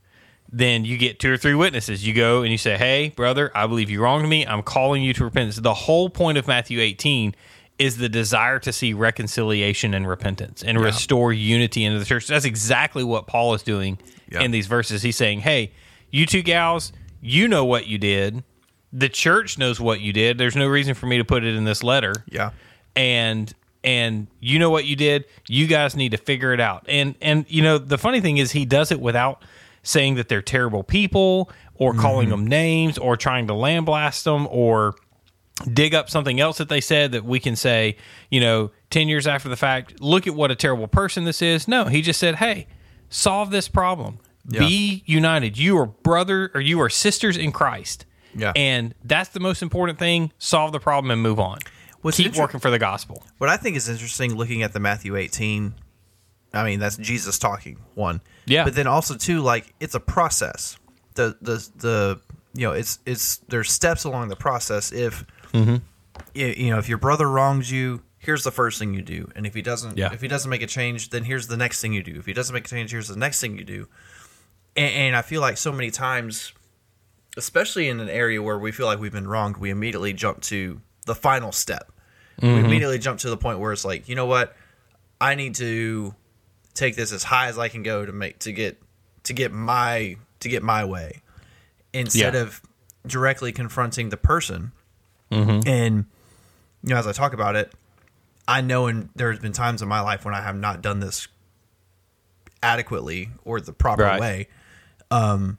Then 0.51 0.85
you 0.85 0.97
get 0.97 1.19
two 1.19 1.33
or 1.33 1.37
three 1.37 1.55
witnesses. 1.55 2.05
You 2.05 2.13
go 2.13 2.43
and 2.43 2.51
you 2.51 2.57
say, 2.57 2.77
"Hey, 2.77 3.09
brother, 3.09 3.51
I 3.55 3.65
believe 3.67 3.89
you 3.89 4.01
wronged 4.01 4.29
me. 4.29 4.45
I'm 4.45 4.63
calling 4.63 5.03
you 5.03 5.13
to 5.13 5.23
repentance." 5.23 5.57
The 5.57 5.73
whole 5.73 6.09
point 6.09 6.37
of 6.37 6.47
Matthew 6.47 6.79
18 6.79 7.35
is 7.79 7.97
the 7.97 8.09
desire 8.09 8.59
to 8.59 8.71
see 8.71 8.93
reconciliation 8.93 9.93
and 9.93 10.07
repentance 10.07 10.63
and 10.63 10.79
restore 10.79 11.33
unity 11.33 11.83
into 11.83 11.97
the 11.97 12.05
church. 12.05 12.27
That's 12.27 12.45
exactly 12.45 13.03
what 13.03 13.25
Paul 13.25 13.55
is 13.55 13.63
doing 13.63 13.97
Yeah. 14.29 14.41
in 14.41 14.51
these 14.51 14.67
verses. 14.67 15.01
He's 15.01 15.17
saying, 15.17 15.41
"Hey, 15.41 15.71
you 16.12 16.25
two 16.25 16.41
gals, 16.41 16.91
you 17.21 17.47
know 17.47 17.65
what 17.65 17.88
you 17.88 17.97
did. 17.97 18.43
The 18.91 19.09
church 19.09 19.57
knows 19.57 19.79
what 19.79 20.01
you 20.01 20.13
did. 20.13 20.38
There's 20.38 20.55
no 20.55 20.67
reason 20.67 20.93
for 20.93 21.07
me 21.07 21.17
to 21.17 21.25
put 21.25 21.43
it 21.43 21.55
in 21.55 21.63
this 21.63 21.83
letter." 21.83 22.13
Yeah. 22.29 22.51
and 22.95 23.53
and 23.83 24.27
you 24.39 24.59
know 24.59 24.69
what 24.69 24.86
you 24.86 24.95
did 24.95 25.25
you 25.47 25.67
guys 25.67 25.95
need 25.95 26.12
to 26.12 26.17
figure 26.17 26.53
it 26.53 26.59
out 26.59 26.86
and 26.88 27.15
and 27.21 27.45
you 27.49 27.62
know 27.62 27.77
the 27.77 27.97
funny 27.97 28.21
thing 28.21 28.38
is 28.38 28.51
he 28.51 28.65
does 28.65 28.91
it 28.91 28.99
without 28.99 29.43
saying 29.83 30.15
that 30.15 30.29
they're 30.29 30.41
terrible 30.41 30.83
people 30.83 31.51
or 31.75 31.91
mm-hmm. 31.91 32.01
calling 32.01 32.29
them 32.29 32.47
names 32.47 32.97
or 32.97 33.17
trying 33.17 33.47
to 33.47 33.53
lambaste 33.53 34.23
them 34.23 34.47
or 34.49 34.95
dig 35.71 35.93
up 35.93 36.09
something 36.09 36.39
else 36.39 36.57
that 36.57 36.69
they 36.69 36.81
said 36.81 37.12
that 37.12 37.25
we 37.25 37.39
can 37.39 37.55
say 37.55 37.95
you 38.29 38.39
know 38.39 38.71
10 38.89 39.07
years 39.07 39.27
after 39.27 39.49
the 39.49 39.57
fact 39.57 39.99
look 40.01 40.25
at 40.27 40.33
what 40.33 40.49
a 40.49 40.55
terrible 40.55 40.88
person 40.88 41.25
this 41.25 41.41
is 41.41 41.67
no 41.67 41.86
he 41.86 42.01
just 42.01 42.19
said 42.19 42.36
hey 42.36 42.65
solve 43.13 43.52
this 43.52 43.67
problem 43.67 44.17
be 44.49 45.04
united 45.06 45.58
you 45.58 45.78
are 45.78 45.86
brother 45.86 46.52
or 46.54 46.60
you 46.62 46.82
are 46.82 46.89
sisters 46.89 47.38
in 47.38 47.52
christ 47.52 48.06
Yeah. 48.36 48.52
and 48.56 48.93
that's 49.04 49.30
the 49.30 49.39
most 49.39 49.62
important 49.62 49.99
thing 49.99 50.32
solve 50.38 50.71
the 50.73 50.80
problem 50.80 51.12
and 51.12 51.21
move 51.21 51.39
on 51.39 51.60
What's 52.02 52.17
keep 52.17 52.28
inter- 52.28 52.41
working 52.41 52.60
for 52.60 52.69
the 52.69 52.80
gospel 52.80 53.23
What 53.38 53.49
I 53.49 53.56
think 53.58 53.78
is 53.78 53.88
interesting 53.88 54.36
looking 54.36 54.62
at 54.63 54.73
the 54.73 54.80
Matthew 54.82 55.15
18, 55.15 55.73
I 56.54 56.63
mean, 56.65 56.80
that's 56.80 56.97
Jesus 56.97 57.39
talking, 57.39 57.78
one. 57.95 58.19
Yeah. 58.45 58.65
But 58.65 58.76
then 58.76 58.88
also 58.88 59.15
too, 59.15 59.39
like 59.39 59.73
it's 59.80 59.95
a 59.95 60.02
process. 60.02 60.78
The 61.15 61.38
the 61.41 61.65
the 61.78 62.19
you 62.54 62.67
know, 62.67 62.73
it's 62.73 62.99
it's 63.06 63.38
there's 63.47 63.71
steps 63.71 64.04
along 64.04 64.28
the 64.28 64.36
process. 64.36 64.91
If 64.91 65.23
Mm-hmm. 65.54 65.78
you, 66.34 66.45
you 66.47 66.69
know, 66.71 66.78
if 66.80 66.89
your 66.89 66.97
brother 66.97 67.30
wrongs 67.30 67.71
you, 67.71 68.02
here's 68.23 68.43
the 68.43 68.51
first 68.51 68.79
thing 68.79 68.93
you 68.93 69.01
do. 69.01 69.29
And 69.36 69.45
if 69.45 69.53
he 69.53 69.62
doesn't 69.62 69.97
Yeah. 69.97 70.13
if 70.13 70.21
he 70.21 70.27
doesn't 70.27 70.49
make 70.49 70.62
a 70.62 70.67
change, 70.67 71.09
then 71.09 71.23
here's 71.23 71.47
the 71.47 71.57
next 71.57 71.81
thing 71.81 71.93
you 71.93 72.03
do. 72.03 72.15
If 72.17 72.25
he 72.25 72.33
doesn't 72.33 72.53
make 72.53 72.65
a 72.65 72.69
change, 72.69 72.91
here's 72.91 73.07
the 73.07 73.17
next 73.17 73.39
thing 73.41 73.57
you 73.57 73.63
do. 73.63 73.88
And, 74.75 74.93
and 74.93 75.15
I 75.15 75.21
feel 75.21 75.41
like 75.41 75.57
so 75.57 75.71
many 75.71 75.91
times 75.91 76.53
especially 77.38 77.89
in 77.89 77.99
an 77.99 78.09
area 78.09 78.41
where 78.41 78.59
we 78.59 78.71
feel 78.71 78.86
like 78.86 78.99
we've 78.99 79.12
been 79.12 79.27
wronged, 79.27 79.57
we 79.57 79.69
immediately 79.69 80.13
jump 80.13 80.41
to 80.41 80.81
the 81.05 81.15
final 81.15 81.51
step. 81.51 81.91
We 82.41 82.47
mm-hmm. 82.47 82.65
immediately 82.65 82.99
jump 82.99 83.19
to 83.19 83.29
the 83.29 83.38
point 83.38 83.59
where 83.59 83.71
it's 83.71 83.86
like, 83.86 84.07
you 84.09 84.15
know 84.15 84.25
what? 84.25 84.55
I 85.21 85.36
need 85.36 85.55
to 85.55 86.13
take 86.73 86.95
this 86.95 87.12
as 87.12 87.23
high 87.23 87.47
as 87.47 87.57
I 87.57 87.69
can 87.69 87.83
go 87.83 88.05
to 88.05 88.12
make 88.12 88.39
to 88.39 88.51
get 88.51 88.81
to 89.23 89.33
get 89.33 89.51
my 89.51 90.17
to 90.39 90.49
get 90.49 90.63
my 90.63 90.83
way 90.83 91.21
instead 91.93 92.33
Yeah. 92.33 92.41
of 92.41 92.62
directly 93.05 93.51
confronting 93.51 94.09
the 94.09 94.17
person. 94.17 94.71
Mm-hmm. 95.31 95.67
And 95.67 96.05
you 96.83 96.89
know, 96.89 96.97
as 96.97 97.07
I 97.07 97.13
talk 97.13 97.33
about 97.33 97.55
it, 97.55 97.71
I 98.47 98.62
know 98.62 98.88
and 98.88 99.10
there's 99.15 99.39
been 99.39 99.53
times 99.53 99.82
in 99.82 99.88
my 99.88 100.01
life 100.01 100.25
when 100.25 100.34
I 100.34 100.41
have 100.41 100.56
not 100.56 100.82
done 100.82 100.99
this 100.99 101.27
adequately 102.62 103.29
or 103.43 103.60
the 103.62 103.73
proper 103.73 104.03
Right. 104.03 104.19
way. 104.19 104.47
Um 105.12 105.58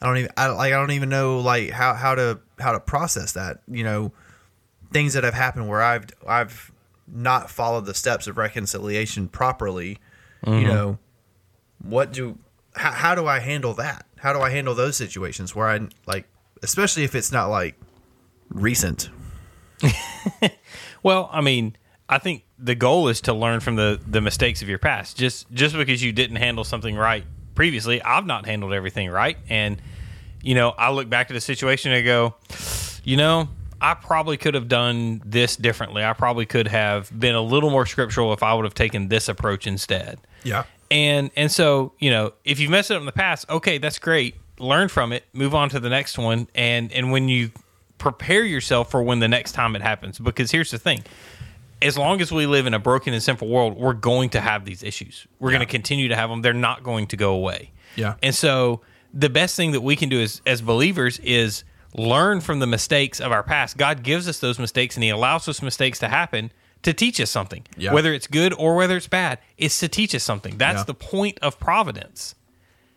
I 0.00 0.06
don't 0.06 0.18
even 0.18 0.30
I 0.36 0.46
like 0.48 0.72
I 0.72 0.76
don't 0.76 0.92
even 0.92 1.08
know 1.08 1.40
like 1.40 1.70
how 1.70 1.94
how 1.94 2.14
to 2.14 2.40
how 2.58 2.72
to 2.72 2.80
process 2.80 3.32
that. 3.32 3.62
You 3.66 3.84
know, 3.84 4.12
things 4.92 5.14
that 5.14 5.24
have 5.24 5.34
happened 5.34 5.68
where 5.68 5.82
I've 5.82 6.06
I've 6.26 6.72
not 7.06 7.50
followed 7.50 7.86
the 7.86 7.94
steps 7.94 8.26
of 8.26 8.36
reconciliation 8.36 9.28
properly. 9.28 9.98
You 10.46 10.64
know, 10.64 10.98
what 11.82 12.12
do 12.12 12.38
how, 12.76 12.92
how 12.92 13.14
do 13.16 13.26
I 13.26 13.40
handle 13.40 13.74
that? 13.74 14.06
How 14.18 14.32
do 14.32 14.40
I 14.40 14.50
handle 14.50 14.74
those 14.74 14.96
situations 14.96 15.54
where 15.54 15.68
I 15.68 15.88
like 16.06 16.26
especially 16.62 17.04
if 17.04 17.14
it's 17.14 17.32
not 17.32 17.48
like 17.48 17.74
recent. 18.50 19.10
Well, 21.02 21.28
I 21.32 21.40
mean, 21.40 21.76
I 22.08 22.18
think 22.18 22.44
the 22.58 22.74
goal 22.74 23.08
is 23.08 23.20
to 23.22 23.34
learn 23.34 23.60
from 23.60 23.76
the 23.76 24.00
the 24.06 24.20
mistakes 24.20 24.62
of 24.62 24.68
your 24.68 24.78
past. 24.78 25.16
Just 25.16 25.50
just 25.52 25.76
because 25.76 26.02
you 26.02 26.12
didn't 26.12 26.36
handle 26.36 26.64
something 26.64 26.96
right 26.96 27.24
previously, 27.54 28.00
I've 28.02 28.26
not 28.26 28.46
handled 28.46 28.72
everything 28.72 29.10
right, 29.10 29.36
and 29.48 29.80
you 30.42 30.54
know, 30.54 30.70
I 30.70 30.90
look 30.90 31.08
back 31.08 31.30
at 31.30 31.34
the 31.34 31.40
situation 31.40 31.92
and 31.92 31.98
I 31.98 32.02
go, 32.02 32.34
you 33.04 33.16
know, 33.16 33.48
I 33.80 33.94
probably 33.94 34.36
could 34.36 34.54
have 34.54 34.68
done 34.68 35.22
this 35.24 35.56
differently. 35.56 36.04
I 36.04 36.12
probably 36.12 36.46
could 36.46 36.68
have 36.68 37.16
been 37.18 37.34
a 37.34 37.40
little 37.40 37.70
more 37.70 37.86
scriptural 37.86 38.32
if 38.32 38.42
I 38.42 38.54
would 38.54 38.64
have 38.64 38.74
taken 38.74 39.08
this 39.08 39.28
approach 39.28 39.66
instead. 39.66 40.18
Yeah. 40.44 40.64
And 40.90 41.30
and 41.36 41.50
so, 41.50 41.92
you 41.98 42.10
know, 42.10 42.32
if 42.44 42.60
you've 42.60 42.70
messed 42.70 42.90
it 42.90 42.94
up 42.94 43.00
in 43.00 43.06
the 43.06 43.12
past, 43.12 43.48
okay, 43.50 43.78
that's 43.78 43.98
great. 43.98 44.36
Learn 44.58 44.88
from 44.88 45.12
it, 45.12 45.24
move 45.32 45.54
on 45.54 45.68
to 45.70 45.80
the 45.80 45.88
next 45.88 46.18
one, 46.18 46.48
and 46.54 46.90
and 46.92 47.12
when 47.12 47.28
you 47.28 47.50
prepare 47.98 48.44
yourself 48.44 48.90
for 48.90 49.02
when 49.02 49.18
the 49.18 49.28
next 49.28 49.52
time 49.52 49.76
it 49.76 49.82
happens, 49.82 50.18
because 50.18 50.50
here's 50.50 50.70
the 50.70 50.78
thing. 50.78 51.04
As 51.80 51.96
long 51.96 52.20
as 52.20 52.32
we 52.32 52.46
live 52.46 52.66
in 52.66 52.74
a 52.74 52.78
broken 52.78 53.12
and 53.14 53.22
sinful 53.22 53.46
world, 53.48 53.76
we're 53.76 53.92
going 53.92 54.30
to 54.30 54.40
have 54.40 54.64
these 54.64 54.82
issues. 54.82 55.26
We're 55.38 55.50
going 55.50 55.60
to 55.60 55.66
continue 55.66 56.08
to 56.08 56.16
have 56.16 56.28
them. 56.28 56.42
They're 56.42 56.52
not 56.52 56.82
going 56.82 57.06
to 57.08 57.16
go 57.16 57.34
away. 57.34 57.70
Yeah. 57.94 58.14
And 58.22 58.34
so 58.34 58.80
the 59.14 59.30
best 59.30 59.54
thing 59.56 59.72
that 59.72 59.80
we 59.80 59.94
can 59.96 60.08
do 60.08 60.20
as 60.20 60.42
as 60.46 60.60
believers 60.60 61.18
is 61.20 61.64
learn 61.94 62.40
from 62.40 62.58
the 62.58 62.66
mistakes 62.66 63.20
of 63.20 63.32
our 63.32 63.42
past. 63.42 63.76
God 63.76 64.02
gives 64.02 64.28
us 64.28 64.38
those 64.40 64.58
mistakes 64.58 64.96
and 64.96 65.04
he 65.04 65.10
allows 65.10 65.46
those 65.46 65.62
mistakes 65.62 65.98
to 66.00 66.08
happen 66.08 66.52
to 66.82 66.92
teach 66.92 67.20
us 67.20 67.30
something. 67.30 67.64
Yeah. 67.76 67.92
Whether 67.92 68.12
it's 68.12 68.26
good 68.26 68.52
or 68.52 68.74
whether 68.76 68.96
it's 68.96 69.08
bad, 69.08 69.38
it's 69.56 69.78
to 69.80 69.88
teach 69.88 70.14
us 70.14 70.22
something. 70.22 70.58
That's 70.58 70.80
Yeah. 70.80 70.84
the 70.84 70.94
point 70.94 71.38
of 71.42 71.58
providence. 71.58 72.34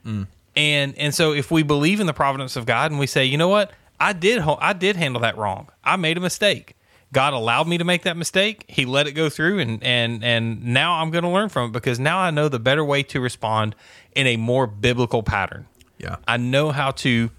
Mm. 0.06 0.28
And 0.56 0.98
and 0.98 1.16
so 1.16 1.34
if 1.34 1.52
we 1.52 1.64
believe 1.64 2.00
in 2.00 2.08
the 2.08 2.14
providence 2.14 2.56
of 2.56 2.66
God 2.66 2.92
and 2.92 3.00
we 3.00 3.08
say, 3.08 3.26
"You 3.26 3.38
know 3.38 3.48
what? 3.48 3.72
I 4.02 4.14
did 4.14 4.40
I 4.40 4.74
did 4.74 4.96
handle 4.96 5.22
that 5.22 5.38
wrong. 5.38 5.70
I 5.84 5.96
made 5.96 6.18
a 6.18 6.22
mistake. 6.22 6.76
God 7.14 7.34
allowed 7.34 7.68
me 7.68 7.78
to 7.78 7.84
make 7.84 8.04
that 8.04 8.18
mistake. 8.18 8.66
He 8.68 8.86
let 8.86 9.06
it 9.06 9.12
go 9.12 9.30
through 9.30 9.60
and 9.60 9.84
and 9.84 10.24
and 10.24 10.64
now 10.64 10.96
I'm 10.96 11.12
going 11.12 11.24
to 11.24 11.30
learn 11.30 11.50
from 11.50 11.70
it 11.70 11.74
because 11.74 12.00
now 12.00 12.18
I 12.18 12.32
know 12.32 12.50
the 12.50 12.60
better 12.60 12.84
way 12.84 13.04
to 13.04 13.22
respond 13.22 13.76
in 14.16 14.26
a 14.28 14.38
more 14.38 14.66
biblical 14.66 15.22
pattern. 15.22 15.68
Yeah. 15.98 16.16
I 16.28 16.38
know 16.38 16.72
how 16.72 16.92
to 16.92 17.30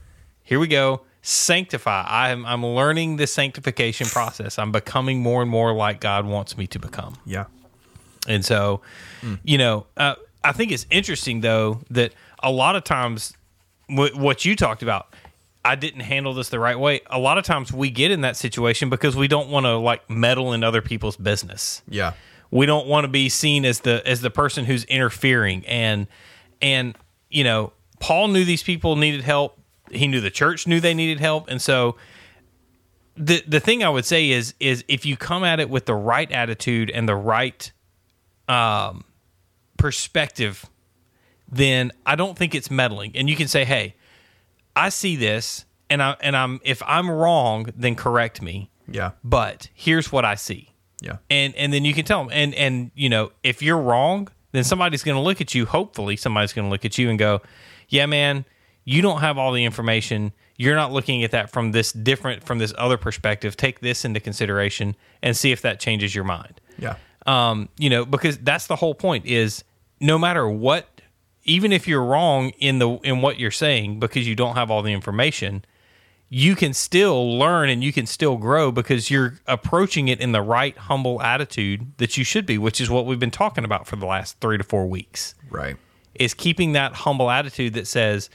here 0.44 0.60
we 0.60 0.68
go, 0.68 1.02
sanctify. 1.22 2.04
I'm 2.06 2.46
I'm 2.46 2.64
learning 2.64 3.16
the 3.16 3.26
sanctification 3.26 4.06
process. 4.06 4.58
I'm 4.58 4.70
becoming 4.70 5.20
more 5.20 5.42
and 5.42 5.50
more 5.50 5.74
like 5.74 6.00
God 6.00 6.26
wants 6.26 6.56
me 6.56 6.68
to 6.68 6.78
become. 6.78 7.16
Yeah. 7.24 7.46
And 8.28 8.44
so, 8.44 8.82
you 9.42 9.58
know, 9.58 9.86
uh, 9.96 10.14
I 10.44 10.52
think 10.52 10.70
it's 10.70 10.86
interesting 10.90 11.40
though 11.40 11.80
that 11.90 12.14
a 12.40 12.52
lot 12.52 12.76
of 12.76 12.84
times 12.84 13.32
w- 13.88 14.16
what 14.16 14.44
you 14.44 14.54
talked 14.54 14.82
about, 14.82 15.11
I 15.64 15.76
didn't 15.76 16.00
handle 16.00 16.34
this 16.34 16.48
the 16.48 16.58
right 16.58 16.78
way. 16.78 17.02
A 17.06 17.18
lot 17.18 17.38
of 17.38 17.44
times 17.44 17.72
we 17.72 17.90
get 17.90 18.10
in 18.10 18.22
that 18.22 18.36
situation 18.36 18.90
because 18.90 19.14
we 19.14 19.28
don't 19.28 19.48
want 19.48 19.64
to 19.64 19.76
like 19.76 20.08
meddle 20.10 20.52
in 20.52 20.64
other 20.64 20.82
people's 20.82 21.16
business. 21.16 21.82
Yeah. 21.88 22.14
We 22.50 22.66
don't 22.66 22.86
want 22.86 23.04
to 23.04 23.08
be 23.08 23.28
seen 23.28 23.64
as 23.64 23.80
the 23.80 24.06
as 24.06 24.20
the 24.20 24.30
person 24.30 24.64
who's 24.64 24.84
interfering 24.84 25.64
and 25.66 26.06
and 26.60 26.96
you 27.30 27.44
know, 27.44 27.72
Paul 28.00 28.28
knew 28.28 28.44
these 28.44 28.62
people 28.62 28.96
needed 28.96 29.22
help. 29.22 29.58
He 29.90 30.08
knew 30.08 30.20
the 30.20 30.30
church 30.30 30.66
knew 30.66 30.80
they 30.80 30.94
needed 30.94 31.20
help 31.20 31.48
and 31.48 31.62
so 31.62 31.96
the 33.16 33.42
the 33.46 33.60
thing 33.60 33.84
I 33.84 33.88
would 33.88 34.04
say 34.04 34.30
is 34.30 34.54
is 34.58 34.84
if 34.88 35.04
you 35.06 35.16
come 35.16 35.44
at 35.44 35.60
it 35.60 35.68
with 35.68 35.86
the 35.86 35.94
right 35.94 36.30
attitude 36.30 36.90
and 36.90 37.08
the 37.08 37.14
right 37.14 37.70
um, 38.48 39.04
perspective, 39.76 40.66
then 41.50 41.92
I 42.06 42.16
don't 42.16 42.36
think 42.36 42.54
it's 42.54 42.70
meddling. 42.70 43.12
And 43.14 43.28
you 43.28 43.36
can 43.36 43.48
say, 43.48 43.64
"Hey, 43.64 43.94
I 44.74 44.88
see 44.88 45.16
this, 45.16 45.64
and 45.90 46.02
I 46.02 46.16
and 46.20 46.36
I'm 46.36 46.60
if 46.64 46.82
I'm 46.86 47.10
wrong, 47.10 47.68
then 47.76 47.94
correct 47.94 48.42
me. 48.42 48.70
Yeah. 48.88 49.12
But 49.22 49.68
here's 49.74 50.12
what 50.12 50.24
I 50.24 50.34
see." 50.34 50.68
Yeah. 51.00 51.16
and 51.28 51.52
and 51.56 51.72
then 51.72 51.84
you 51.84 51.94
can 51.94 52.04
tell 52.04 52.22
them 52.22 52.30
and 52.32 52.54
and 52.54 52.92
you 52.94 53.08
know 53.08 53.32
if 53.42 53.60
you're 53.60 53.76
wrong 53.76 54.28
then 54.52 54.62
somebody's 54.62 55.02
going 55.02 55.16
to 55.16 55.20
look 55.20 55.40
at 55.40 55.52
you 55.52 55.66
hopefully 55.66 56.14
somebody's 56.14 56.52
going 56.52 56.64
to 56.64 56.70
look 56.70 56.84
at 56.84 56.96
you 56.96 57.10
and 57.10 57.18
go 57.18 57.42
yeah 57.88 58.06
man 58.06 58.44
you 58.84 59.02
don't 59.02 59.20
have 59.20 59.38
all 59.38 59.52
the 59.52 59.64
information. 59.64 60.32
You're 60.56 60.74
not 60.74 60.92
looking 60.92 61.22
at 61.24 61.30
that 61.30 61.50
from 61.50 61.72
this 61.72 61.92
different 61.92 62.44
from 62.44 62.58
this 62.58 62.74
other 62.76 62.96
perspective. 62.96 63.56
Take 63.56 63.80
this 63.80 64.04
into 64.04 64.20
consideration 64.20 64.96
and 65.22 65.36
see 65.36 65.52
if 65.52 65.62
that 65.62 65.80
changes 65.80 66.14
your 66.14 66.24
mind. 66.24 66.60
Yeah. 66.78 66.96
Um, 67.26 67.68
you 67.78 67.90
know, 67.90 68.04
because 68.04 68.38
that's 68.38 68.66
the 68.66 68.76
whole 68.76 68.94
point 68.94 69.26
is 69.26 69.62
no 70.00 70.18
matter 70.18 70.48
what 70.48 70.88
even 71.44 71.72
if 71.72 71.88
you're 71.88 72.04
wrong 72.04 72.50
in 72.58 72.78
the 72.78 72.90
in 73.04 73.20
what 73.20 73.38
you're 73.38 73.50
saying 73.50 73.98
because 73.98 74.26
you 74.26 74.34
don't 74.34 74.54
have 74.54 74.70
all 74.70 74.82
the 74.82 74.92
information, 74.92 75.64
you 76.28 76.56
can 76.56 76.72
still 76.72 77.38
learn 77.38 77.68
and 77.68 77.84
you 77.84 77.92
can 77.92 78.06
still 78.06 78.36
grow 78.36 78.72
because 78.72 79.10
you're 79.10 79.40
approaching 79.46 80.08
it 80.08 80.20
in 80.20 80.32
the 80.32 80.40
right 80.40 80.76
humble 80.76 81.20
attitude 81.20 81.92
that 81.98 82.16
you 82.16 82.24
should 82.24 82.46
be, 82.46 82.56
which 82.56 82.80
is 82.80 82.88
what 82.88 83.04
we've 83.04 83.20
been 83.20 83.30
talking 83.30 83.64
about 83.64 83.86
for 83.86 83.96
the 83.96 84.06
last 84.06 84.40
3 84.40 84.56
to 84.58 84.64
4 84.64 84.86
weeks. 84.86 85.34
Right. 85.50 85.76
Is 86.14 86.32
keeping 86.32 86.72
that 86.72 86.94
humble 86.94 87.30
attitude 87.30 87.74
that 87.74 87.86
says 87.86 88.30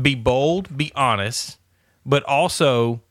be 0.00 0.14
bold, 0.14 0.76
be 0.76 0.90
honest, 0.94 1.58
but 2.06 2.22
also 2.24 3.02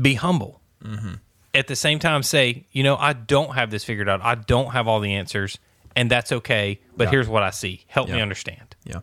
be 0.00 0.14
humble. 0.14 0.60
Mm-hmm. 0.82 1.14
At 1.54 1.68
the 1.68 1.76
same 1.76 1.98
time, 1.98 2.22
say, 2.22 2.66
you 2.72 2.82
know, 2.82 2.96
I 2.96 3.12
don't 3.12 3.54
have 3.54 3.70
this 3.70 3.84
figured 3.84 4.08
out. 4.08 4.20
I 4.22 4.34
don't 4.34 4.72
have 4.72 4.88
all 4.88 5.00
the 5.00 5.14
answers, 5.14 5.58
and 5.96 6.10
that's 6.10 6.32
okay. 6.32 6.80
But 6.96 7.04
Yeah. 7.04 7.10
here's 7.10 7.28
what 7.28 7.42
I 7.42 7.50
see. 7.50 7.84
Help 7.88 8.08
me 8.08 8.20
understand. 8.20 8.76
Yeah. 8.84 9.00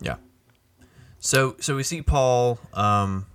Yeah. 0.00 0.16
So 1.20 1.56
so 1.60 1.76
we 1.76 1.82
see 1.82 2.02
Paul 2.02 2.58
um 2.74 3.26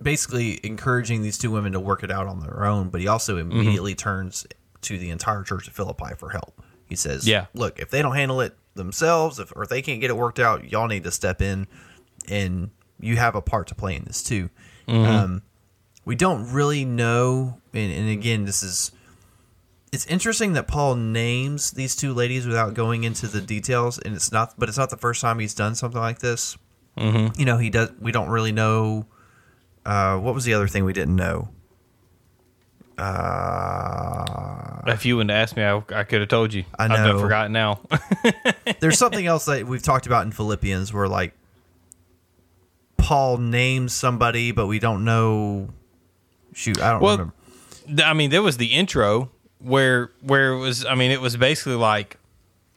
basically 0.00 0.60
encouraging 0.64 1.22
these 1.22 1.38
two 1.38 1.50
women 1.50 1.72
to 1.72 1.80
work 1.80 2.02
it 2.04 2.10
out 2.10 2.26
on 2.26 2.40
their 2.40 2.64
own, 2.64 2.88
but 2.88 3.00
he 3.00 3.08
also 3.08 3.36
immediately 3.36 3.94
turns 3.94 4.46
to 4.82 4.96
the 4.98 5.10
entire 5.10 5.42
church 5.42 5.66
of 5.66 5.74
Philippi 5.74 6.14
for 6.16 6.30
help. 6.30 6.62
He 6.88 6.94
says, 6.96 7.26
Yeah. 7.26 7.46
look, 7.52 7.78
if 7.80 7.90
they 7.90 8.00
don't 8.00 8.14
handle 8.14 8.40
it 8.40 8.56
themselves, 8.74 9.38
if 9.40 9.52
or 9.56 9.64
if 9.64 9.68
they 9.68 9.82
can't 9.82 10.00
get 10.00 10.10
it 10.10 10.16
worked 10.16 10.38
out, 10.38 10.70
y'all 10.70 10.86
need 10.86 11.02
to 11.04 11.10
step 11.10 11.42
in 11.42 11.66
and 12.28 12.70
you 13.00 13.16
have 13.16 13.34
a 13.34 13.42
part 13.42 13.66
to 13.68 13.74
play 13.74 13.96
in 13.96 14.04
this 14.04 14.22
too. 14.22 14.50
Um, 14.88 15.42
we 16.06 16.14
don't 16.14 16.50
really 16.52 16.84
know 16.86 17.60
and, 17.74 17.92
and 17.92 18.08
again 18.08 18.46
this 18.46 18.62
is 18.62 18.90
it's 19.92 20.06
interesting 20.06 20.52
that 20.54 20.66
Paul 20.68 20.94
names 20.96 21.70
these 21.72 21.96
two 21.96 22.12
ladies 22.14 22.46
without 22.46 22.74
going 22.74 23.04
into 23.04 23.26
the 23.26 23.40
details, 23.40 23.98
and 23.98 24.14
it's 24.14 24.30
not. 24.32 24.54
But 24.58 24.68
it's 24.68 24.78
not 24.78 24.90
the 24.90 24.96
first 24.96 25.20
time 25.20 25.38
he's 25.38 25.54
done 25.54 25.74
something 25.74 26.00
like 26.00 26.18
this. 26.18 26.56
Mm-hmm. 26.96 27.38
You 27.38 27.46
know, 27.46 27.58
he 27.58 27.70
does. 27.70 27.90
We 28.00 28.12
don't 28.12 28.28
really 28.28 28.52
know. 28.52 29.06
Uh, 29.86 30.18
what 30.18 30.34
was 30.34 30.44
the 30.44 30.54
other 30.54 30.68
thing 30.68 30.84
we 30.84 30.92
didn't 30.92 31.16
know? 31.16 31.48
Uh, 32.98 34.82
If 34.88 35.06
you 35.06 35.16
wouldn't 35.16 35.30
ask 35.30 35.56
me, 35.56 35.62
I, 35.62 35.76
I 35.94 36.04
could 36.04 36.20
have 36.20 36.28
told 36.28 36.52
you. 36.52 36.64
I 36.78 36.84
I've 36.84 36.90
know. 36.90 37.18
forgotten 37.20 37.52
now. 37.52 37.80
there's 38.80 38.98
something 38.98 39.24
else 39.26 39.44
that 39.46 39.66
we've 39.66 39.82
talked 39.82 40.06
about 40.06 40.26
in 40.26 40.32
Philippians 40.32 40.92
where 40.92 41.08
like 41.08 41.32
Paul 42.96 43.38
names 43.38 43.92
somebody, 43.94 44.50
but 44.52 44.66
we 44.66 44.78
don't 44.78 45.04
know. 45.04 45.68
Shoot, 46.54 46.80
I 46.80 46.90
don't 46.92 47.00
Well, 47.02 47.18
remember. 47.18 47.34
I 48.04 48.12
mean, 48.14 48.30
there 48.30 48.42
was 48.42 48.56
the 48.56 48.72
intro 48.74 49.30
where 49.60 50.10
where 50.22 50.52
it 50.52 50.58
was. 50.58 50.84
I 50.84 50.94
mean, 50.94 51.10
it 51.10 51.20
was 51.20 51.36
basically 51.36 51.74
like 51.76 52.16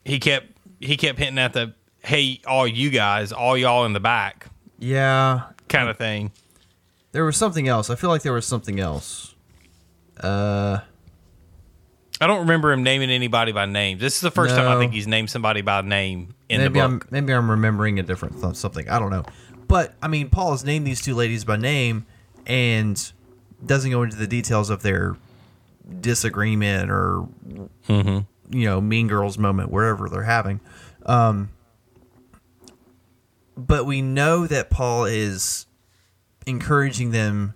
he 0.06 0.20
kept 0.20 0.48
he 0.80 0.98
kept 0.98 1.20
hitting 1.20 1.38
at 1.40 1.54
the 1.54 1.74
hey, 2.04 2.42
all 2.48 2.68
you 2.68 2.90
guys, 2.90 3.32
all 3.32 3.56
y'all 3.58 3.86
in 3.86 3.94
the 3.94 4.00
back, 4.00 4.48
Yeah, 4.80 5.42
kind 5.70 5.88
of 5.90 5.98
thing. 5.98 6.32
there 7.12 7.24
was 7.26 7.38
something 7.38 7.68
else. 7.68 7.90
I 7.90 7.96
feel 7.96 8.10
like 8.10 8.24
there 8.24 8.34
was 8.34 8.46
something 8.46 8.80
else. 8.80 9.36
Uh. 10.20 10.80
I 12.20 12.28
don't 12.28 12.42
remember 12.42 12.72
him 12.72 12.84
naming 12.84 13.10
anybody 13.10 13.52
by 13.52 13.66
name. 13.66 13.98
This 13.98 14.14
is 14.14 14.22
the 14.22 14.30
first 14.30 14.54
time 14.56 14.68
I 14.68 14.78
think 14.80 14.94
he's 14.94 15.08
named 15.08 15.32
somebody 15.32 15.62
by 15.62 15.82
name 15.82 16.36
in 16.50 16.62
maybe 16.62 16.76
the 16.76 16.86
I'm 16.86 17.00
book. 17.00 17.12
maybe 17.12 17.34
I'm 17.34 17.50
remembering 17.50 17.98
a 17.98 18.04
different 18.04 18.40
th- 18.40 18.56
something. 18.58 18.88
I 18.88 19.00
don't 19.00 19.10
know. 19.10 19.26
But 19.68 19.96
I 20.04 20.08
mean, 20.08 20.30
Paul 20.30 20.52
has 20.52 20.64
named 20.64 20.86
these 20.86 21.02
two 21.02 21.16
ladies 21.16 21.46
by 21.46 21.56
name 21.56 22.06
and 22.46 23.12
doesn't 23.66 23.90
go 23.90 24.04
into 24.04 24.18
the 24.18 24.28
details 24.28 24.70
of 24.70 24.84
their 24.84 25.16
disagreement 26.00 26.90
or 26.92 27.28
Mm-hmm. 27.88 28.20
you 28.58 28.66
know 28.66 28.80
mean 28.82 29.08
girls 29.08 29.38
moment 29.38 29.72
wherever 29.72 30.08
they're 30.10 30.24
having. 30.24 30.60
Um, 31.06 31.50
but 33.58 33.86
we 33.86 34.02
know 34.02 34.48
that 34.48 34.70
Paul 34.70 35.06
is 35.06 35.66
encouraging 36.48 37.12
them 37.12 37.54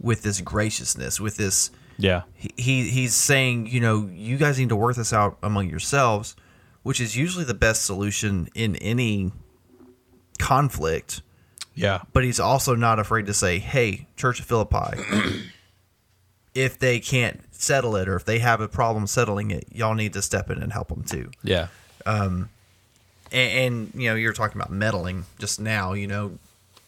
with 0.00 0.22
this 0.22 0.40
graciousness, 0.40 1.20
with 1.20 1.36
this 1.36 1.70
yeah, 1.98 2.22
he, 2.34 2.50
he 2.56 2.88
he's 2.90 3.14
saying, 3.14 3.66
you 3.68 3.80
know, 3.80 4.08
you 4.12 4.36
guys 4.36 4.58
need 4.58 4.70
to 4.70 4.76
work 4.76 4.96
this 4.96 5.12
out 5.12 5.38
among 5.42 5.68
yourselves, 5.68 6.34
which 6.82 7.00
is 7.00 7.16
usually 7.16 7.44
the 7.44 7.54
best 7.54 7.84
solution 7.84 8.48
in 8.54 8.76
any 8.76 9.30
conflict. 10.38 11.22
yeah, 11.74 12.00
But 12.12 12.24
he's 12.24 12.40
also 12.40 12.74
not 12.74 12.98
afraid 12.98 13.26
to 13.26 13.34
say, 13.34 13.58
"Hey, 13.58 14.08
Church 14.16 14.40
of 14.40 14.46
Philippi, 14.46 14.98
if 16.54 16.78
they 16.78 17.00
can't 17.00 17.40
settle 17.54 17.96
it 17.96 18.08
or 18.08 18.16
if 18.16 18.24
they 18.24 18.38
have 18.40 18.60
a 18.60 18.68
problem 18.68 19.06
settling 19.06 19.50
it, 19.50 19.66
y'all 19.72 19.94
need 19.94 20.12
to 20.12 20.22
step 20.22 20.50
in 20.50 20.62
and 20.62 20.72
help 20.72 20.88
them 20.88 21.04
too." 21.04 21.30
yeah, 21.42 21.68
um, 22.06 22.48
And, 23.30 23.92
and 23.92 24.02
you 24.02 24.10
know, 24.10 24.14
you're 24.14 24.32
talking 24.32 24.60
about 24.60 24.70
meddling 24.70 25.24
just 25.38 25.60
now. 25.60 25.92
You 25.92 26.06
know, 26.06 26.38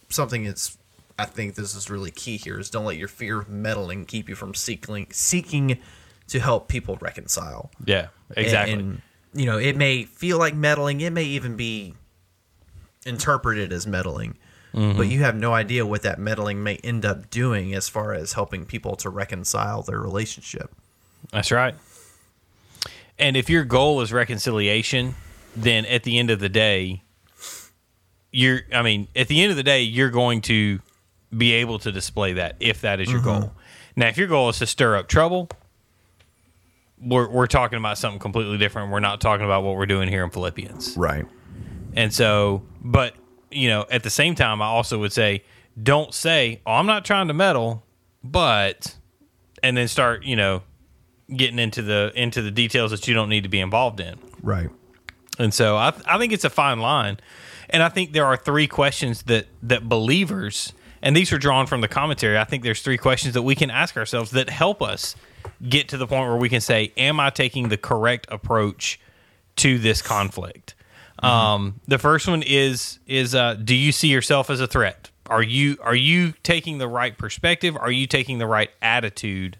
something 0.08 0.44
that's 0.44 0.76
I 1.18 1.24
think 1.26 1.54
this 1.54 1.74
is 1.74 1.88
really 1.88 2.10
key 2.10 2.36
here 2.36 2.58
is 2.58 2.70
don't 2.70 2.84
let 2.84 2.96
your 2.96 3.08
fear 3.08 3.40
of 3.40 3.48
meddling 3.48 4.04
keep 4.04 4.28
you 4.28 4.34
from 4.34 4.54
seeking 4.54 5.06
seeking 5.10 5.78
to 6.28 6.40
help 6.40 6.68
people 6.68 6.96
reconcile. 7.00 7.70
yeah. 7.84 8.08
Exactly. 8.36 8.72
And, 8.72 9.02
you 9.34 9.46
know, 9.46 9.58
it 9.58 9.76
may 9.76 10.04
feel 10.04 10.38
like 10.38 10.54
meddling. 10.54 11.00
It 11.00 11.12
may 11.12 11.24
even 11.24 11.56
be 11.56 11.94
interpreted 13.04 13.72
as 13.72 13.86
meddling. 13.86 14.36
Mm-hmm. 14.74 14.98
But 14.98 15.06
you 15.06 15.20
have 15.20 15.36
no 15.36 15.52
idea 15.52 15.86
what 15.86 16.02
that 16.02 16.18
meddling 16.18 16.62
may 16.62 16.76
end 16.76 17.04
up 17.04 17.30
doing 17.30 17.74
as 17.74 17.88
far 17.88 18.12
as 18.12 18.32
helping 18.32 18.66
people 18.66 18.96
to 18.96 19.08
reconcile 19.08 19.82
their 19.82 20.00
relationship. 20.00 20.74
That's 21.30 21.52
right. 21.52 21.76
And 23.16 23.36
if 23.36 23.48
your 23.48 23.64
goal 23.64 24.00
is 24.00 24.12
reconciliation, 24.12 25.14
then 25.54 25.86
at 25.86 26.02
the 26.02 26.18
end 26.18 26.30
of 26.30 26.40
the 26.40 26.48
day, 26.48 27.02
you're, 28.32 28.62
I 28.72 28.82
mean, 28.82 29.06
at 29.14 29.28
the 29.28 29.40
end 29.40 29.52
of 29.52 29.56
the 29.56 29.62
day, 29.62 29.82
you're 29.82 30.10
going 30.10 30.40
to 30.42 30.80
be 31.36 31.52
able 31.52 31.78
to 31.78 31.92
display 31.92 32.32
that 32.32 32.56
if 32.58 32.80
that 32.80 32.98
is 32.98 33.10
your 33.10 33.20
goal. 33.20 33.52
Now, 33.94 34.08
if 34.08 34.18
your 34.18 34.26
goal 34.26 34.48
is 34.48 34.58
to 34.58 34.66
stir 34.66 34.96
up 34.96 35.06
trouble, 35.06 35.48
we're, 37.00 37.28
we're 37.28 37.46
talking 37.46 37.78
about 37.78 37.98
something 37.98 38.18
completely 38.18 38.58
different. 38.58 38.90
We're 38.90 38.98
not 38.98 39.20
talking 39.20 39.44
about 39.44 39.62
what 39.62 39.76
we're 39.76 39.86
doing 39.86 40.08
here 40.08 40.24
in 40.24 40.30
Philippians. 40.30 40.96
Right. 40.96 41.26
And 41.94 42.12
so, 42.12 42.62
but, 42.82 43.14
you 43.54 43.68
know, 43.68 43.86
at 43.90 44.02
the 44.02 44.10
same 44.10 44.34
time, 44.34 44.60
I 44.62 44.66
also 44.66 44.98
would 44.98 45.12
say, 45.12 45.44
don't 45.80 46.14
say, 46.14 46.60
oh, 46.66 46.72
I'm 46.72 46.86
not 46.86 47.04
trying 47.04 47.28
to 47.28 47.34
meddle, 47.34 47.84
but, 48.22 48.96
and 49.62 49.76
then 49.76 49.88
start, 49.88 50.24
you 50.24 50.36
know, 50.36 50.62
getting 51.34 51.58
into 51.58 51.82
the 51.82 52.12
into 52.14 52.42
the 52.42 52.50
details 52.50 52.90
that 52.90 53.08
you 53.08 53.14
don't 53.14 53.28
need 53.28 53.42
to 53.44 53.48
be 53.48 53.60
involved 53.60 54.00
in. 54.00 54.18
Right. 54.42 54.68
And 55.38 55.52
so 55.52 55.76
I 55.76 55.92
I 56.06 56.18
think 56.18 56.32
it's 56.32 56.44
a 56.44 56.50
fine 56.50 56.80
line. 56.80 57.18
And 57.70 57.82
I 57.82 57.88
think 57.88 58.12
there 58.12 58.26
are 58.26 58.36
three 58.36 58.66
questions 58.66 59.22
that 59.24 59.46
that 59.62 59.88
believers 59.88 60.72
and 61.04 61.14
these 61.14 61.32
are 61.32 61.38
drawn 61.38 61.66
from 61.66 61.82
the 61.82 61.88
commentary. 61.88 62.38
I 62.38 62.44
think 62.44 62.62
there's 62.62 62.80
three 62.80 62.96
questions 62.96 63.34
that 63.34 63.42
we 63.42 63.54
can 63.54 63.70
ask 63.70 63.96
ourselves 63.96 64.30
that 64.30 64.48
help 64.48 64.80
us 64.80 65.16
get 65.68 65.88
to 65.88 65.98
the 65.98 66.06
point 66.06 66.28
where 66.28 66.38
we 66.38 66.48
can 66.48 66.62
say, 66.62 66.92
Am 66.96 67.20
I 67.20 67.30
taking 67.30 67.68
the 67.68 67.76
correct 67.76 68.26
approach 68.30 68.98
to 69.56 69.78
this 69.78 70.00
conflict? 70.00 70.73
Um, 71.24 71.80
the 71.86 71.98
first 71.98 72.28
one 72.28 72.42
is 72.42 72.98
is 73.06 73.34
uh, 73.34 73.54
do 73.54 73.74
you 73.74 73.92
see 73.92 74.08
yourself 74.08 74.50
as 74.50 74.60
a 74.60 74.66
threat? 74.66 75.10
Are 75.26 75.42
you 75.42 75.78
are 75.82 75.94
you 75.94 76.34
taking 76.42 76.78
the 76.78 76.88
right 76.88 77.16
perspective? 77.16 77.76
Are 77.76 77.90
you 77.90 78.06
taking 78.06 78.38
the 78.38 78.46
right 78.46 78.70
attitude 78.82 79.58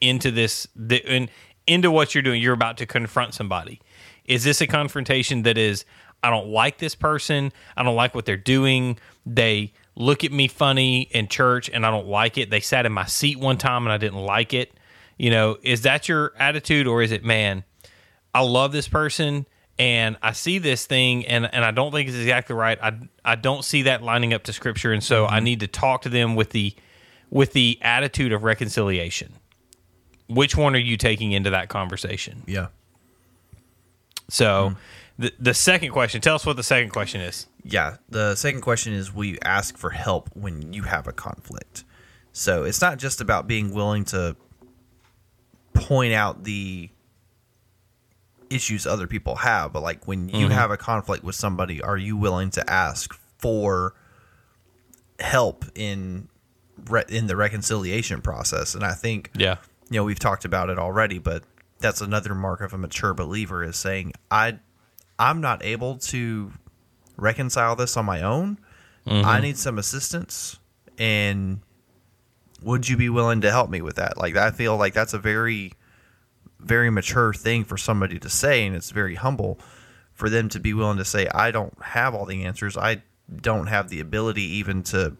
into 0.00 0.30
this 0.30 0.66
the, 0.74 0.96
in, 1.06 1.28
into 1.66 1.90
what 1.90 2.14
you're 2.14 2.22
doing? 2.22 2.42
You're 2.42 2.54
about 2.54 2.76
to 2.78 2.86
confront 2.86 3.34
somebody. 3.34 3.80
Is 4.24 4.44
this 4.44 4.60
a 4.60 4.66
confrontation 4.66 5.42
that 5.42 5.56
is 5.56 5.84
I 6.22 6.30
don't 6.30 6.48
like 6.48 6.78
this 6.78 6.94
person. 6.94 7.52
I 7.76 7.82
don't 7.82 7.96
like 7.96 8.14
what 8.14 8.26
they're 8.26 8.36
doing. 8.36 8.98
They 9.24 9.72
look 9.94 10.24
at 10.24 10.32
me 10.32 10.48
funny 10.48 11.02
in 11.12 11.28
church 11.28 11.70
and 11.72 11.86
I 11.86 11.90
don't 11.90 12.06
like 12.06 12.36
it. 12.36 12.50
They 12.50 12.60
sat 12.60 12.84
in 12.84 12.92
my 12.92 13.06
seat 13.06 13.38
one 13.38 13.58
time 13.58 13.84
and 13.84 13.92
I 13.92 13.96
didn't 13.96 14.18
like 14.18 14.52
it. 14.54 14.72
You 15.18 15.30
know, 15.30 15.58
is 15.62 15.82
that 15.82 16.08
your 16.08 16.32
attitude 16.38 16.86
or 16.86 17.02
is 17.02 17.12
it 17.12 17.24
man, 17.24 17.64
I 18.34 18.42
love 18.42 18.72
this 18.72 18.88
person 18.88 19.46
and 19.80 20.18
I 20.20 20.32
see 20.32 20.58
this 20.58 20.84
thing 20.84 21.26
and, 21.26 21.48
and 21.54 21.64
I 21.64 21.70
don't 21.70 21.90
think 21.90 22.06
it's 22.06 22.18
exactly 22.18 22.54
right. 22.54 22.78
I 22.82 22.98
I 23.24 23.34
don't 23.34 23.64
see 23.64 23.82
that 23.82 24.02
lining 24.02 24.34
up 24.34 24.42
to 24.44 24.52
scripture 24.52 24.92
and 24.92 25.02
so 25.02 25.24
I 25.24 25.36
mm-hmm. 25.36 25.44
need 25.44 25.60
to 25.60 25.66
talk 25.66 26.02
to 26.02 26.10
them 26.10 26.36
with 26.36 26.50
the 26.50 26.74
with 27.30 27.54
the 27.54 27.78
attitude 27.80 28.32
of 28.32 28.44
reconciliation. 28.44 29.32
Which 30.28 30.54
one 30.54 30.74
are 30.74 30.78
you 30.78 30.98
taking 30.98 31.32
into 31.32 31.48
that 31.50 31.70
conversation? 31.70 32.42
Yeah. 32.46 32.66
So 34.28 34.44
mm-hmm. 34.70 35.22
the 35.22 35.32
the 35.38 35.54
second 35.54 35.92
question, 35.92 36.20
tell 36.20 36.34
us 36.34 36.44
what 36.44 36.56
the 36.56 36.62
second 36.62 36.90
question 36.90 37.22
is. 37.22 37.46
Yeah. 37.64 37.96
The 38.10 38.34
second 38.34 38.60
question 38.60 38.92
is 38.92 39.14
will 39.14 39.24
you 39.24 39.38
ask 39.42 39.78
for 39.78 39.88
help 39.88 40.28
when 40.34 40.74
you 40.74 40.82
have 40.82 41.06
a 41.08 41.12
conflict? 41.12 41.84
So 42.32 42.64
it's 42.64 42.82
not 42.82 42.98
just 42.98 43.22
about 43.22 43.46
being 43.46 43.72
willing 43.72 44.04
to 44.06 44.36
point 45.72 46.12
out 46.12 46.44
the 46.44 46.90
issues 48.50 48.86
other 48.86 49.06
people 49.06 49.36
have, 49.36 49.72
but 49.72 49.82
like 49.82 50.06
when 50.06 50.28
you 50.28 50.46
mm-hmm. 50.46 50.54
have 50.54 50.70
a 50.70 50.76
conflict 50.76 51.24
with 51.24 51.34
somebody, 51.34 51.80
are 51.80 51.96
you 51.96 52.16
willing 52.16 52.50
to 52.50 52.70
ask 52.70 53.14
for 53.38 53.94
help 55.20 55.64
in 55.74 56.28
re- 56.88 57.04
in 57.08 57.26
the 57.28 57.36
reconciliation 57.36 58.20
process? 58.20 58.74
And 58.74 58.84
I 58.84 58.92
think 58.92 59.30
Yeah. 59.34 59.56
you 59.88 59.98
know 59.98 60.04
we've 60.04 60.18
talked 60.18 60.44
about 60.44 60.68
it 60.68 60.78
already, 60.78 61.18
but 61.18 61.44
that's 61.78 62.00
another 62.00 62.34
mark 62.34 62.60
of 62.60 62.74
a 62.74 62.78
mature 62.78 63.14
believer 63.14 63.62
is 63.64 63.76
saying 63.76 64.12
I 64.30 64.58
I'm 65.18 65.40
not 65.40 65.64
able 65.64 65.96
to 65.96 66.52
reconcile 67.16 67.76
this 67.76 67.96
on 67.96 68.04
my 68.04 68.22
own. 68.22 68.58
I 69.06 69.10
mm-hmm. 69.10 69.42
need 69.42 69.58
some 69.58 69.78
assistance 69.78 70.58
and 70.98 71.60
would 72.62 72.88
you 72.88 72.96
be 72.96 73.08
willing 73.08 73.40
to 73.40 73.50
help 73.50 73.70
me 73.70 73.80
with 73.80 73.96
that? 73.96 74.18
Like 74.18 74.36
I 74.36 74.50
feel 74.50 74.76
like 74.76 74.92
that's 74.92 75.14
a 75.14 75.18
very 75.18 75.72
very 76.62 76.90
mature 76.90 77.32
thing 77.32 77.64
for 77.64 77.76
somebody 77.76 78.18
to 78.18 78.28
say 78.28 78.66
and 78.66 78.76
it's 78.76 78.90
very 78.90 79.14
humble 79.14 79.58
for 80.12 80.28
them 80.28 80.48
to 80.50 80.60
be 80.60 80.74
willing 80.74 80.98
to 80.98 81.04
say 81.04 81.26
I 81.28 81.50
don't 81.50 81.74
have 81.82 82.14
all 82.14 82.26
the 82.26 82.44
answers. 82.44 82.76
I 82.76 83.02
don't 83.34 83.68
have 83.68 83.88
the 83.88 84.00
ability 84.00 84.42
even 84.42 84.82
to 84.84 85.16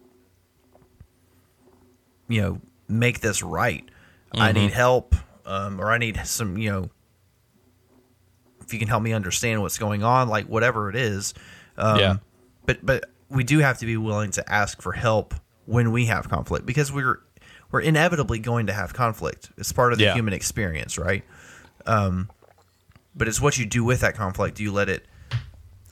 you 2.28 2.42
know 2.42 2.60
make 2.88 3.20
this 3.20 3.42
right. 3.42 3.88
I 4.34 4.52
need 4.52 4.70
help 4.70 5.16
um, 5.50 5.80
or 5.80 5.90
I 5.90 5.98
need 5.98 6.20
some, 6.24 6.56
you 6.56 6.70
know, 6.70 6.90
if 8.62 8.72
you 8.72 8.78
can 8.78 8.86
help 8.86 9.02
me 9.02 9.12
understand 9.12 9.62
what's 9.62 9.78
going 9.78 10.04
on, 10.04 10.28
like 10.28 10.46
whatever 10.46 10.88
it 10.88 10.94
is. 10.94 11.34
Um, 11.76 11.98
Yeah. 11.98 12.16
But 12.66 12.86
but 12.86 13.04
we 13.28 13.42
do 13.42 13.58
have 13.58 13.78
to 13.78 13.86
be 13.86 13.96
willing 13.96 14.30
to 14.32 14.52
ask 14.52 14.80
for 14.80 14.92
help 14.92 15.34
when 15.66 15.90
we 15.90 16.06
have 16.06 16.28
conflict 16.28 16.66
because 16.66 16.92
we're 16.92 17.20
we're 17.70 17.80
inevitably 17.80 18.38
going 18.38 18.66
to 18.66 18.72
have 18.72 18.92
conflict. 18.94 19.50
It's 19.56 19.72
part 19.72 19.92
of 19.92 19.98
the 19.98 20.04
Yeah. 20.06 20.14
human 20.14 20.34
experience, 20.34 20.98
right? 20.98 21.24
Um, 21.86 22.28
but 23.14 23.28
it's 23.28 23.40
what 23.40 23.58
you 23.58 23.66
do 23.66 23.84
with 23.84 24.00
that 24.00 24.14
conflict. 24.14 24.56
Do 24.56 24.62
you 24.62 24.72
let 24.72 24.88
it 24.88 25.06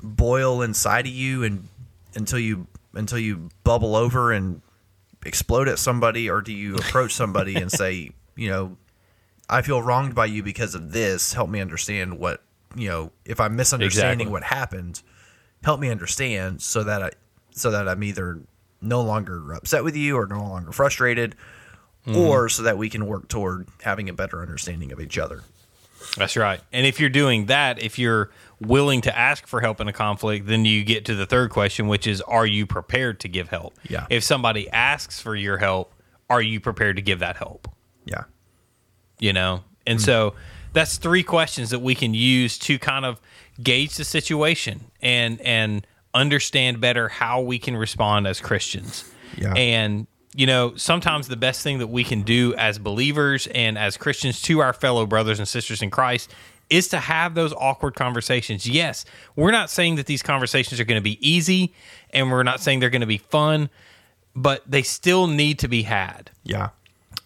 boil 0.02 0.62
inside 0.62 1.06
of 1.06 1.12
you 1.12 1.42
and 1.44 1.68
until 2.14 2.38
you 2.38 2.66
until 2.94 3.18
you 3.18 3.48
bubble 3.64 3.94
over 3.94 4.32
and 4.32 4.60
explode 5.24 5.68
at 5.68 5.78
somebody, 5.78 6.28
or 6.30 6.40
do 6.40 6.52
you 6.52 6.74
approach 6.76 7.14
somebody 7.14 7.56
and 7.56 7.70
say, 7.70 8.10
you 8.36 8.48
know, 8.48 8.76
I 9.48 9.62
feel 9.62 9.82
wronged 9.82 10.14
by 10.14 10.26
you 10.26 10.42
because 10.42 10.74
of 10.74 10.92
this. 10.92 11.32
Help 11.34 11.50
me 11.50 11.60
understand 11.60 12.18
what 12.18 12.42
you 12.76 12.88
know. 12.88 13.12
If 13.24 13.40
I'm 13.40 13.56
misunderstanding 13.56 14.28
Exactly. 14.28 14.32
what 14.32 14.42
happened, 14.44 15.02
help 15.64 15.80
me 15.80 15.90
understand 15.90 16.62
so 16.62 16.84
that 16.84 17.02
I 17.02 17.10
so 17.50 17.70
that 17.70 17.88
I'm 17.88 18.02
either 18.02 18.40
no 18.80 19.00
longer 19.02 19.52
upset 19.52 19.82
with 19.84 19.96
you 19.96 20.16
or 20.16 20.26
no 20.26 20.38
longer 20.40 20.70
frustrated, 20.70 21.34
Mm-hmm. 22.08 22.16
or 22.16 22.48
so 22.48 22.62
that 22.62 22.78
we 22.78 22.88
can 22.88 23.06
work 23.06 23.28
toward 23.28 23.68
having 23.82 24.08
a 24.08 24.14
better 24.14 24.40
understanding 24.40 24.92
of 24.92 25.00
each 25.00 25.18
other. 25.18 25.42
That's 26.16 26.36
right. 26.36 26.60
And 26.72 26.86
if 26.86 27.00
you're 27.00 27.10
doing 27.10 27.46
that, 27.46 27.82
if 27.82 27.98
you're 27.98 28.30
willing 28.60 29.02
to 29.02 29.16
ask 29.16 29.46
for 29.46 29.60
help 29.60 29.80
in 29.80 29.88
a 29.88 29.92
conflict, 29.92 30.46
then 30.46 30.64
you 30.64 30.84
get 30.84 31.04
to 31.06 31.14
the 31.14 31.26
third 31.26 31.50
question, 31.50 31.86
which 31.86 32.06
is 32.06 32.22
are 32.22 32.46
you 32.46 32.66
prepared 32.66 33.20
to 33.20 33.28
give 33.28 33.50
help? 33.50 33.74
Yeah. 33.88 34.06
If 34.08 34.24
somebody 34.24 34.70
asks 34.70 35.20
for 35.20 35.36
your 35.36 35.58
help, 35.58 35.92
are 36.30 36.40
you 36.40 36.60
prepared 36.60 36.96
to 36.96 37.02
give 37.02 37.18
that 37.18 37.36
help? 37.36 37.68
Yeah. 38.06 38.24
You 39.18 39.34
know? 39.34 39.64
And 39.86 39.98
mm. 39.98 40.04
so 40.04 40.34
that's 40.72 40.96
three 40.96 41.22
questions 41.22 41.70
that 41.70 41.80
we 41.80 41.94
can 41.94 42.14
use 42.14 42.58
to 42.60 42.78
kind 42.78 43.04
of 43.04 43.20
gauge 43.62 43.96
the 43.96 44.04
situation 44.04 44.86
and 45.02 45.40
and 45.40 45.86
understand 46.14 46.80
better 46.80 47.08
how 47.08 47.42
we 47.42 47.58
can 47.58 47.76
respond 47.76 48.26
as 48.26 48.40
Christians. 48.40 49.04
Yeah. 49.36 49.52
And 49.54 50.06
you 50.38 50.46
know, 50.46 50.74
sometimes 50.76 51.26
the 51.26 51.36
best 51.36 51.62
thing 51.62 51.78
that 51.78 51.88
we 51.88 52.04
can 52.04 52.22
do 52.22 52.54
as 52.54 52.78
believers 52.78 53.48
and 53.48 53.76
as 53.76 53.96
Christians 53.96 54.40
to 54.42 54.60
our 54.60 54.72
fellow 54.72 55.04
brothers 55.04 55.40
and 55.40 55.48
sisters 55.48 55.82
in 55.82 55.90
Christ 55.90 56.32
is 56.70 56.86
to 56.88 56.98
have 56.98 57.34
those 57.34 57.52
awkward 57.54 57.94
conversations. 57.96 58.64
Yes, 58.68 59.04
we're 59.34 59.50
not 59.50 59.68
saying 59.68 59.96
that 59.96 60.06
these 60.06 60.22
conversations 60.22 60.78
are 60.78 60.84
going 60.84 61.00
to 61.00 61.02
be 61.04 61.18
easy 61.28 61.74
and 62.10 62.30
we're 62.30 62.44
not 62.44 62.60
saying 62.60 62.78
they're 62.78 62.88
going 62.90 63.00
to 63.00 63.06
be 63.06 63.18
fun, 63.18 63.68
but 64.36 64.62
they 64.70 64.82
still 64.82 65.26
need 65.26 65.58
to 65.58 65.66
be 65.68 65.82
had 65.82 66.30
Yeah. 66.44 66.68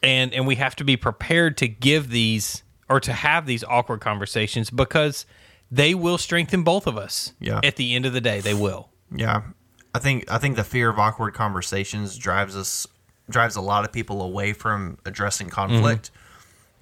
and 0.02 0.32
and 0.32 0.46
we 0.46 0.54
have 0.56 0.74
to 0.76 0.84
be 0.84 0.96
prepared 0.96 1.58
to 1.58 1.68
give 1.68 2.08
these 2.08 2.62
or 2.88 2.98
to 3.00 3.12
have 3.12 3.44
these 3.44 3.62
awkward 3.64 4.00
conversations 4.00 4.70
because 4.70 5.26
they 5.70 5.94
will 5.94 6.18
strengthen 6.18 6.62
both 6.62 6.86
of 6.86 6.96
us. 6.96 7.32
Yeah. 7.40 7.60
At 7.62 7.76
the 7.76 7.94
end 7.94 8.06
of 8.06 8.12
the 8.14 8.20
day, 8.22 8.40
they 8.40 8.54
will. 8.54 8.88
Yeah, 9.14 9.42
I 9.94 9.98
think 9.98 10.30
I 10.30 10.38
think 10.38 10.56
the 10.56 10.64
fear 10.64 10.88
of 10.88 10.98
awkward 10.98 11.34
conversations 11.34 12.16
drives 12.16 12.56
us 12.56 12.86
drives 13.32 13.56
a 13.56 13.60
lot 13.60 13.84
of 13.84 13.92
people 13.92 14.22
away 14.22 14.52
from 14.52 14.98
addressing 15.04 15.48
conflict 15.50 16.10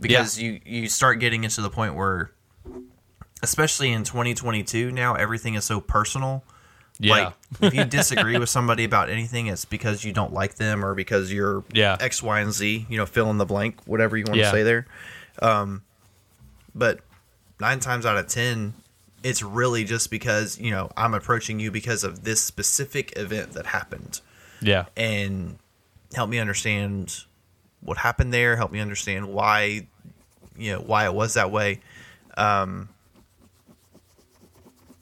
because 0.01 0.38
you 0.40 0.61
you 0.64 0.88
start 0.88 1.18
getting 1.20 1.44
into 1.44 1.61
the 1.62 1.70
point 1.70 1.94
where, 1.94 2.30
especially 3.42 3.92
in 3.92 4.05
2022 4.05 4.90
now, 4.90 5.14
everything 5.14 5.55
is 5.55 5.64
so 5.64 5.80
personal. 5.80 6.44
Yeah. 6.98 7.12
Like 7.12 7.34
if 7.62 7.74
you 7.74 7.84
disagree 7.84 8.38
with 8.38 8.51
somebody 8.51 8.84
about 8.84 9.09
anything, 9.09 9.46
it's 9.46 9.64
because 9.64 10.05
you 10.05 10.12
don't 10.12 10.34
like 10.34 10.57
them 10.57 10.84
or 10.84 10.94
because 10.94 11.32
you're 11.32 11.64
Yeah. 11.72 11.96
X, 11.98 12.22
Y, 12.22 12.40
and 12.40 12.53
Z. 12.53 12.86
You 12.90 12.98
know, 12.98 13.07
fill 13.07 13.30
in 13.30 13.38
the 13.38 13.46
blank, 13.46 13.76
whatever 13.86 14.16
you 14.18 14.24
want 14.26 14.38
Yeah. 14.38 14.44
to 14.46 14.51
say 14.51 14.62
there. 14.62 14.86
Um, 15.40 15.82
but 16.74 17.01
nine 17.59 17.80
times 17.80 18.05
out 18.05 18.18
of 18.18 18.26
ten, 18.26 18.74
it's 19.22 19.42
really 19.42 19.84
just 19.84 20.11
because 20.11 20.59
you 20.59 20.70
know 20.70 20.90
I'm 20.96 21.14
approaching 21.14 21.59
you 21.61 21.70
because 21.70 22.05
of 22.05 22.24
this 22.24 22.42
specific 22.42 23.16
event 23.16 23.53
that 23.53 23.66
happened, 23.66 24.20
yeah. 24.61 24.86
and 24.96 25.59
help 26.14 26.28
me 26.30 26.38
understand 26.38 27.24
what 27.80 27.98
happened 27.98 28.32
there. 28.32 28.56
Help 28.56 28.72
me 28.72 28.80
understand 28.80 29.32
why, 29.32 29.86
you 30.56 30.72
know, 30.72 30.80
why 30.80 31.04
it 31.04 31.14
was 31.14 31.34
that 31.34 31.50
way. 31.50 31.80
Um, 32.36 32.88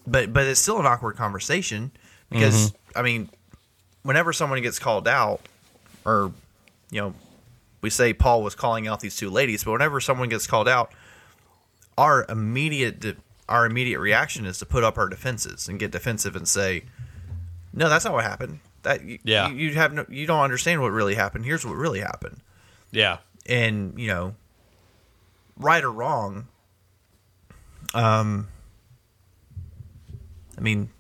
but 0.07 0.33
but 0.33 0.47
it's 0.47 0.61
still 0.61 0.81
an 0.81 0.87
awkward 0.87 1.17
conversation 1.17 1.91
because 2.31 2.73
I 2.97 3.03
mean, 3.03 3.29
whenever 4.03 4.33
someone 4.33 4.61
gets 4.63 4.79
called 4.79 5.07
out, 5.07 5.41
or 6.05 6.33
you 6.91 7.01
know, 7.01 7.15
we 7.81 7.91
say 7.91 8.13
Paul 8.13 8.43
was 8.43 8.55
calling 8.55 8.89
out 8.89 9.01
these 9.01 9.17
two 9.17 9.31
ladies, 9.31 9.65
but 9.65 9.73
whenever 9.73 10.01
someone 10.01 10.29
gets 10.29 10.47
called 10.47 10.69
out, 10.69 10.93
our 11.97 12.25
immediate 12.29 13.01
de- 13.01 13.17
our 13.49 13.67
immediate 13.67 14.01
reaction 14.01 14.45
is 14.47 14.59
to 14.59 14.67
put 14.67 14.85
up 14.85 14.99
our 14.99 15.09
defenses 15.09 15.69
and 15.69 15.79
get 15.79 15.91
defensive 15.91 16.37
and 16.37 16.49
say, 16.49 16.85
"No, 17.73 17.89
that's 17.89 18.05
not 18.05 18.15
what 18.15 18.25
happened. 18.25 18.61
That 18.83 19.03
you, 19.05 19.19
Yeah. 19.25 19.49
you, 19.51 19.75
have 19.75 19.93
no, 19.93 20.07
you 20.09 20.27
don't 20.27 20.41
understand 20.41 20.81
what 20.81 20.93
really 20.93 21.15
happened. 21.15 21.45
Here's 21.45 21.65
what 21.67 21.77
really 21.77 22.01
happened." 22.01 22.41
Yeah. 22.91 23.19
And 23.47 23.99
you 23.99 24.09
know, 24.09 24.35
right 25.57 25.83
or 25.83 25.91
wrong, 25.91 26.47
um, 27.95 28.49
I 30.57 30.61
mean, 30.61 30.91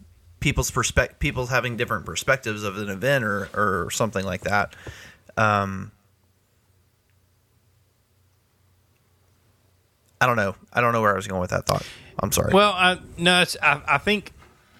people's 0.40 0.70
perspective, 0.70 1.18
people's 1.18 1.50
having 1.50 1.76
different 1.76 2.06
perspectives 2.06 2.62
of 2.62 2.78
an 2.78 2.88
event 2.88 3.24
or 3.24 3.48
or 3.54 3.90
something 3.90 4.24
like 4.24 4.42
that. 4.42 4.74
Um, 5.36 5.92
I 10.20 10.26
don't 10.26 10.36
know. 10.36 10.56
I 10.72 10.80
don't 10.80 10.92
know 10.92 11.00
where 11.00 11.12
I 11.12 11.16
was 11.16 11.26
going 11.28 11.40
with 11.40 11.50
that 11.50 11.66
thought. 11.66 11.86
I'm 12.20 12.32
sorry. 12.32 12.52
Well, 12.52 12.72
I, 12.72 12.98
no, 13.16 13.42
it's, 13.42 13.56
I, 13.62 13.80
I 13.86 13.98
think 13.98 14.32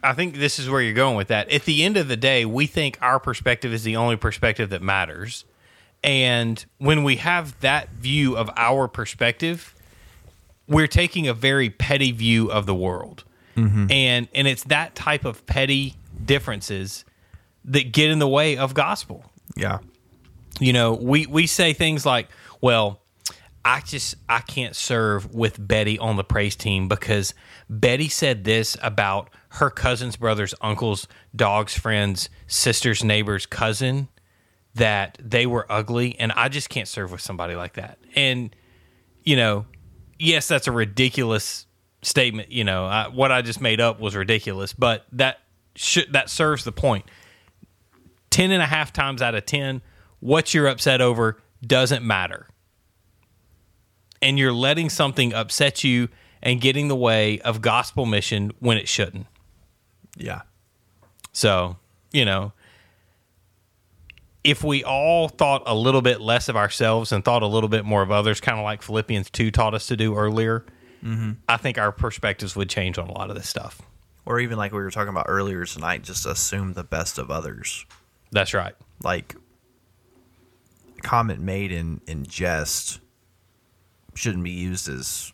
I 0.02 0.12
think 0.12 0.36
this 0.36 0.58
is 0.58 0.68
where 0.68 0.80
you're 0.80 0.94
going 0.94 1.16
with 1.16 1.28
that. 1.28 1.50
At 1.50 1.64
the 1.64 1.84
end 1.84 1.96
of 1.96 2.08
the 2.08 2.16
day, 2.16 2.44
we 2.44 2.66
think 2.66 2.98
our 3.00 3.18
perspective 3.18 3.72
is 3.72 3.84
the 3.84 3.96
only 3.96 4.16
perspective 4.16 4.70
that 4.70 4.82
matters, 4.82 5.44
and 6.04 6.64
when 6.78 7.04
we 7.04 7.16
have 7.16 7.58
that 7.60 7.90
view 7.90 8.36
of 8.36 8.50
our 8.56 8.88
perspective, 8.88 9.74
we're 10.68 10.86
taking 10.86 11.26
a 11.26 11.34
very 11.34 11.70
petty 11.70 12.12
view 12.12 12.50
of 12.50 12.66
the 12.66 12.74
world, 12.74 13.24
mm-hmm. 13.56 13.90
and 13.90 14.28
and 14.34 14.46
it's 14.46 14.64
that 14.64 14.94
type 14.94 15.24
of 15.24 15.44
petty 15.46 15.94
differences 16.24 17.04
that 17.64 17.92
get 17.92 18.10
in 18.10 18.18
the 18.18 18.28
way 18.28 18.56
of 18.56 18.74
gospel 18.74 19.24
yeah. 19.58 19.78
you 20.60 20.72
know 20.72 20.94
we 20.94 21.26
we 21.26 21.46
say 21.46 21.72
things 21.72 22.06
like 22.06 22.28
well 22.60 23.00
i 23.68 23.80
just 23.80 24.14
i 24.28 24.40
can't 24.40 24.74
serve 24.74 25.34
with 25.34 25.56
betty 25.66 25.98
on 25.98 26.16
the 26.16 26.24
praise 26.24 26.56
team 26.56 26.88
because 26.88 27.34
betty 27.68 28.08
said 28.08 28.44
this 28.44 28.76
about 28.82 29.30
her 29.50 29.70
cousin's 29.70 30.16
brother's 30.16 30.54
uncle's 30.60 31.06
dog's 31.36 31.76
friend's 31.76 32.28
sister's 32.46 33.04
neighbor's 33.04 33.46
cousin 33.46 34.08
that 34.74 35.18
they 35.22 35.46
were 35.46 35.66
ugly 35.70 36.18
and 36.18 36.32
i 36.32 36.48
just 36.48 36.68
can't 36.68 36.88
serve 36.88 37.12
with 37.12 37.20
somebody 37.20 37.54
like 37.54 37.74
that 37.74 37.98
and 38.14 38.54
you 39.22 39.36
know 39.36 39.66
yes 40.18 40.48
that's 40.48 40.66
a 40.66 40.72
ridiculous 40.72 41.66
statement 42.02 42.50
you 42.50 42.64
know 42.64 42.86
I, 42.86 43.08
what 43.08 43.30
i 43.30 43.42
just 43.42 43.60
made 43.60 43.80
up 43.80 44.00
was 44.00 44.16
ridiculous 44.16 44.72
but 44.72 45.04
that 45.12 45.40
should 45.74 46.12
that 46.12 46.30
serves 46.30 46.64
the 46.64 46.72
point 46.72 47.04
10 48.30 48.50
and 48.50 48.62
a 48.62 48.66
half 48.66 48.92
times 48.92 49.22
out 49.22 49.34
of 49.34 49.46
10, 49.46 49.82
what 50.20 50.52
you're 50.52 50.68
upset 50.68 51.00
over 51.00 51.38
doesn't 51.66 52.04
matter. 52.04 52.46
And 54.20 54.38
you're 54.38 54.52
letting 54.52 54.90
something 54.90 55.32
upset 55.32 55.84
you 55.84 56.08
and 56.42 56.60
get 56.60 56.76
in 56.76 56.88
the 56.88 56.96
way 56.96 57.40
of 57.40 57.60
gospel 57.60 58.06
mission 58.06 58.52
when 58.58 58.76
it 58.78 58.88
shouldn't. 58.88 59.26
Yeah. 60.16 60.42
So, 61.32 61.76
you 62.12 62.24
know, 62.24 62.52
if 64.44 64.64
we 64.64 64.84
all 64.84 65.28
thought 65.28 65.62
a 65.66 65.74
little 65.74 66.02
bit 66.02 66.20
less 66.20 66.48
of 66.48 66.56
ourselves 66.56 67.12
and 67.12 67.24
thought 67.24 67.42
a 67.42 67.46
little 67.46 67.68
bit 67.68 67.84
more 67.84 68.02
of 68.02 68.10
others, 68.10 68.40
kind 68.40 68.58
of 68.58 68.64
like 68.64 68.82
Philippians 68.82 69.30
2 69.30 69.50
taught 69.50 69.74
us 69.74 69.86
to 69.88 69.96
do 69.96 70.16
earlier, 70.16 70.64
mm-hmm. 71.02 71.32
I 71.48 71.56
think 71.56 71.78
our 71.78 71.92
perspectives 71.92 72.56
would 72.56 72.68
change 72.68 72.98
on 72.98 73.08
a 73.08 73.12
lot 73.12 73.30
of 73.30 73.36
this 73.36 73.48
stuff. 73.48 73.82
Or 74.24 74.40
even 74.40 74.58
like 74.58 74.72
we 74.72 74.78
were 74.78 74.90
talking 74.90 75.08
about 75.08 75.26
earlier 75.28 75.64
tonight, 75.64 76.02
just 76.02 76.26
assume 76.26 76.74
the 76.74 76.84
best 76.84 77.18
of 77.18 77.30
others. 77.30 77.86
That's 78.30 78.54
right. 78.54 78.74
Like 79.02 79.34
comment 81.02 81.40
made 81.40 81.72
in, 81.72 82.00
in 82.06 82.24
jest 82.26 83.00
shouldn't 84.18 84.44
be 84.44 84.50
used 84.50 84.88
as 84.88 85.32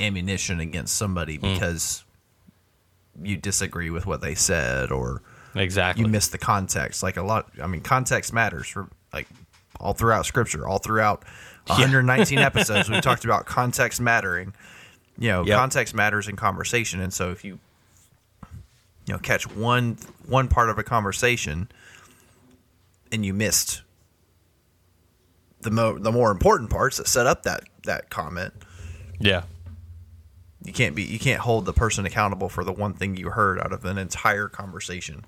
ammunition 0.00 0.60
against 0.60 0.96
somebody 0.96 1.36
hmm. 1.36 1.52
because 1.54 2.04
you 3.22 3.36
disagree 3.36 3.90
with 3.90 4.06
what 4.06 4.20
they 4.20 4.34
said 4.34 4.90
or 4.90 5.22
Exactly. 5.54 6.04
you 6.04 6.08
miss 6.10 6.28
the 6.28 6.38
context. 6.38 7.02
Like 7.02 7.16
a 7.16 7.22
lot, 7.22 7.50
I 7.62 7.66
mean, 7.66 7.80
context 7.80 8.32
matters 8.32 8.66
for 8.68 8.88
like 9.12 9.26
all 9.80 9.94
throughout 9.94 10.26
Scripture, 10.26 10.68
all 10.68 10.78
throughout 10.78 11.24
119 11.66 12.38
episodes. 12.40 12.90
We 12.90 13.00
talked 13.00 13.24
about 13.24 13.46
context 13.46 14.00
mattering. 14.00 14.52
You 15.18 15.30
know, 15.30 15.46
Yep. 15.46 15.58
context 15.58 15.94
matters 15.94 16.28
in 16.28 16.36
conversation, 16.36 17.00
and 17.00 17.12
so 17.12 17.30
if 17.30 17.42
you 17.42 17.58
you 19.06 19.14
know 19.14 19.18
catch 19.18 19.48
one 19.50 19.96
one 20.26 20.48
part 20.48 20.68
of 20.68 20.78
a 20.78 20.82
conversation 20.82 21.70
and 23.10 23.24
you 23.24 23.32
missed 23.32 23.82
the 25.60 25.70
mo- 25.70 25.98
the 25.98 26.12
more 26.12 26.30
important 26.30 26.70
parts 26.70 26.96
that 26.98 27.08
set 27.08 27.26
up 27.26 27.42
that 27.44 27.64
that 27.84 28.10
comment, 28.10 28.52
yeah. 29.18 29.42
you 30.64 30.72
can't 30.72 30.94
be 30.94 31.02
you 31.02 31.18
can't 31.18 31.40
hold 31.40 31.64
the 31.64 31.72
person 31.72 32.06
accountable 32.06 32.48
for 32.48 32.64
the 32.64 32.72
one 32.72 32.92
thing 32.92 33.16
you 33.16 33.30
heard 33.30 33.58
out 33.60 33.72
of 33.72 33.84
an 33.84 33.98
entire 33.98 34.48
conversation 34.48 35.24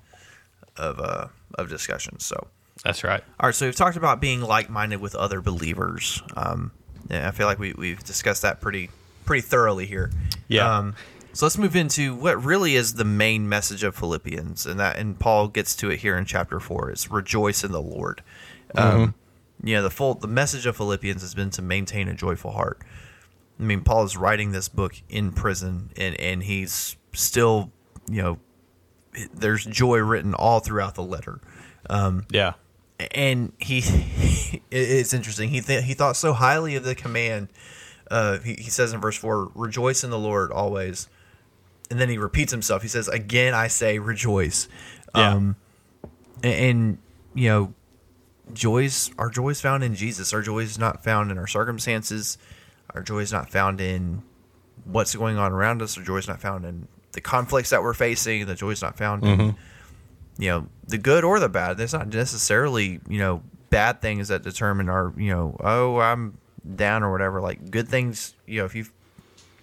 of 0.77 0.99
uh 0.99 1.27
of 1.55 1.69
discussion. 1.69 2.19
So, 2.19 2.47
That's 2.83 3.03
right. 3.03 3.23
all 3.39 3.47
right, 3.47 3.55
so 3.55 3.65
we've 3.65 3.75
talked 3.75 3.97
about 3.97 4.21
being 4.21 4.41
like 4.41 4.69
minded 4.69 5.01
with 5.01 5.15
other 5.15 5.41
believers. 5.41 6.21
Um, 6.35 6.71
and 7.09 7.25
I 7.25 7.31
feel 7.31 7.47
like 7.47 7.59
we 7.59 7.73
we've 7.73 8.03
discussed 8.03 8.43
that 8.43 8.61
pretty 8.61 8.89
pretty 9.25 9.41
thoroughly 9.41 9.85
here. 9.85 10.11
Yeah. 10.47 10.77
Um, 10.77 10.95
so 11.33 11.45
let's 11.45 11.57
move 11.57 11.75
into 11.75 12.15
what 12.15 12.43
really 12.43 12.75
is 12.75 12.95
the 12.95 13.05
main 13.05 13.47
message 13.47 13.83
of 13.83 13.95
Philippians, 13.95 14.65
and 14.65 14.79
that 14.79 14.97
and 14.97 15.17
Paul 15.19 15.47
gets 15.47 15.75
to 15.77 15.89
it 15.91 15.99
here 15.99 16.17
in 16.17 16.25
chapter 16.25 16.59
four. 16.59 16.89
It's 16.89 17.09
rejoice 17.11 17.63
in 17.63 17.71
the 17.71 17.81
Lord. 17.81 18.23
Um, 18.75 19.15
you 19.63 19.75
know, 19.75 19.83
the 19.83 19.89
full 19.89 20.13
the 20.15 20.27
message 20.27 20.65
of 20.65 20.77
Philippians 20.77 21.21
has 21.21 21.33
been 21.33 21.49
to 21.51 21.61
maintain 21.61 22.07
a 22.07 22.13
joyful 22.13 22.51
heart. 22.51 22.79
I 23.59 23.63
mean, 23.63 23.81
Paul 23.81 24.03
is 24.03 24.15
writing 24.15 24.51
this 24.51 24.69
book 24.69 24.93
in 25.09 25.31
prison, 25.31 25.91
and 25.97 26.19
and 26.19 26.43
he's 26.43 26.95
still, 27.13 27.71
you 28.09 28.21
know, 28.21 28.39
there's 29.33 29.65
joy 29.65 29.97
written 29.99 30.33
all 30.33 30.59
throughout 30.59 30.95
the 30.95 31.03
letter 31.03 31.41
Um, 31.89 32.25
Yeah. 32.29 32.53
and 33.11 33.51
he 33.57 33.79
it's 34.71 35.13
interesting 35.13 35.49
he 35.49 35.61
th- 35.61 35.83
he 35.83 35.93
thought 35.93 36.15
so 36.15 36.31
highly 36.33 36.75
of 36.75 36.83
the 36.83 36.93
command 36.95 37.47
uh 38.11 38.37
he, 38.39 38.53
he 38.53 38.69
says 38.69 38.93
in 38.93 39.01
verse 39.01 39.17
4 39.17 39.51
rejoice 39.55 40.03
in 40.03 40.09
the 40.11 40.17
lord 40.19 40.51
always 40.51 41.09
and 41.89 41.99
then 41.99 42.07
he 42.09 42.17
repeats 42.19 42.51
himself 42.51 42.81
he 42.83 42.87
says 42.87 43.07
again 43.07 43.53
i 43.55 43.67
say 43.67 43.97
rejoice 43.99 44.67
Yeah. 45.15 45.33
um 45.33 45.55
and, 46.43 46.53
and 46.53 46.97
you 47.33 47.49
know 47.49 47.73
joys 48.53 49.11
our 49.17 49.29
joy 49.29 49.49
is 49.49 49.61
found 49.61 49.83
in 49.83 49.95
jesus 49.95 50.33
our 50.33 50.41
joy 50.41 50.59
is 50.59 50.79
not 50.79 51.03
found 51.03 51.31
in 51.31 51.37
our 51.37 51.47
circumstances 51.47 52.37
our 52.95 53.01
joy 53.03 53.19
is 53.19 53.31
not 53.31 53.49
found 53.49 53.79
in 53.79 54.23
what's 54.85 55.15
going 55.15 55.37
on 55.37 55.51
around 55.51 55.81
us 55.81 55.97
our 55.97 56.03
joy 56.03 56.17
is 56.17 56.27
not 56.27 56.41
found 56.41 56.65
in 56.65 56.87
the 57.11 57.21
conflicts 57.21 57.69
that 57.69 57.81
we're 57.81 57.93
facing 57.93 58.45
the 58.45 58.55
joy 58.55 58.69
is 58.69 58.81
not 58.81 58.97
found 58.97 59.23
in 59.23 59.37
mm-hmm. 59.37 60.41
you 60.41 60.49
know 60.49 60.67
the 60.87 60.97
good 60.97 61.23
or 61.23 61.39
the 61.39 61.49
bad. 61.49 61.77
There's 61.77 61.93
not 61.93 62.07
necessarily 62.07 62.99
you 63.07 63.19
know 63.19 63.43
bad 63.69 64.01
things 64.01 64.27
that 64.29 64.43
determine 64.43 64.89
our 64.89 65.13
you 65.15 65.31
know 65.31 65.55
oh 65.59 65.99
i'm 65.99 66.37
down 66.75 67.03
or 67.03 67.11
whatever. 67.11 67.41
Like 67.41 67.71
good 67.71 67.87
things 67.87 68.35
you 68.45 68.59
know 68.59 68.65
if 68.65 68.75
you 68.75 68.85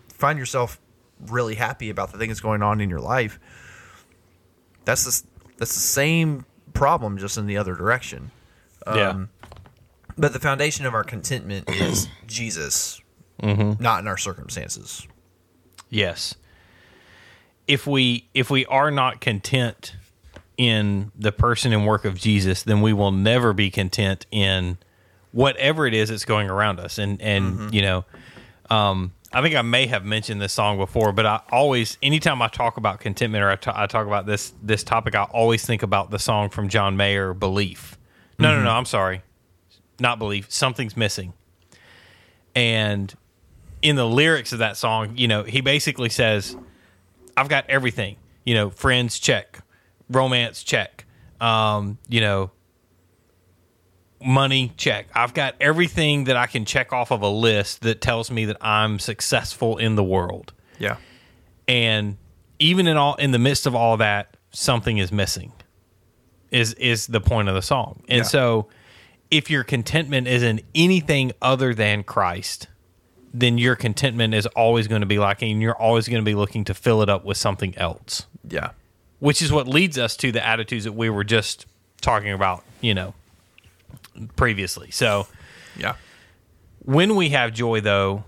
find 0.09 0.39
yourself 0.39 0.80
really 1.26 1.55
happy 1.55 1.91
about 1.91 2.12
the 2.12 2.18
things 2.18 2.41
going 2.41 2.62
on 2.62 2.80
in 2.80 2.91
your 2.91 3.01
life 3.01 3.39
that's 4.84 5.05
the, 5.05 5.26
that's 5.57 5.72
the 5.72 5.80
same 5.80 6.45
problem 6.74 7.16
just 7.16 7.39
in 7.39 7.47
the 7.47 7.57
other 7.57 7.74
direction 7.74 8.30
yeah. 8.87 9.11
Um, 9.11 9.28
but 10.18 10.32
the 10.32 10.41
foundation 10.41 10.87
of 10.87 10.95
our 10.95 11.05
contentment 11.05 11.68
is 11.70 12.09
jesus 12.26 13.01
not 13.43 14.01
in 14.01 14.07
our 14.07 14.16
circumstances 14.16 15.07
Yes. 15.91 16.34
If 17.66 17.87
we 17.87 18.28
if 18.34 18.51
we 18.51 18.64
are 18.66 18.91
not 18.91 19.20
content 19.20 19.97
in 20.57 21.11
the 21.16 21.32
person 21.32 21.72
and 21.72 21.87
work 21.87 22.05
of 22.05 22.14
Jesus, 22.14 22.62
then 22.62 22.80
we 22.80 22.93
will 22.93 23.12
never 23.12 23.53
be 23.53 23.70
content 23.70 24.26
in 24.30 24.78
whatever 25.32 25.87
it 25.87 25.95
is 25.95 26.09
that's 26.09 26.24
going 26.24 26.49
around 26.49 26.78
us. 26.80 26.99
And 26.99 27.20
and 27.20 27.74
you 27.74 27.82
know, 27.82 28.05
um, 28.70 29.12
I 29.32 29.43
think 29.43 29.57
I 29.57 29.62
may 29.62 29.87
have 29.87 30.05
mentioned 30.05 30.41
this 30.41 30.53
song 30.53 30.78
before, 30.78 31.12
but 31.12 31.26
I 31.26 31.41
always, 31.51 31.99
anytime 32.03 32.41
I 32.41 32.49
talk 32.49 32.76
about 32.76 33.01
contentment 33.01 33.43
or 33.43 33.51
I 33.51 33.82
I 33.82 33.87
talk 33.87 34.07
about 34.07 34.26
this 34.26 34.53
this 34.62 34.84
topic, 34.84 35.14
I 35.16 35.24
always 35.24 35.66
think 35.66 35.82
about 35.82 36.11
the 36.11 36.18
song 36.18 36.51
from 36.51 36.68
John 36.68 36.97
Mayer, 36.97 37.34
"Belief." 37.34 37.95
No, 38.39 38.55
no, 38.55 38.62
no. 38.62 38.70
I'm 38.70 38.84
sorry, 38.84 39.22
not 39.99 40.18
belief. 40.18 40.51
Something's 40.51 40.97
missing. 40.97 41.32
And 42.55 43.14
in 43.82 43.97
the 43.97 44.07
lyrics 44.07 44.53
of 44.53 44.59
that 44.61 44.76
song, 44.76 45.16
you 45.16 45.28
know, 45.28 45.43
he 45.43 45.61
basically 45.61 46.09
says, 46.09 46.57
I've 47.37 47.49
got 47.49 47.68
everything. 47.68 48.16
You 48.45 48.55
know, 48.55 48.70
friends 48.70 49.18
check, 49.18 49.61
romance 50.09 50.62
check, 50.62 51.05
um, 51.41 51.99
you 52.09 52.20
know, 52.20 52.51
money 54.24 54.72
check. 54.76 55.07
I've 55.14 55.34
got 55.34 55.55
everything 55.61 56.24
that 56.24 56.37
I 56.37 56.47
can 56.47 56.64
check 56.64 56.93
off 56.93 57.11
of 57.11 57.22
a 57.22 57.28
list 57.28 57.82
that 57.82 58.01
tells 58.01 58.30
me 58.30 58.47
that 58.47 58.57
I'm 58.61 58.99
successful 58.99 59.76
in 59.76 59.95
the 59.97 60.05
world. 60.05 60.53
yeah 60.78 60.97
And 61.68 62.16
even 62.59 62.87
in 62.87 62.97
all 62.97 63.14
in 63.16 63.32
the 63.32 63.39
midst 63.39 63.66
of 63.66 63.74
all 63.74 63.97
that, 63.99 64.37
something 64.53 64.99
is 64.99 65.12
missing. 65.12 65.53
Is 66.51 66.74
is 66.74 67.07
the 67.09 67.20
point 67.20 67.49
of 67.49 67.55
the 67.55 67.62
song. 67.62 68.03
And 68.09 68.18
Yeah. 68.18 68.22
so 68.24 68.68
if 69.30 69.51
your 69.51 69.64
contentment 69.64 70.28
is 70.28 70.42
in 70.42 70.61
anything 70.74 71.32
other 71.42 71.74
than 71.74 72.03
Christ, 72.05 72.68
then 73.34 73.59
your 73.59 73.74
contentment 73.76 74.32
is 74.34 74.47
always 74.47 74.86
going 74.86 75.01
to 75.01 75.07
be 75.07 75.18
lacking 75.18 75.51
and 75.53 75.61
you're 75.61 75.74
always 75.76 76.09
going 76.09 76.22
to 76.22 76.24
be 76.24 76.34
looking 76.36 76.64
to 76.64 76.74
fill 76.74 77.03
it 77.03 77.09
up 77.09 77.24
with 77.24 77.36
something 77.36 77.76
else. 77.76 78.26
yeah 78.49 78.70
Which 79.18 79.42
is 79.42 79.51
what 79.53 79.66
leads 79.66 79.99
us 79.99 80.16
to 80.18 80.30
the 80.32 80.47
attitudes 80.47 80.84
that 80.84 80.92
we 80.92 81.11
were 81.11 81.24
just 81.24 81.66
talking 82.01 82.30
about, 82.30 82.62
you 82.80 82.94
know, 82.94 83.14
previously. 84.36 84.90
So 84.90 85.26
yeah 85.76 85.94
when 86.84 87.16
we 87.16 87.30
have 87.30 87.53
joy 87.53 87.80
though 87.80 88.22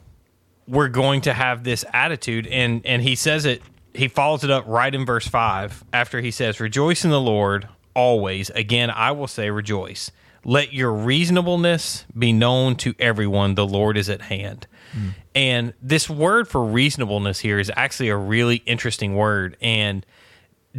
we're 0.67 0.89
going 0.89 1.21
to 1.23 1.33
have 1.33 1.63
this 1.65 1.85
attitude 1.93 2.47
and 2.49 2.85
and 2.85 3.01
he 3.03 3.15
says 3.15 3.45
it 3.47 3.63
he 3.95 4.09
follows 4.09 4.43
it 4.45 4.51
up 4.51 4.65
right 4.67 4.95
in 4.95 5.07
verse 5.07 5.27
5 5.29 5.85
after 5.93 6.21
he 6.21 6.31
says 6.33 6.59
rejoice 6.61 7.05
in 7.05 7.11
the 7.11 7.21
lord 7.21 7.69
always 7.99 8.49
again 8.51 8.91
i 8.91 9.11
will 9.11 9.27
say 9.27 9.51
rejoice. 9.51 10.13
Let 10.45 10.73
your 10.73 10.93
reasonableness 10.93 12.07
be 12.17 12.33
known 12.33 12.77
to 12.77 12.95
everyone. 13.01 13.57
The 13.57 13.67
lord 13.67 13.99
is 13.99 14.09
at 14.09 14.23
hand. 14.23 14.69
Hmm. 14.93 15.09
And 15.35 15.75
this 15.83 16.09
word 16.09 16.47
for 16.47 16.65
reasonableness 16.65 17.41
here 17.41 17.59
is 17.59 17.73
actually 17.75 18.09
a 18.09 18.17
really 18.17 18.57
interesting 18.67 19.17
word. 19.17 19.57
And 19.61 20.07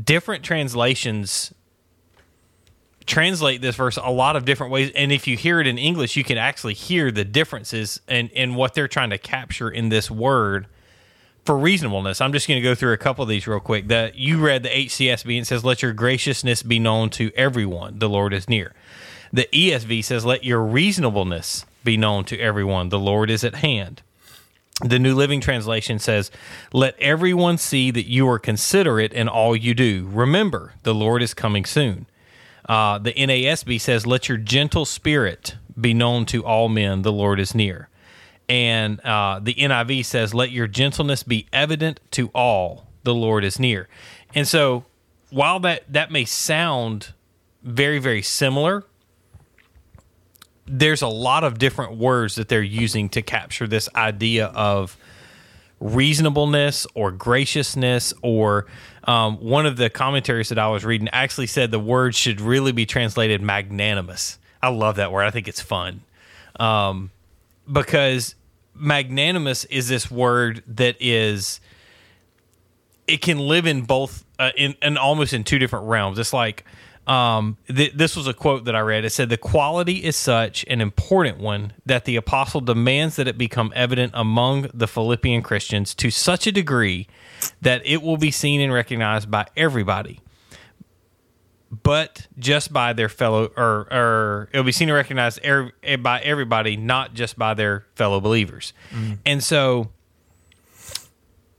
different 0.02 0.46
translations 0.46 1.54
translate 3.06 3.62
this 3.62 3.76
verse 3.76 3.98
a 3.98 4.12
lot 4.12 4.38
of 4.38 4.46
different 4.46 4.72
ways. 4.72 4.92
And 4.96 5.12
if 5.12 5.28
you 5.28 5.36
hear 5.36 5.60
it 5.60 5.68
in 5.68 5.78
english 5.78 6.16
you 6.16 6.24
can 6.24 6.38
actually 6.38 6.76
hear 6.76 7.12
the 7.12 7.26
differences 7.26 8.00
and 8.08 8.30
in, 8.30 8.52
in 8.52 8.56
what 8.56 8.76
they're 8.76 8.88
trying 8.88 9.10
to 9.10 9.18
capture 9.18 9.70
in 9.70 9.90
this 9.90 10.10
word 10.12 10.68
for 11.50 11.58
reasonableness 11.58 12.22
i'm 12.22 12.32
just 12.32 12.48
going 12.48 12.62
to 12.62 12.64
go 12.64 12.76
through 12.76 12.94
a 12.94 12.98
couple 12.98 13.24
of 13.24 13.28
these 13.28 13.48
real 13.48 13.60
quick 13.60 13.88
that 13.88 14.14
you 14.14 14.38
read 14.38 14.62
the 14.62 14.70
hcsb 14.70 15.36
and 15.36 15.48
says 15.48 15.66
let 15.66 15.82
your 15.82 15.94
graciousness 15.94 16.62
be 16.62 16.78
known 16.78 17.10
to 17.10 17.32
everyone 17.34 17.98
the 17.98 18.08
lord 18.08 18.36
is 18.36 18.48
near 18.48 18.72
the 19.34 19.50
esv 19.52 20.04
says 20.04 20.24
let 20.24 20.44
your 20.44 20.62
reasonableness 20.62 21.66
be 21.84 21.98
known 21.98 22.24
to 22.24 22.38
everyone 22.40 22.90
the 22.90 23.00
lord 23.00 23.32
is 23.32 23.44
at 23.44 23.56
hand 23.56 24.04
the 24.82 25.00
New 25.00 25.14
Living 25.14 25.42
Translation 25.42 26.00
says, 26.00 26.32
Let 26.72 26.98
everyone 27.00 27.58
see 27.58 27.92
that 27.92 28.10
you 28.10 28.30
are 28.30 28.40
considerate 28.40 29.12
in 29.12 29.28
all 29.28 29.54
you 29.54 29.74
do. 29.74 30.08
Remember, 30.10 30.76
the 30.84 30.94
Lord 30.94 31.22
is 31.22 31.34
coming 31.34 31.66
soon. 31.66 32.06
Uh, 32.64 32.98
the 32.98 33.12
NASB 33.12 33.82
says, 33.82 34.08
Let 34.08 34.30
your 34.30 34.38
gentle 34.38 34.86
spirit 34.86 35.58
be 35.78 35.94
known 35.94 36.26
to 36.28 36.46
all 36.46 36.70
men. 36.70 37.02
The 37.02 37.12
Lord 37.12 37.42
is 37.42 37.54
near. 37.54 37.90
And 38.50 39.00
uh, 39.02 39.40
the 39.42 39.54
NIV 39.54 40.04
says, 40.06 40.34
Let 40.34 40.52
your 40.52 40.68
gentleness 40.68 41.24
be 41.24 41.48
evident 41.54 42.00
to 42.12 42.30
all. 42.34 42.88
The 43.04 43.14
Lord 43.14 43.46
is 43.46 43.60
near. 43.60 43.88
And 44.36 44.48
so, 44.48 44.86
while 45.30 45.60
that, 45.62 45.84
that 45.94 46.12
may 46.12 46.26
sound 46.26 47.14
very, 47.64 48.00
very 48.00 48.24
similar, 48.24 48.84
there's 50.66 51.02
a 51.02 51.08
lot 51.08 51.44
of 51.44 51.58
different 51.58 51.98
words 51.98 52.36
that 52.36 52.50
they're 52.50 52.62
using 52.62 53.10
to 53.10 53.22
capture 53.22 53.68
this 53.68 53.88
idea 53.96 54.48
of 54.48 54.98
reasonableness 55.80 56.86
or 56.94 57.12
graciousness 57.12 58.14
or 58.22 58.66
um, 59.06 59.38
one 59.38 59.66
of 59.66 59.78
the 59.78 59.90
commentaries 59.90 60.50
that 60.50 60.60
i 60.60 60.68
was 60.68 60.84
reading 60.84 61.08
actually 61.14 61.48
said 61.48 61.72
the 61.72 61.80
word 61.80 62.14
should 62.14 62.42
really 62.42 62.74
be 62.74 62.86
translated 62.86 63.42
magnanimous 63.42 64.38
i 64.62 64.68
love 64.68 64.98
that 64.98 65.10
word 65.10 65.24
i 65.24 65.32
think 65.32 65.48
it's 65.48 65.62
fun 65.62 66.02
um, 66.60 67.10
because 67.72 68.36
magnanimous 68.80 69.66
is 69.66 69.88
this 69.90 70.10
word 70.10 70.64
that 70.68 70.96
is 71.00 71.60
it 73.08 73.22
can 73.22 73.40
live 73.40 73.66
in 73.66 73.82
both 73.82 74.24
uh, 74.38 74.52
in, 74.56 74.76
in 74.82 74.98
almost 74.98 75.34
in 75.34 75.44
two 75.44 75.60
different 75.60 75.86
realms. 75.86 76.20
It's 76.20 76.34
like 76.34 76.64
um, 77.08 77.58
th- 77.68 77.94
this 77.94 78.16
was 78.16 78.28
a 78.28 78.34
quote 78.34 78.66
that 78.66 78.76
I 78.76 78.82
read. 78.82 79.04
It 79.04 79.10
said, 79.10 79.30
"The 79.30 79.38
quality 79.38 80.04
is 80.04 80.16
such 80.16 80.64
an 80.68 80.80
important 80.80 81.40
one 81.40 81.74
that 81.86 82.06
the 82.06 82.16
apostle 82.16 82.62
demands 82.62 83.16
that 83.16 83.28
it 83.28 83.38
become 83.38 83.74
evident 83.76 84.14
among 84.16 84.70
the 84.74 84.88
Philippian 84.88 85.42
Christians 85.42 85.96
to 85.96 86.12
such 86.12 86.46
a 86.46 86.52
degree 86.52 87.08
that 87.62 87.82
it 87.86 88.04
will 88.04 88.18
be 88.18 88.32
seen 88.32 88.62
and 88.62 88.72
recognized 88.72 89.30
by 89.30 89.48
everybody." 89.58 90.20
But 91.72 92.28
just 92.40 92.74
by 92.74 92.94
their 92.94 93.10
fellow, 93.10 93.52
or, 93.56 93.88
or 93.92 94.50
it'll 94.52 94.64
be 94.64 94.72
seen 94.72 94.90
and 94.90 94.96
recognized 94.96 95.46
er, 95.46 95.72
by 96.00 96.20
everybody, 96.22 96.76
not 96.76 97.14
just 97.14 97.38
by 97.38 97.54
their 97.54 97.86
fellow 97.94 98.20
believers. 98.20 98.74
And 99.24 99.44
so, 99.44 99.92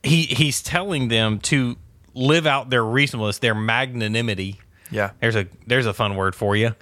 he 0.02 0.22
he's 0.22 0.62
telling 0.62 1.08
them 1.08 1.38
to 1.40 1.76
live 2.14 2.46
out 2.46 2.70
their 2.70 2.84
reasonableness, 2.84 3.38
their 3.38 3.54
magnanimity. 3.54 4.60
Yeah. 4.90 5.10
There's 5.20 5.36
a 5.36 5.46
there's 5.66 5.86
a 5.86 5.94
fun 5.94 6.16
word 6.16 6.34
for 6.34 6.56
you. 6.56 6.74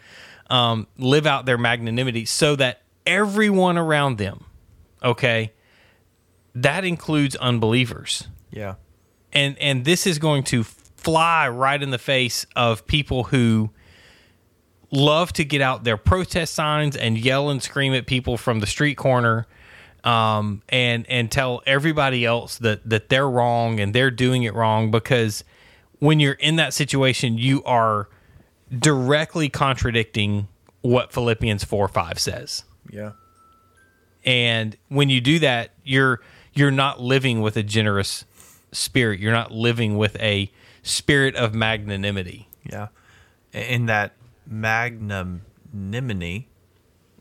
Um, 0.51 0.87
live 0.97 1.27
out 1.27 1.45
their 1.45 1.59
magnanimity 1.59 2.25
so 2.25 2.57
that 2.57 2.81
everyone 3.07 3.77
around 3.77 4.17
them, 4.17 4.45
okay, 5.03 5.53
that 6.55 6.85
includes 6.85 7.37
unbelievers. 7.37 8.29
Yeah. 8.51 8.77
And 9.33 9.59
and 9.59 9.85
this 9.85 10.07
is 10.07 10.19
going 10.19 10.45
to 10.45 10.65
fly 11.09 11.49
right 11.49 11.83
in 11.83 11.89
the 11.89 11.97
face 11.99 12.45
of 12.55 12.87
people 12.87 13.25
who 13.25 13.71
love 14.91 15.33
to 15.33 15.43
get 15.43 15.63
out 15.63 15.83
their 15.85 15.97
protest 15.97 16.53
signs 16.53 16.95
and 16.95 17.17
yell 17.17 17.49
and 17.49 17.63
scream 17.63 17.95
at 17.95 18.07
people 18.07 18.37
from 18.37 18.61
the 18.61 18.67
street 18.67 18.97
corner 18.97 19.47
um, 20.05 20.61
and 20.69 21.07
and 21.09 21.33
tell 21.33 21.63
everybody 21.67 22.27
else 22.27 22.59
that 22.59 22.87
that 22.89 23.09
they're 23.09 23.29
wrong 23.29 23.81
and 23.81 23.95
they're 23.95 24.11
doing 24.11 24.43
it 24.43 24.53
wrong 24.53 24.91
because 24.91 25.45
when 25.99 26.21
you're 26.21 26.35
in 26.35 26.57
that 26.57 26.75
situation 26.75 27.39
you 27.39 27.65
are 27.65 28.11
directly 28.79 29.49
contradicting 29.49 30.47
what 30.83 31.11
Philippians 31.11 31.65
4 31.65 31.89
5 31.89 32.19
says 32.19 32.65
Yeah. 32.91 33.13
and 34.27 34.77
when 34.89 35.09
you 35.09 35.23
do 35.23 35.39
that 35.39 35.71
you're 35.85 36.21
you're 36.53 36.71
not 36.71 37.01
living 37.01 37.41
with 37.41 37.57
a 37.57 37.63
generous 37.63 38.27
spirit 38.73 39.21
you're 39.21 39.33
not 39.33 39.51
living 39.51 39.97
with 39.97 40.15
a 40.21 40.51
spirit 40.83 41.35
of 41.37 41.55
magnanimity 41.55 42.49
Yeah. 42.71 42.89
In 43.53 43.87
that 43.87 44.13
magnanimity. 44.47 46.49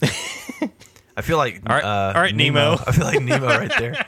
I 0.01 1.21
feel 1.21 1.37
like 1.37 1.61
All 1.67 1.75
right. 1.75 1.83
uh, 1.83 2.13
All 2.15 2.21
right, 2.21 2.35
Nemo. 2.35 2.73
I 2.85 2.91
feel 2.91 3.05
like 3.05 3.21
Nemo 3.21 3.47
right 3.47 3.71
there. 3.79 4.05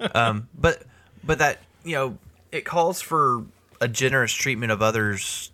um, 0.14 0.48
but 0.56 0.82
but 1.24 1.38
that 1.38 1.58
you 1.84 1.96
know 1.96 2.18
it 2.52 2.64
calls 2.64 3.00
for 3.00 3.44
a 3.80 3.88
generous 3.88 4.32
treatment 4.32 4.70
of 4.70 4.80
others 4.82 5.50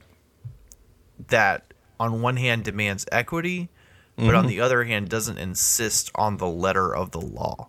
that 1.29 1.73
on 1.99 2.21
one 2.21 2.37
hand 2.37 2.65
demands 2.65 3.07
equity, 3.11 3.71
but 4.17 4.35
on 4.35 4.47
the 4.49 4.61
other 4.61 4.85
hand 4.85 5.09
doesn't 5.09 5.39
insist 5.39 6.11
on 6.15 6.37
the 6.37 6.47
letter 6.47 6.95
of 6.95 7.13
the 7.13 7.21
law, 7.21 7.69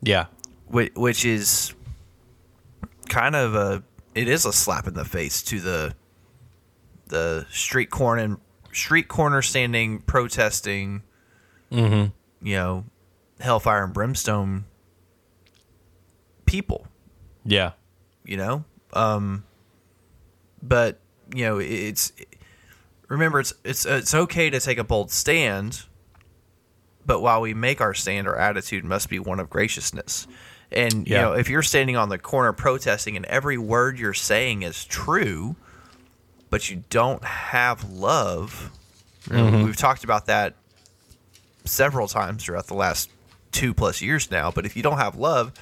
yeah 0.00 0.26
which, 0.66 0.92
which 0.94 1.24
is 1.24 1.74
kind 3.08 3.36
of 3.36 3.54
a 3.54 3.84
it 4.14 4.28
is 4.28 4.44
a 4.44 4.52
slap 4.52 4.86
in 4.86 4.94
the 4.94 5.04
face 5.04 5.42
to 5.42 5.60
the 5.60 5.94
the 7.06 7.46
street 7.50 7.90
corner 7.90 8.38
street 8.72 9.08
corner 9.08 9.42
standing 9.42 10.00
protesting 10.00 11.02
mm-hmm. 11.70 12.10
you 12.46 12.56
know 12.56 12.84
hellfire 13.40 13.84
and 13.84 13.92
brimstone 13.92 14.64
people. 16.46 16.86
Yeah. 17.44 17.72
You 18.24 18.36
know? 18.36 18.64
Um 18.92 19.44
but 20.62 21.00
you 21.34 21.44
know 21.44 21.58
it's 21.58 22.12
remember 23.08 23.40
it's 23.40 23.54
it's 23.64 23.84
it's 23.84 24.14
okay 24.14 24.50
to 24.50 24.60
take 24.60 24.78
a 24.78 24.84
bold 24.84 25.10
stand 25.10 25.84
but 27.04 27.20
while 27.20 27.40
we 27.40 27.52
make 27.52 27.80
our 27.80 27.94
stand 27.94 28.28
our 28.28 28.36
attitude 28.36 28.84
must 28.84 29.08
be 29.08 29.18
one 29.18 29.40
of 29.40 29.50
graciousness 29.50 30.26
and 30.72 31.06
you 31.06 31.14
know 31.14 31.32
if 31.32 31.48
you're 31.48 31.62
standing 31.62 31.96
on 31.96 32.08
the 32.08 32.18
corner 32.18 32.52
protesting 32.52 33.16
and 33.16 33.24
every 33.26 33.58
word 33.58 33.98
you're 33.98 34.14
saying 34.14 34.62
is 34.62 34.84
true 34.84 35.54
but 36.50 36.68
you 36.70 36.82
don't 36.90 37.24
have 37.24 37.88
love 37.90 38.70
know, 39.30 39.64
we've 39.64 39.76
talked 39.76 40.04
about 40.04 40.26
that 40.26 40.54
several 41.64 42.08
times 42.08 42.44
throughout 42.44 42.66
the 42.66 42.74
last 42.74 43.08
two 43.52 43.72
plus 43.74 44.00
years 44.02 44.30
now 44.30 44.50
but 44.50 44.66
if 44.66 44.76
you 44.76 44.82
don't 44.82 44.98
have 44.98 45.14
love 45.16 45.52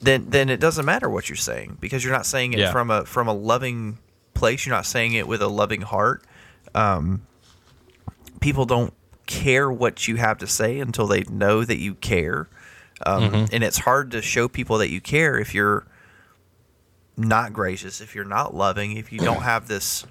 then 0.00 0.26
then 0.28 0.48
it 0.50 0.60
doesn't 0.60 0.84
matter 0.84 1.08
what 1.08 1.28
you're 1.28 1.36
saying 1.36 1.78
because 1.80 2.04
you're 2.04 2.12
not 2.12 2.26
saying 2.26 2.52
it 2.52 2.58
Yeah. 2.58 2.72
from 2.72 2.90
a 2.90 3.04
from 3.06 3.26
a 3.28 3.32
loving 3.32 3.98
place. 4.34 4.66
You're 4.66 4.74
not 4.74 4.84
saying 4.84 5.14
it 5.14 5.26
with 5.26 5.40
a 5.40 5.48
loving 5.48 5.80
heart. 5.80 6.22
Um, 6.74 7.22
people 8.40 8.66
don't 8.66 8.92
care 9.26 9.70
what 9.70 10.06
you 10.08 10.16
have 10.16 10.38
to 10.38 10.46
say 10.46 10.78
until 10.80 11.06
they 11.06 11.22
know 11.30 11.64
that 11.64 11.78
you 11.78 11.94
care, 11.94 12.48
um, 13.04 13.46
and 13.52 13.62
it's 13.62 13.78
hard 13.78 14.12
to 14.12 14.22
show 14.22 14.48
people 14.48 14.78
that 14.78 14.90
you 14.90 15.00
care 15.00 15.38
if 15.38 15.54
you're 15.54 15.86
not 17.16 17.52
gracious, 17.52 18.00
if 18.00 18.14
you're 18.14 18.24
not 18.24 18.54
loving, 18.54 18.96
if 18.96 19.12
you 19.12 19.18
don't 19.18 19.42
have 19.42 19.68
this, 19.68 20.04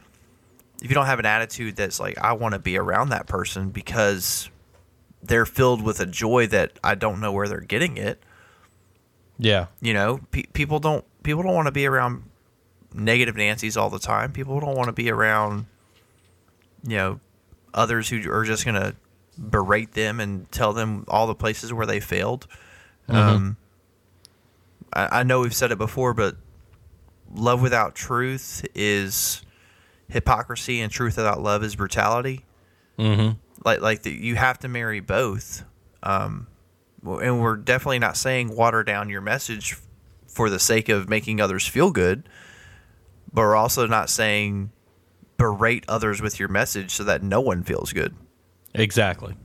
if 0.82 0.90
you 0.90 0.96
don't 0.96 1.06
have 1.06 1.20
an 1.20 1.26
attitude 1.26 1.76
that's 1.76 2.00
like 2.00 2.18
I 2.18 2.34
want 2.34 2.54
to 2.54 2.60
be 2.60 2.78
around 2.78 3.10
that 3.10 3.28
person 3.28 3.70
because 3.70 4.50
they're 5.22 5.46
filled 5.46 5.82
with 5.82 6.00
a 6.00 6.06
joy 6.06 6.48
that 6.48 6.80
I 6.84 6.96
don't 6.96 7.20
know 7.20 7.32
where 7.32 7.48
they're 7.48 7.60
getting 7.62 7.98
it. 7.98 8.22
Yeah. 9.38 9.68
You 9.82 9.94
know 9.94 10.20
pe- 10.32 10.44
people 10.54 10.80
don't 10.80 11.04
people 11.24 11.44
don't 11.44 11.56
want 11.56 11.68
to 11.68 11.72
be 11.72 11.88
around 11.88 12.24
negative 12.94 13.36
nancys 13.36 13.76
all 13.76 13.90
the 13.90 14.00
time. 14.00 14.32
People 14.32 14.60
don't 14.60 14.76
want 14.76 14.88
to 14.88 14.94
be 14.94 15.10
around 15.10 15.66
you 16.86 16.98
know 16.98 17.20
others 17.74 18.10
who 18.10 18.32
are 18.32 18.44
just 18.44 18.66
going 18.66 18.76
to 18.76 18.96
berate 19.38 19.94
them 19.94 20.20
and 20.20 20.52
tell 20.52 20.74
them 20.74 21.06
all 21.08 21.26
the 21.26 21.34
places 21.34 21.74
where 21.74 21.88
they 21.88 22.00
failed 22.00 22.48
um, 23.10 23.58
I, 24.94 25.20
I 25.20 25.24
know 25.24 25.42
we've 25.42 25.56
said 25.56 25.72
it 25.72 25.78
before 25.78 26.14
but 26.14 26.36
love 27.34 27.62
without 27.62 27.96
truth 27.96 28.66
is 28.76 29.42
hypocrisy 30.08 30.82
and 30.82 30.92
truth 30.92 31.18
without 31.18 31.42
love 31.42 31.64
is 31.64 31.76
brutality 31.76 32.46
mm-hmm. 32.98 33.38
like 33.66 33.82
like 33.82 34.04
the, 34.04 34.12
you 34.12 34.36
have 34.36 34.60
to 34.60 34.68
marry 34.68 35.00
both 35.00 35.64
um 36.04 36.48
and 37.04 37.42
we're 37.42 37.58
definitely 37.58 38.00
not 38.00 38.16
saying 38.16 38.56
water 38.56 38.84
down 38.84 39.10
your 39.10 39.22
message 39.22 39.78
for 40.28 40.50
the 40.50 40.60
sake 40.60 40.90
of 40.90 41.10
making 41.10 41.42
others 41.42 41.68
feel 41.68 41.92
good 41.92 42.28
but 43.32 43.42
we're 43.42 43.56
also 43.56 43.88
not 43.88 44.10
saying 44.10 44.72
berate 45.38 45.84
others 45.88 46.22
with 46.22 46.40
your 46.40 46.48
message 46.48 46.92
so 46.92 47.04
that 47.04 47.24
no 47.24 47.42
one 47.42 47.64
feels 47.64 47.92
good 47.92 48.16
Exactly. 48.76 49.36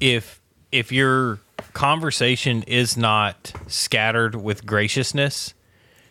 If 0.00 0.40
if 0.72 0.92
your 0.92 1.40
conversation 1.78 2.64
is 2.64 2.96
not 2.96 3.52
scattered 3.68 4.34
with 4.34 4.66
graciousness, 4.66 5.54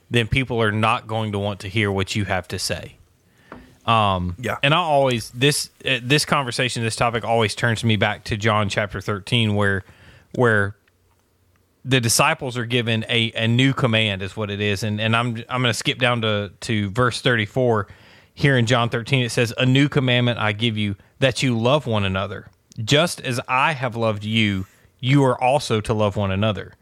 then 0.09 0.25
people 0.25 0.61
are 0.61 0.71
not 0.71 1.07
going 1.07 1.33
to 1.33 1.39
want 1.39 1.59
to 1.59 1.67
hear 1.67 1.91
what 1.91 2.15
you 2.15 2.23
have 2.23 2.47
to 2.47 2.57
say. 2.57 2.95
Um, 3.85 4.37
Yeah. 4.39 4.59
And 4.63 4.73
I 4.73 4.77
always 4.77 5.29
this 5.31 5.69
uh, 5.85 5.99
this 6.01 6.23
conversation, 6.23 6.83
this 6.83 6.95
topic 6.95 7.25
always 7.25 7.53
turns 7.53 7.83
me 7.83 7.97
back 7.97 8.23
to 8.25 8.37
John 8.37 8.69
chapter 8.69 9.01
thirteen, 9.01 9.55
where 9.55 9.83
where 10.35 10.77
the 11.83 11.99
disciples 11.99 12.57
are 12.57 12.65
given 12.65 13.05
a, 13.09 13.33
a 13.33 13.47
new 13.47 13.73
command 13.73 14.21
is 14.21 14.37
what 14.37 14.49
it 14.49 14.61
is 14.61 14.83
and 14.83 15.01
and 15.01 15.15
I'm 15.15 15.43
I'm 15.49 15.61
going 15.61 15.73
to 15.73 15.73
skip 15.73 15.99
down 15.99 16.21
to 16.21 16.51
to 16.61 16.89
verse 16.89 17.21
34 17.21 17.87
here 18.33 18.57
in 18.57 18.65
John 18.65 18.89
13 18.89 19.23
it 19.23 19.29
says 19.29 19.53
a 19.57 19.65
new 19.65 19.87
commandment 19.87 20.37
I 20.37 20.51
give 20.51 20.77
you 20.77 20.97
that 21.19 21.41
you 21.41 21.57
love 21.57 21.87
one 21.87 22.03
another 22.03 22.47
just 22.83 23.21
as 23.21 23.39
I 23.47 23.71
have 23.71 23.95
loved 23.95 24.25
you 24.25 24.65
you 24.99 25.23
are 25.23 25.41
also 25.41 25.81
to 25.81 25.93
love 25.93 26.15
one 26.15 26.31
another 26.31 26.73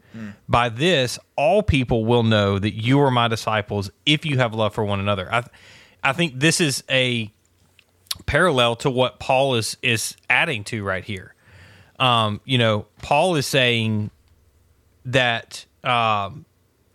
by 0.48 0.70
this 0.70 1.18
all 1.36 1.62
people 1.62 2.06
will 2.06 2.22
know 2.22 2.58
that 2.58 2.72
you 2.72 2.98
are 3.00 3.10
my 3.10 3.28
disciples 3.28 3.90
if 4.06 4.24
you 4.24 4.38
have 4.38 4.54
love 4.54 4.74
for 4.74 4.84
one 4.84 4.98
another 4.98 5.32
I 5.32 5.44
I 6.02 6.12
think 6.14 6.40
this 6.40 6.60
is 6.60 6.82
a 6.90 7.30
parallel 8.24 8.76
to 8.76 8.90
what 8.90 9.18
Paul 9.18 9.56
is 9.56 9.76
is 9.82 10.16
adding 10.30 10.64
to 10.64 10.82
right 10.82 11.04
here 11.04 11.34
um, 11.98 12.40
you 12.44 12.58
know, 12.58 12.86
Paul 13.02 13.36
is 13.36 13.46
saying 13.46 14.10
that 15.06 15.64
um, 15.84 16.44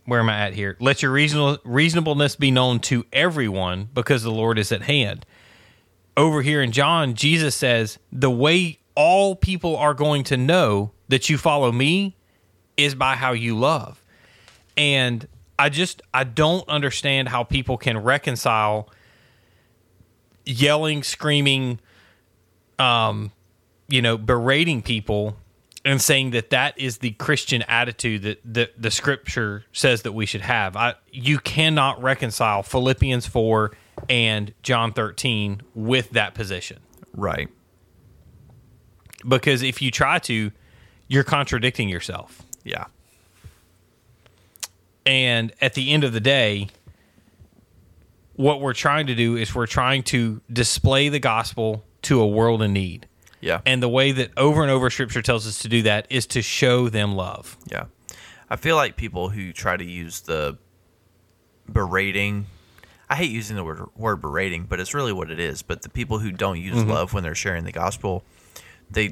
where 0.06 0.20
am 0.20 0.30
I 0.30 0.40
at 0.40 0.54
here? 0.54 0.78
Let 0.80 1.02
your 1.02 1.12
reasonable 1.12 1.58
reasonableness 1.64 2.36
be 2.36 2.52
known 2.52 2.80
to 2.82 3.06
everyone 3.12 3.90
because 3.94 4.24
the 4.24 4.32
Lord 4.32 4.60
is 4.60 4.72
at 4.72 4.84
hand. 4.84 5.26
Over 6.18 6.42
here 6.42 6.62
in 6.62 6.72
John, 6.72 7.16
Jesus 7.16 7.56
says 7.56 7.98
the 8.12 8.30
way 8.30 8.80
all 8.96 9.36
people 9.36 9.78
are 9.78 9.94
going 9.94 10.24
to 10.26 10.38
know 10.38 10.92
that 11.12 11.30
you 11.30 11.38
follow 11.38 11.72
me 11.72 12.16
is 12.78 12.96
by 12.96 13.16
how 13.16 13.34
you 13.34 13.58
love. 13.58 14.02
And 14.78 15.28
I 15.60 15.68
just 15.70 16.02
I 16.14 16.24
don't 16.24 16.68
understand 16.70 17.28
how 17.28 17.44
people 17.44 17.78
can 17.78 17.98
reconcile 17.98 18.90
yelling, 20.46 21.04
screaming, 21.04 21.80
um, 22.80 23.32
you 23.90 24.02
know, 24.02 24.18
berating 24.18 24.82
people 24.82 25.36
and 25.84 26.02
saying 26.02 26.32
that 26.32 26.50
that 26.52 26.80
is 26.80 27.00
the 27.00 27.12
Christian 27.12 27.62
attitude 27.64 28.22
that, 28.22 28.40
that 28.46 28.82
the 28.82 28.90
scripture 28.90 29.66
says 29.74 30.04
that 30.04 30.14
we 30.14 30.26
should 30.26 30.42
have. 30.42 30.78
I, 30.78 30.96
you 31.12 31.40
cannot 31.40 32.02
reconcile 32.02 32.64
Philippians 32.64 33.28
4 33.28 33.72
and 34.10 34.54
John 34.64 34.94
13 34.94 35.62
with 35.76 36.12
that 36.12 36.36
position. 36.36 36.80
Right. 37.14 37.50
Because 39.28 39.62
if 39.62 39.82
you 39.82 39.92
try 39.92 40.20
to, 40.20 40.52
you're 41.12 41.26
contradicting 41.26 41.90
yourself. 41.90 42.42
Yeah. 42.64 42.86
And 45.06 45.52
at 45.60 45.74
the 45.74 45.92
end 45.92 46.06
of 46.06 46.14
the 46.14 46.22
day, 46.22 46.70
what 48.38 48.62
we're 48.62 48.74
trying 48.74 49.08
to 49.08 49.16
do 49.16 49.36
is 49.36 49.54
we're 49.54 49.68
trying 49.68 50.04
to 50.04 50.40
display 50.52 51.10
the 51.10 51.20
gospel 51.20 51.84
to 52.04 52.22
a 52.22 52.28
world 52.28 52.62
in 52.62 52.72
need. 52.72 53.08
Yeah. 53.42 53.60
And 53.66 53.84
the 53.84 53.90
way 53.90 54.14
that 54.14 54.32
over 54.38 54.62
and 54.62 54.72
over 54.72 54.90
scripture 54.90 55.22
tells 55.22 55.46
us 55.46 55.60
to 55.60 55.68
do 55.68 55.82
that 55.82 56.08
is 56.10 56.26
to 56.28 56.42
show 56.42 56.88
them 56.88 57.16
love. 57.16 57.58
Yeah. 57.70 57.86
I 58.50 58.56
feel 58.56 58.78
like 58.78 58.96
people 58.96 59.28
who 59.28 59.52
try 59.52 59.76
to 59.76 59.84
use 59.86 60.22
the 60.22 60.58
berating 61.70 62.46
I 63.10 63.16
hate 63.16 63.32
using 63.32 63.58
the 63.58 63.66
word, 63.66 63.84
word 63.98 64.22
berating, 64.22 64.64
but 64.64 64.80
it's 64.80 64.94
really 64.94 65.12
what 65.12 65.30
it 65.30 65.38
is. 65.42 65.62
But 65.62 65.82
the 65.82 65.90
people 65.90 66.20
who 66.20 66.32
don't 66.32 66.62
use 66.62 66.78
Mm-hmm. 66.78 66.90
love 66.90 67.14
when 67.14 67.24
they're 67.24 67.36
sharing 67.36 67.66
the 67.66 67.74
gospel, 67.74 68.24
they 68.90 69.12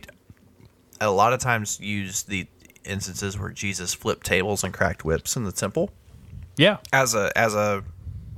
a 1.01 1.09
lot 1.11 1.33
of 1.33 1.39
times 1.39 1.79
use 1.79 2.23
the 2.23 2.47
instances 2.85 3.37
where 3.37 3.49
Jesus 3.51 3.93
flipped 3.93 4.25
tables 4.25 4.63
and 4.63 4.73
cracked 4.73 5.03
whips 5.05 5.35
in 5.35 5.43
the 5.43 5.51
temple 5.51 5.91
Yeah. 6.57 6.77
as 6.93 7.13
a 7.15 7.31
as 7.37 7.53
a 7.55 7.83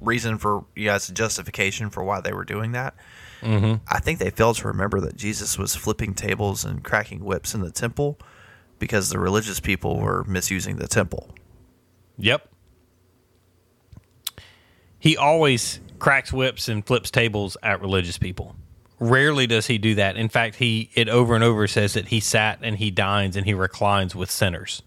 reason 0.01 0.37
for 0.37 0.65
you 0.75 0.87
know, 0.87 0.93
as 0.93 1.09
a 1.09 1.13
justification 1.13 1.89
for 1.89 2.03
why 2.03 2.21
they 2.21 2.33
were 2.33 2.43
doing 2.45 2.71
that. 2.73 2.95
Mm-hmm. 3.41 3.83
I 3.87 3.99
think 3.99 4.19
they 4.19 4.29
failed 4.29 4.57
to 4.57 4.67
remember 4.67 4.99
that 5.01 5.15
Jesus 5.15 5.57
was 5.57 5.75
flipping 5.75 6.13
tables 6.13 6.63
and 6.65 6.83
cracking 6.83 7.23
whips 7.23 7.53
in 7.55 7.61
the 7.61 7.71
temple 7.71 8.19
because 8.79 9.09
the 9.09 9.19
religious 9.19 9.59
people 9.59 9.99
were 9.99 10.23
misusing 10.25 10.77
the 10.77 10.87
temple. 10.87 11.29
Yep. 12.17 12.47
He 14.99 15.17
always 15.17 15.79
cracks 15.99 16.31
whips 16.31 16.67
and 16.67 16.85
flips 16.85 17.09
tables 17.09 17.57
at 17.63 17.81
religious 17.81 18.17
people. 18.17 18.55
Rarely 19.01 19.47
does 19.47 19.65
he 19.65 19.77
do 19.79 19.95
that. 19.95 20.15
In 20.15 20.29
fact, 20.29 20.55
he 20.57 20.91
it 20.93 21.09
over 21.09 21.33
and 21.35 21.43
over 21.43 21.67
says 21.67 21.95
that 21.95 22.09
he 22.09 22.19
sat 22.19 22.59
and 22.61 22.77
he 22.77 22.91
dines 22.91 23.35
and 23.35 23.45
he 23.47 23.53
reclines 23.55 24.15
with 24.15 24.29
sinners. 24.29 24.83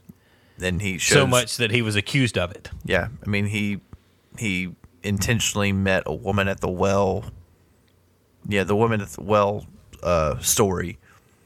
Then 0.57 0.79
he 0.79 0.99
shows, 0.99 1.15
So 1.15 1.27
much 1.27 1.57
that 1.57 1.73
he 1.73 1.83
was 1.83 1.97
accused 1.97 2.39
of 2.39 2.53
it. 2.53 2.71
Yeah, 2.85 3.09
I 3.27 3.29
mean 3.29 3.47
he 3.47 3.81
he 4.39 4.75
intentionally 5.03 5.73
met 5.73 6.05
a 6.07 6.15
woman 6.15 6.47
at 6.47 6.61
the 6.61 6.69
well. 6.69 7.25
Yeah, 8.49 8.62
the 8.65 8.77
woman 8.77 9.01
at 9.01 9.09
the 9.09 9.23
well 9.23 9.67
uh, 10.03 10.39
story. 10.39 10.99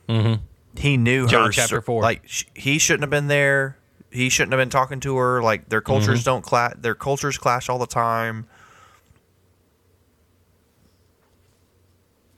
Mm-hmm. 0.08 0.42
He 0.78 0.96
knew 0.98 1.26
John 1.26 1.46
her 1.46 1.52
chapter 1.52 1.80
four. 1.80 2.02
Like 2.02 2.22
sh- 2.26 2.44
he 2.54 2.78
shouldn't 2.78 3.02
have 3.02 3.10
been 3.10 3.28
there. 3.28 3.78
He 4.10 4.28
shouldn't 4.28 4.52
have 4.52 4.60
been 4.60 4.68
talking 4.70 5.00
to 5.00 5.16
her. 5.16 5.42
Like 5.42 5.70
their 5.70 5.80
cultures 5.80 6.20
Mm-hmm. 6.20 6.24
don't 6.24 6.42
clash. 6.42 6.74
Their 6.78 6.94
cultures 6.94 7.38
clash 7.38 7.70
all 7.70 7.78
the 7.78 7.86
time. 7.86 8.46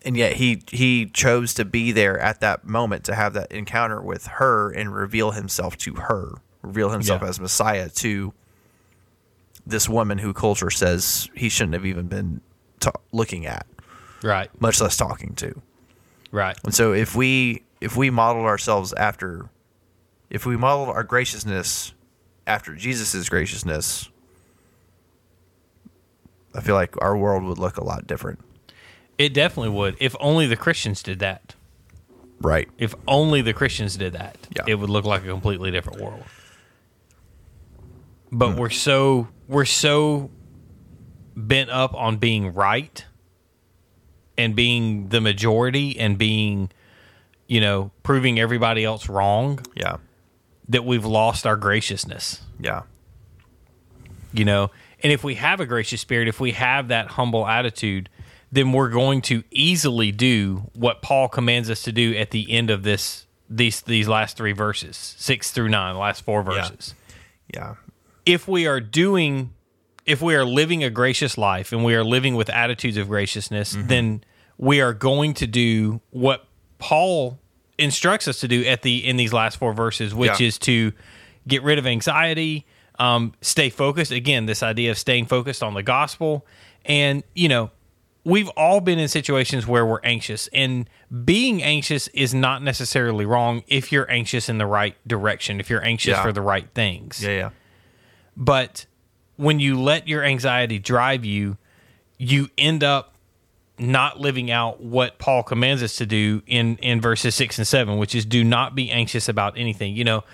And 0.03 0.17
yet 0.17 0.35
he 0.35 0.63
he 0.71 1.07
chose 1.07 1.53
to 1.55 1.65
be 1.65 1.93
there 1.93 2.19
at 2.19 2.41
that 2.41 2.65
moment 2.65 3.05
to 3.05 3.15
have 3.15 3.35
that 3.35 3.53
encounter 3.53 4.01
with 4.01 4.27
her 4.27 4.71
and 4.71 4.95
reveal 4.95 5.33
himself 5.33 5.77
to 5.79 5.95
her, 5.95 6.33
reveal 6.63 6.89
himself 6.91 7.21
Yeah. 7.23 7.29
as 7.29 7.39
Messiah 7.41 7.89
to 7.91 8.33
this 9.67 9.89
woman 9.91 10.19
who 10.19 10.33
culture 10.33 10.71
says 10.71 11.29
he 11.35 11.49
shouldn't 11.51 11.75
have 11.75 11.85
even 11.85 12.07
been 12.07 12.41
ta- 12.81 12.93
looking 13.13 13.45
at, 13.45 13.67
Right. 14.23 14.51
much 14.61 14.81
less 14.81 14.97
talking 14.97 15.35
to. 15.35 15.61
Right. 16.33 16.57
And 16.65 16.75
so 16.75 16.93
if 16.95 17.15
we 17.15 17.63
if 17.83 17.95
we 17.97 18.09
modeled 18.09 18.47
ourselves 18.47 18.95
after 18.95 19.51
if 20.31 20.47
we 20.47 20.57
modeled 20.57 20.89
our 20.89 21.05
graciousness 21.05 21.93
after 22.47 22.75
Jesus' 22.75 23.29
graciousness, 23.29 24.09
I 26.55 26.61
feel 26.61 26.75
like 26.75 26.95
our 27.03 27.17
world 27.17 27.45
would 27.45 27.59
look 27.59 27.77
a 27.77 27.85
lot 27.85 28.07
different. 28.07 28.41
It 29.21 29.35
definitely 29.35 29.69
would. 29.77 29.99
If 30.01 30.17
only 30.19 30.47
the 30.47 30.57
Christians 30.57 31.03
did 31.03 31.19
that. 31.19 31.55
Right. 32.41 32.71
If 32.79 32.95
only 33.07 33.43
the 33.43 33.53
Christians 33.53 33.99
did 33.99 34.15
that, 34.15 34.39
Yeah. 34.57 34.63
it 34.67 34.77
would 34.77 34.89
look 34.89 35.05
like 35.05 35.25
a 35.25 35.27
completely 35.27 35.71
different 35.71 36.01
world. 36.01 36.25
But 38.33 38.53
hmm. 38.53 38.59
we're 38.59 38.71
so 38.71 39.29
we're 39.47 39.67
so 39.67 40.31
bent 41.37 41.69
up 41.69 41.95
on 41.95 42.17
being 42.17 42.55
right 42.55 43.05
and 44.39 44.57
being 44.57 45.11
the 45.11 45.21
majority 45.21 46.01
and 46.01 46.17
being 46.17 46.71
you 47.47 47.61
know 47.61 47.91
proving 48.03 48.41
everybody 48.41 48.87
else 48.87 49.07
wrong 49.11 49.61
Yeah. 49.77 49.97
that 50.69 50.87
we've 50.87 51.05
lost 51.05 51.47
our 51.47 51.57
graciousness 51.57 52.41
Yeah. 52.59 52.83
you 54.33 54.45
know 54.45 54.71
and 55.03 55.13
if 55.13 55.25
we 55.25 55.35
have 55.37 55.61
a 55.61 55.67
gracious 55.67 56.01
spirit 56.01 56.29
if 56.29 56.41
we 56.41 56.53
have 56.53 56.89
that 56.89 57.09
humble 57.09 57.47
attitude 57.47 58.09
then 58.53 58.73
we're 58.73 58.89
going 58.91 59.21
to 59.23 59.43
easily 59.51 60.11
do 60.13 60.71
what 60.75 61.03
paul 61.03 61.29
commands 61.29 61.71
us 61.71 61.83
to 61.83 61.93
do 61.93 62.15
at 62.17 62.31
the 62.31 62.51
end 62.53 62.71
of 62.71 62.83
this 62.83 63.27
these 63.49 63.81
these 63.83 64.09
last 64.09 64.37
three 64.37 64.53
verses 64.53 64.97
six 65.19 65.51
through 65.51 65.69
nine 65.69 65.95
the 65.95 66.01
last 66.01 66.23
four 66.23 66.43
verses 66.43 66.95
Yeah. 67.55 67.75
if 68.27 68.47
we 68.49 68.67
are 68.67 68.81
doing 68.81 69.53
if 70.07 70.21
we 70.23 70.35
are 70.35 70.45
living 70.45 70.83
a 70.85 70.91
gracious 70.91 71.37
life 71.39 71.73
and 71.73 71.85
we 71.85 71.95
are 71.95 72.05
living 72.05 72.35
with 72.35 72.49
attitudes 72.51 72.97
of 72.97 73.09
graciousness 73.09 73.77
then 73.79 74.23
we 74.59 74.81
are 74.81 74.93
going 74.93 75.35
to 75.35 75.47
do 75.47 76.01
what 76.11 76.47
paul 76.79 77.39
instructs 77.79 78.29
us 78.29 78.41
to 78.41 78.49
do 78.49 78.65
at 78.65 78.83
the 78.83 79.07
in 79.07 79.17
these 79.17 79.33
last 79.33 79.57
four 79.59 79.73
verses 79.73 80.15
which 80.15 80.41
Yeah. 80.41 80.47
is 80.47 80.59
to 80.61 80.93
get 81.49 81.63
rid 81.63 81.79
of 81.79 81.87
anxiety 81.87 82.67
um, 82.99 83.33
stay 83.41 83.71
focused 83.71 84.13
again 84.13 84.45
this 84.45 84.63
idea 84.63 84.91
of 84.91 84.99
staying 84.99 85.25
focused 85.27 85.63
on 85.63 85.73
the 85.75 85.83
gospel 85.83 86.47
and 86.85 87.23
you 87.35 87.49
know 87.49 87.71
we've 88.25 88.49
all 88.51 88.81
been 88.81 88.99
in 88.99 89.09
situations 89.09 89.67
where 89.67 89.85
we're 89.87 90.01
anxious 90.05 90.49
and 90.53 90.89
being 91.25 91.63
anxious 91.63 92.09
is 92.09 92.35
not 92.35 92.63
necessarily 92.63 93.25
wrong 93.25 93.63
if 93.67 93.91
you're 93.91 94.11
anxious 94.11 94.49
in 94.49 94.59
the 94.59 94.67
right 94.67 94.95
direction 95.07 95.59
if 95.61 95.71
you're 95.71 95.83
anxious 95.85 96.11
Yeah. 96.17 96.23
for 96.23 96.33
the 96.33 96.43
right 96.43 96.69
things 96.75 97.23
Yeah. 97.23 97.31
Yeah. 97.31 97.51
but 98.37 98.87
when 99.37 99.59
you 99.59 99.81
let 99.81 100.07
your 100.07 100.23
anxiety 100.23 100.79
drive 100.79 101.25
you, 101.25 101.57
you 102.19 102.51
end 102.59 102.85
up 102.85 103.15
not 103.79 104.21
living 104.21 104.51
out 104.51 104.83
what 104.83 105.19
Paul 105.19 105.43
commands 105.43 105.83
us 105.83 105.97
to 105.97 106.05
do 106.05 106.43
in 106.47 106.77
in 106.83 107.01
verses 107.01 107.35
6 107.35 107.57
and 107.57 107.67
7, 107.67 107.97
which 107.97 108.15
is 108.15 108.27
do 108.27 108.45
not 108.45 108.75
be 108.75 108.91
anxious 108.91 109.27
about 109.31 109.57
anything. 109.57 109.97
You 109.97 110.05
know, 110.05 110.25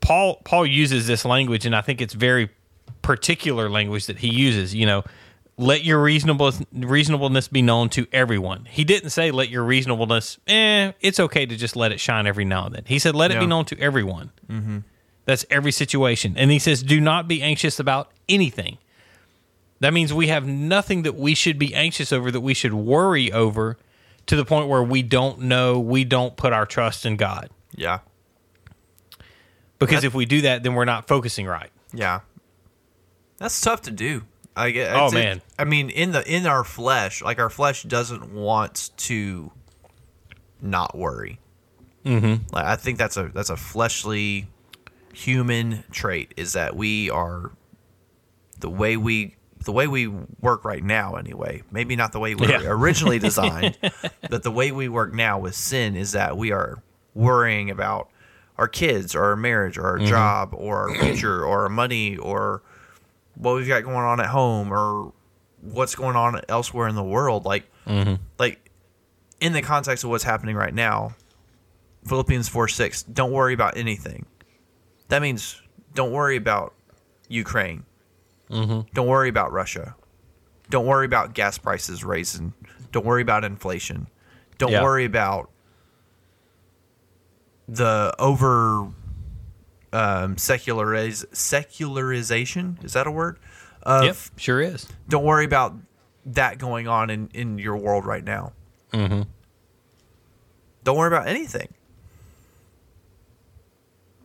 Paul 0.00 0.40
Paul 0.44 0.64
uses 0.64 1.06
this 1.06 1.26
language 1.26 1.66
and 1.66 1.76
I 1.76 1.82
think 1.82 2.00
it's 2.00 2.14
very 2.14 2.48
particular 3.02 3.68
language 3.68 4.06
that 4.06 4.18
he 4.20 4.28
uses, 4.32 4.74
you 4.74 4.86
know, 4.86 5.04
let 5.60 5.84
your 5.84 6.00
reasonable 6.02 6.52
reasonableness 6.72 7.48
be 7.48 7.60
known 7.60 7.90
to 7.90 8.06
everyone. 8.12 8.64
He 8.64 8.82
didn't 8.82 9.10
say 9.10 9.30
let 9.30 9.50
your 9.50 9.62
reasonableness, 9.62 10.38
eh, 10.46 10.92
it's 11.00 11.20
okay 11.20 11.44
to 11.44 11.54
just 11.54 11.76
let 11.76 11.92
it 11.92 12.00
shine 12.00 12.26
every 12.26 12.46
now 12.46 12.66
and 12.66 12.74
then. 12.74 12.84
He 12.86 12.98
said 12.98 13.14
let 13.14 13.30
it 13.30 13.38
be 13.38 13.46
known 13.46 13.66
to 13.66 13.78
everyone. 13.78 14.32
That's 15.26 15.44
every 15.50 15.70
situation. 15.70 16.34
And 16.36 16.50
he 16.50 16.58
says, 16.58 16.82
do 16.82 16.98
not 16.98 17.28
be 17.28 17.42
anxious 17.42 17.78
about 17.78 18.10
anything. 18.28 18.78
That 19.80 19.92
means 19.92 20.12
we 20.12 20.28
have 20.28 20.46
nothing 20.46 21.02
that 21.02 21.14
we 21.14 21.34
should 21.34 21.58
be 21.58 21.74
anxious 21.74 22.10
over, 22.10 22.30
that 22.30 22.40
we 22.40 22.54
should 22.54 22.74
worry 22.74 23.30
over 23.30 23.76
to 24.26 24.36
the 24.36 24.44
point 24.44 24.68
where 24.68 24.82
we 24.82 25.02
don't 25.02 25.40
know, 25.40 25.78
we 25.78 26.04
don't 26.04 26.36
put 26.36 26.52
our 26.52 26.66
trust 26.66 27.04
in 27.04 27.16
God. 27.16 27.50
Yeah. 27.76 28.00
Because 29.78 30.04
if 30.04 30.14
we 30.14 30.24
do 30.24 30.40
that, 30.42 30.62
then 30.62 30.74
we're 30.74 30.84
not 30.84 31.06
focusing 31.06 31.46
right. 31.46 31.70
Yeah. 31.92 32.20
That's 33.38 33.60
tough 33.60 33.82
to 33.82 33.90
do. 33.90 34.22
I 34.60 34.70
get. 34.70 34.94
Oh, 34.94 35.08
it- 35.08 35.14
man. 35.14 35.42
I 35.58 35.64
mean, 35.64 35.90
in 35.90 36.12
the 36.12 36.22
in 36.32 36.46
our 36.46 36.64
flesh, 36.64 37.22
like 37.22 37.38
our 37.38 37.50
flesh 37.50 37.82
doesn't 37.82 38.32
want 38.32 38.90
to 38.98 39.50
not 40.60 40.96
worry. 40.96 41.38
Mm-hmm. 42.04 42.44
Like 42.54 42.64
I 42.64 42.76
think 42.76 42.98
that's 42.98 43.16
a 43.16 43.28
that's 43.28 43.50
a 43.50 43.56
fleshly 43.56 44.46
human 45.12 45.84
trait. 45.90 46.32
Is 46.36 46.52
that 46.54 46.76
we 46.76 47.10
are 47.10 47.50
the 48.58 48.70
way 48.70 48.96
we 48.96 49.36
the 49.64 49.72
way 49.72 49.86
we 49.86 50.06
work 50.40 50.64
right 50.64 50.82
now 50.82 51.16
anyway. 51.16 51.62
Maybe 51.70 51.96
not 51.96 52.12
the 52.12 52.20
way 52.20 52.34
we 52.34 52.48
Yeah. 52.48 52.62
were 52.62 52.76
originally 52.78 53.18
designed, 53.28 53.76
but 54.30 54.42
the 54.42 54.50
way 54.50 54.72
we 54.72 54.88
work 54.88 55.12
now 55.12 55.38
with 55.38 55.54
sin 55.54 55.96
is 55.96 56.12
that 56.12 56.36
we 56.36 56.50
are 56.52 56.82
worrying 57.14 57.70
about 57.70 58.08
our 58.56 58.68
kids 58.68 59.14
or 59.14 59.22
our 59.24 59.36
marriage 59.36 59.76
or 59.76 59.84
our 59.86 59.98
job 59.98 60.54
or 60.54 60.88
our 60.90 60.94
future 60.94 61.44
or 61.44 61.62
our 61.64 61.68
money 61.68 62.16
or 62.16 62.62
what 63.40 63.54
we've 63.56 63.66
got 63.66 63.82
going 63.82 63.96
on 63.96 64.20
at 64.20 64.26
home 64.26 64.72
or 64.72 65.12
what's 65.62 65.94
going 65.94 66.16
on 66.16 66.40
elsewhere 66.48 66.88
in 66.88 66.94
the 66.94 67.02
world 67.02 67.44
like 67.44 67.70
mm-hmm. 67.86 68.14
like 68.38 68.70
in 69.40 69.52
the 69.52 69.62
context 69.62 70.04
of 70.04 70.10
what's 70.10 70.24
happening 70.24 70.54
right 70.56 70.74
now 70.74 71.14
philippians 72.06 72.48
4 72.48 72.68
6 72.68 73.02
don't 73.04 73.32
worry 73.32 73.54
about 73.54 73.76
anything. 73.76 74.26
That 75.08 75.22
means 75.22 75.60
don't 75.94 76.12
worry 76.12 76.36
about 76.36 76.74
ukraine. 77.28 77.84
Mm-hmm. 78.50 78.88
Don't 78.94 79.06
worry 79.06 79.28
about 79.28 79.52
russia. 79.52 79.94
Don't 80.70 80.86
worry 80.86 81.06
about 81.06 81.34
gas 81.34 81.58
prices 81.58 82.04
raising. 82.04 82.52
Don't 82.92 83.04
worry 83.04 83.22
about 83.22 83.44
inflation. 83.44 84.06
Don't 84.58 84.72
Yeah. 84.72 84.82
worry 84.82 85.04
about 85.04 85.50
the 87.68 88.14
over 88.18 88.88
um, 89.92 90.36
seculariz- 90.36 91.26
secularization 91.34 92.78
is 92.82 92.92
that 92.92 93.06
a 93.06 93.10
word? 93.10 93.38
Of 93.82 94.04
yep, 94.04 94.16
sure 94.36 94.60
is. 94.60 94.86
don't 95.08 95.24
worry 95.24 95.44
about 95.44 95.74
that 96.26 96.58
going 96.58 96.86
on 96.86 97.08
in, 97.08 97.30
in 97.32 97.58
your 97.58 97.76
world 97.76 98.04
right 98.04 98.22
now. 98.22 98.52
Mm-hmm. 98.92 99.22
Don't 100.84 100.96
worry 100.96 101.08
about 101.08 101.26
anything. 101.26 101.68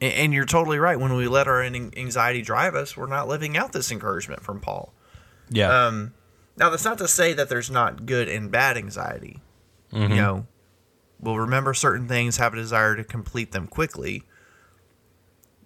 And, 0.02 0.14
and 0.14 0.34
you're 0.34 0.46
totally 0.46 0.78
right. 0.78 1.00
When 1.00 1.14
we 1.16 1.28
let 1.28 1.48
our 1.48 1.64
anxiety 1.64 2.42
drive 2.42 2.76
us, 2.76 2.98
we're 2.98 3.08
not 3.08 3.28
living 3.28 3.56
out 3.56 3.72
this 3.72 3.92
encouragement 3.92 4.44
from 4.44 4.60
Paul. 4.60 4.94
Yeah. 5.50 5.86
Um, 5.86 6.14
now, 6.58 6.70
that's 6.70 6.86
not 6.86 6.98
to 6.98 7.08
say 7.08 7.34
that 7.34 7.50
there's 7.50 7.72
not 7.72 8.06
good 8.06 8.28
and 8.28 8.52
bad 8.52 8.78
anxiety. 8.78 9.42
You 9.92 10.10
know, 10.10 10.48
we'll 11.22 11.38
remember 11.38 11.74
certain 11.74 12.08
things, 12.08 12.38
have 12.38 12.54
a 12.54 12.58
desire 12.58 12.98
to 12.98 13.04
complete 13.06 13.54
them 13.54 13.68
quickly. 13.68 14.24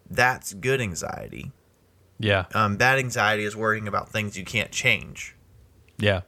That's 0.09 0.53
good 0.53 0.81
anxiety. 0.81 1.51
yeah. 2.19 2.45
Um, 2.53 2.77
bad 2.77 2.99
anxiety 2.99 3.43
is 3.45 3.55
worrying 3.55 3.87
about 3.87 4.09
things 4.09 4.37
you 4.37 4.45
can't 4.45 4.71
change. 4.71 5.35
Yeah. 5.97 6.21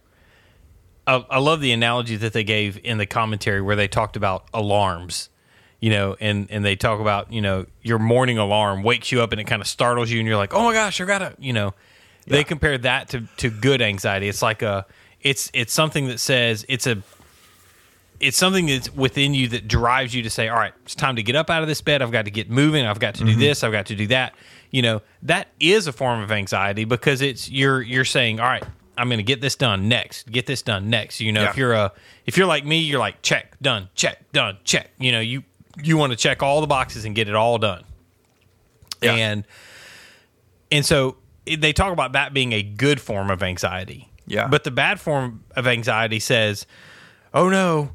I, 1.07 1.25
I 1.29 1.39
love 1.39 1.61
the 1.61 1.71
analogy 1.71 2.15
that 2.17 2.33
they 2.33 2.43
gave 2.43 2.79
in 2.83 2.97
the 2.97 3.05
commentary 3.05 3.61
where 3.61 3.75
they 3.75 3.87
talked 3.87 4.15
about 4.15 4.45
alarms, 4.53 5.29
you 5.79 5.89
know, 5.89 6.15
and, 6.19 6.47
and 6.51 6.63
they 6.63 6.75
talk 6.75 6.99
about, 6.99 7.33
you 7.33 7.41
know, 7.41 7.65
your 7.81 7.97
morning 7.99 8.37
alarm 8.37 8.83
wakes 8.83 9.11
you 9.11 9.21
up 9.21 9.31
and 9.31 9.41
it 9.41 9.45
kind 9.45 9.61
of 9.61 9.67
startles 9.67 10.11
you 10.11 10.19
and 10.19 10.27
you're 10.27 10.37
like, 10.37 10.53
oh 10.53 10.63
my 10.63 10.73
gosh, 10.73 11.01
I 11.01 11.05
gotta, 11.05 11.35
you 11.39 11.53
know, 11.53 11.73
they 12.27 12.43
compare 12.43 12.77
that 12.77 13.09
to, 13.09 13.27
to 13.37 13.49
good 13.49 13.81
anxiety. 13.81 14.29
It's 14.29 14.43
like 14.43 14.61
a, 14.61 14.85
it's, 15.21 15.49
it's 15.53 15.73
something 15.73 16.07
that 16.07 16.19
says 16.19 16.65
it's 16.69 16.85
a, 16.85 17.01
it's 18.21 18.37
something 18.37 18.67
that's 18.67 18.93
within 18.93 19.33
you 19.33 19.47
that 19.49 19.67
drives 19.67 20.13
you 20.13 20.21
to 20.23 20.29
say, 20.29 20.47
all 20.47 20.57
right, 20.57 20.73
it's 20.83 20.93
time 20.93 21.15
to 21.15 21.23
get 21.23 21.35
up 21.35 21.49
out 21.49 21.63
of 21.63 21.67
this 21.67 21.81
bed. 21.81 22.01
I've 22.01 22.11
got 22.11 22.25
to 22.25 22.31
get 22.31 22.49
moving. 22.49 22.85
I've 22.85 22.99
got 22.99 23.15
to 23.15 23.23
do 23.23 23.31
mm-hmm. 23.31 23.39
this. 23.39 23.63
I've 23.63 23.71
got 23.71 23.87
to 23.87 23.95
do 23.95 24.07
that. 24.07 24.35
You 24.69 24.83
know, 24.83 25.01
that 25.23 25.47
is 25.59 25.87
a 25.87 25.91
form 25.91 26.21
of 26.21 26.31
anxiety 26.31 26.85
because 26.85 27.21
it's 27.21 27.49
you're 27.49 27.81
you're 27.81 28.05
saying, 28.05 28.39
all 28.39 28.47
right, 28.47 28.63
I'm 28.97 29.09
going 29.09 29.17
to 29.17 29.23
get 29.23 29.41
this 29.41 29.55
done 29.55 29.89
next. 29.89 30.31
Get 30.31 30.45
this 30.45 30.61
done 30.61 30.89
next. 30.89 31.19
You 31.19 31.31
know, 31.31 31.43
if 31.43 31.57
you're 31.57 31.73
a 31.73 31.91
if 32.27 32.37
you're 32.37 32.47
like 32.47 32.63
me, 32.63 32.79
you're 32.79 32.99
like 32.99 33.21
check, 33.23 33.59
done, 33.59 33.89
check, 33.95 34.31
done, 34.31 34.59
check. 34.63 34.91
You 34.99 35.11
know, 35.11 35.19
you 35.19 35.43
you 35.81 35.97
want 35.97 36.11
to 36.11 36.17
check 36.17 36.43
all 36.43 36.61
the 36.61 36.67
boxes 36.67 37.05
and 37.05 37.15
get 37.15 37.27
it 37.27 37.35
all 37.35 37.57
done. 37.57 37.83
Yeah. 39.01 39.13
And 39.13 39.47
and 40.71 40.85
so 40.85 41.17
they 41.45 41.73
talk 41.73 41.91
about 41.91 42.13
that 42.13 42.33
being 42.33 42.53
a 42.53 42.61
good 42.61 43.01
form 43.01 43.31
of 43.31 43.41
anxiety. 43.41 44.11
Yeah. 44.27 44.47
But 44.47 44.63
the 44.63 44.71
bad 44.71 44.99
form 44.99 45.43
of 45.55 45.65
anxiety 45.67 46.19
says, 46.19 46.67
"Oh 47.33 47.49
no, 47.49 47.91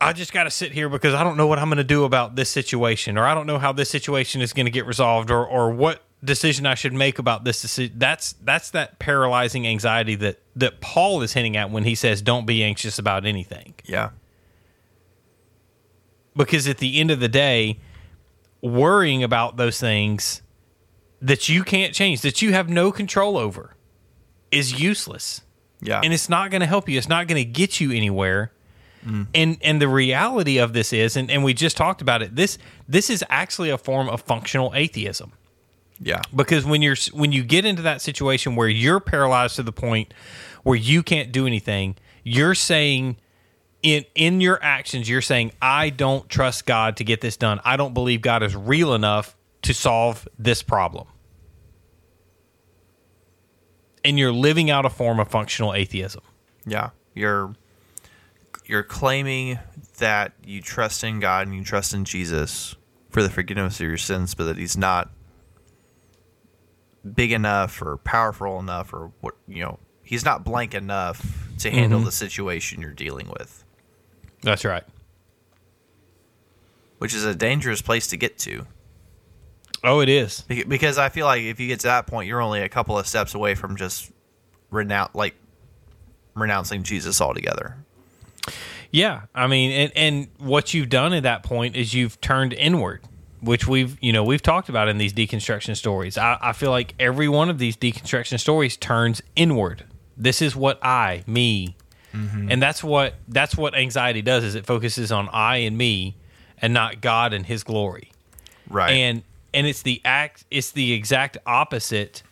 I 0.00 0.12
just 0.12 0.32
got 0.32 0.44
to 0.44 0.50
sit 0.50 0.72
here 0.72 0.88
because 0.88 1.12
I 1.14 1.22
don't 1.22 1.36
know 1.36 1.46
what 1.46 1.58
I'm 1.58 1.68
going 1.68 1.76
to 1.78 1.84
do 1.84 2.04
about 2.04 2.34
this 2.36 2.48
situation, 2.48 3.18
or 3.18 3.24
I 3.24 3.34
don't 3.34 3.46
know 3.46 3.58
how 3.58 3.72
this 3.72 3.90
situation 3.90 4.40
is 4.40 4.52
going 4.52 4.66
to 4.66 4.70
get 4.72 4.86
resolved, 4.86 5.30
or 5.30 5.46
or 5.46 5.70
what 5.70 6.02
decision 6.24 6.66
I 6.66 6.74
should 6.74 6.92
make 6.92 7.18
about 7.18 7.44
this 7.44 7.60
decision. 7.62 7.94
That's 7.98 8.32
that's 8.42 8.70
that 8.70 8.98
paralyzing 8.98 9.66
anxiety 9.66 10.14
that 10.16 10.40
that 10.56 10.80
Paul 10.80 11.20
is 11.22 11.32
hinting 11.34 11.56
at 11.56 11.70
when 11.70 11.84
he 11.84 11.94
says, 11.94 12.22
"Don't 12.22 12.46
be 12.46 12.64
anxious 12.64 12.98
about 12.98 13.26
anything," 13.26 13.74
Yeah. 13.84 14.10
because 16.36 16.66
at 16.68 16.78
the 16.78 16.98
end 17.00 17.10
of 17.10 17.20
the 17.20 17.28
day, 17.28 17.78
worrying 18.62 19.22
about 19.22 19.56
those 19.56 19.78
things 19.80 20.42
that 21.20 21.48
you 21.48 21.62
can't 21.64 21.92
change, 21.94 22.22
that 22.22 22.40
you 22.40 22.52
have 22.52 22.68
no 22.68 22.90
control 22.92 23.36
over, 23.36 23.74
is 24.50 24.80
useless 24.80 25.42
Yeah. 25.82 26.00
and 26.02 26.12
it's 26.14 26.28
not 26.28 26.50
going 26.50 26.60
to 26.62 26.66
help 26.66 26.88
you. 26.88 26.96
It's 26.96 27.08
not 27.08 27.26
going 27.26 27.42
to 27.44 27.50
get 27.50 27.80
you 27.80 27.92
anywhere. 27.92 28.52
Mm. 29.04 29.26
And 29.34 29.58
and 29.62 29.80
the 29.80 29.88
reality 29.88 30.58
of 30.58 30.72
this 30.72 30.92
is, 30.92 31.16
and, 31.16 31.30
and 31.30 31.42
we 31.42 31.54
just 31.54 31.76
talked 31.76 32.02
about 32.02 32.22
it. 32.22 32.36
This 32.36 32.58
this 32.88 33.10
is 33.10 33.24
actually 33.28 33.70
a 33.70 33.78
form 33.78 34.08
of 34.08 34.20
functional 34.22 34.72
atheism 34.74 35.32
yeah. 36.00 36.22
because 36.34 36.64
when 36.64 36.82
you're 36.82 36.96
when 37.12 37.32
you 37.32 37.44
get 37.44 37.64
into 37.64 37.82
that 37.82 38.00
situation 38.00 38.56
where 38.56 38.68
you're 38.68 39.00
paralyzed 39.00 39.56
to 39.56 39.62
the 39.62 39.72
point 39.72 40.12
where 40.62 40.76
you 40.76 41.02
can't 41.02 41.30
do 41.30 41.46
anything, 41.46 41.96
you're 42.24 42.54
saying 42.54 43.16
in 43.82 44.04
in 44.14 44.40
your 44.40 44.62
actions, 44.62 45.08
you're 45.08 45.20
saying, 45.20 45.52
I 45.60 45.90
don't 45.90 46.28
trust 46.28 46.66
God 46.66 46.96
to 46.96 47.04
get 47.04 47.20
this 47.20 47.36
done. 47.36 47.60
I 47.64 47.76
don't 47.76 47.94
believe 47.94 48.22
God 48.22 48.42
is 48.42 48.56
real 48.56 48.94
enough 48.94 49.36
to 49.62 49.74
solve 49.74 50.26
this 50.38 50.62
problem. 50.62 51.06
And 54.02 54.18
you're 54.18 54.32
living 54.32 54.70
out 54.70 54.86
a 54.86 54.90
form 54.90 55.20
of 55.20 55.28
functional 55.28 55.74
atheism. 55.74 56.22
Yeah. 56.64 56.90
You're 57.14 57.54
you're 58.70 58.84
claiming 58.84 59.58
that 59.98 60.32
you 60.46 60.62
trust 60.62 61.02
in 61.02 61.18
God 61.18 61.48
and 61.48 61.56
you 61.56 61.64
trust 61.64 61.92
in 61.92 62.04
Jesus 62.04 62.76
for 63.10 63.20
the 63.20 63.28
forgiveness 63.28 63.80
of 63.80 63.86
your 63.86 63.96
sins, 63.96 64.32
but 64.36 64.44
that 64.44 64.56
he's 64.56 64.76
not 64.76 65.10
big 67.14 67.32
enough 67.32 67.82
or 67.82 67.96
powerful 67.96 68.60
enough 68.60 68.92
or 68.92 69.10
what 69.22 69.34
you 69.48 69.64
know, 69.64 69.80
he's 70.04 70.24
not 70.24 70.44
blank 70.44 70.72
enough 70.72 71.48
to 71.58 71.68
handle 71.68 71.98
mm-hmm. 71.98 72.06
the 72.06 72.12
situation 72.12 72.80
you're 72.80 72.92
dealing 72.92 73.28
with. 73.28 73.64
That's 74.42 74.64
right. 74.64 74.84
Which 76.98 77.12
is 77.12 77.24
a 77.24 77.34
dangerous 77.34 77.82
place 77.82 78.06
to 78.08 78.16
get 78.16 78.38
to. 78.38 78.68
Oh, 79.82 79.98
it 79.98 80.08
is. 80.08 80.42
Because 80.42 80.96
I 80.96 81.08
feel 81.08 81.26
like 81.26 81.42
if 81.42 81.58
you 81.58 81.66
get 81.66 81.80
to 81.80 81.88
that 81.88 82.06
point, 82.06 82.28
you're 82.28 82.40
only 82.40 82.60
a 82.60 82.68
couple 82.68 82.96
of 82.96 83.08
steps 83.08 83.34
away 83.34 83.56
from 83.56 83.76
just 83.76 84.12
renounce 84.70 85.12
like 85.12 85.34
renouncing 86.36 86.84
Jesus 86.84 87.20
altogether. 87.20 87.84
Yeah, 88.90 89.22
I 89.34 89.46
mean, 89.46 89.70
and 89.70 89.92
and 89.94 90.28
what 90.38 90.74
you've 90.74 90.88
done 90.88 91.12
at 91.12 91.22
that 91.22 91.42
point 91.42 91.76
is 91.76 91.94
you've 91.94 92.20
turned 92.20 92.52
inward, 92.52 93.02
which 93.40 93.66
we've 93.66 93.96
you 94.00 94.12
know 94.12 94.24
we've 94.24 94.42
talked 94.42 94.68
about 94.68 94.88
in 94.88 94.98
these 94.98 95.12
deconstruction 95.12 95.76
stories. 95.76 96.18
I, 96.18 96.38
I 96.40 96.52
feel 96.52 96.70
like 96.70 96.94
every 96.98 97.28
one 97.28 97.50
of 97.50 97.58
these 97.58 97.76
deconstruction 97.76 98.40
stories 98.40 98.76
turns 98.76 99.22
inward. 99.36 99.84
This 100.16 100.42
is 100.42 100.56
what 100.56 100.84
I, 100.84 101.22
me, 101.26 101.76
mm-hmm. 102.12 102.50
and 102.50 102.60
that's 102.60 102.82
what 102.82 103.14
that's 103.28 103.56
what 103.56 103.76
anxiety 103.76 104.22
does. 104.22 104.42
Is 104.42 104.54
it 104.54 104.66
focuses 104.66 105.12
on 105.12 105.28
I 105.32 105.58
and 105.58 105.78
me, 105.78 106.16
and 106.60 106.74
not 106.74 107.00
God 107.00 107.32
and 107.32 107.46
His 107.46 107.62
glory. 107.62 108.12
Right. 108.68 108.90
and 108.90 109.22
and 109.52 109.66
it's 109.66 109.82
the 109.82 110.00
act 110.04 110.44
it's 110.50 110.70
the 110.70 110.92
exact 110.92 111.38
opposite 111.44 112.22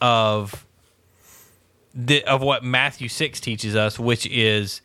of 0.00 0.66
the 1.94 2.24
of 2.24 2.42
what 2.42 2.64
Matthew 2.64 3.08
6 3.08 3.38
teaches 3.40 3.76
us 3.76 3.98
which 3.98 4.26
is 4.26 4.80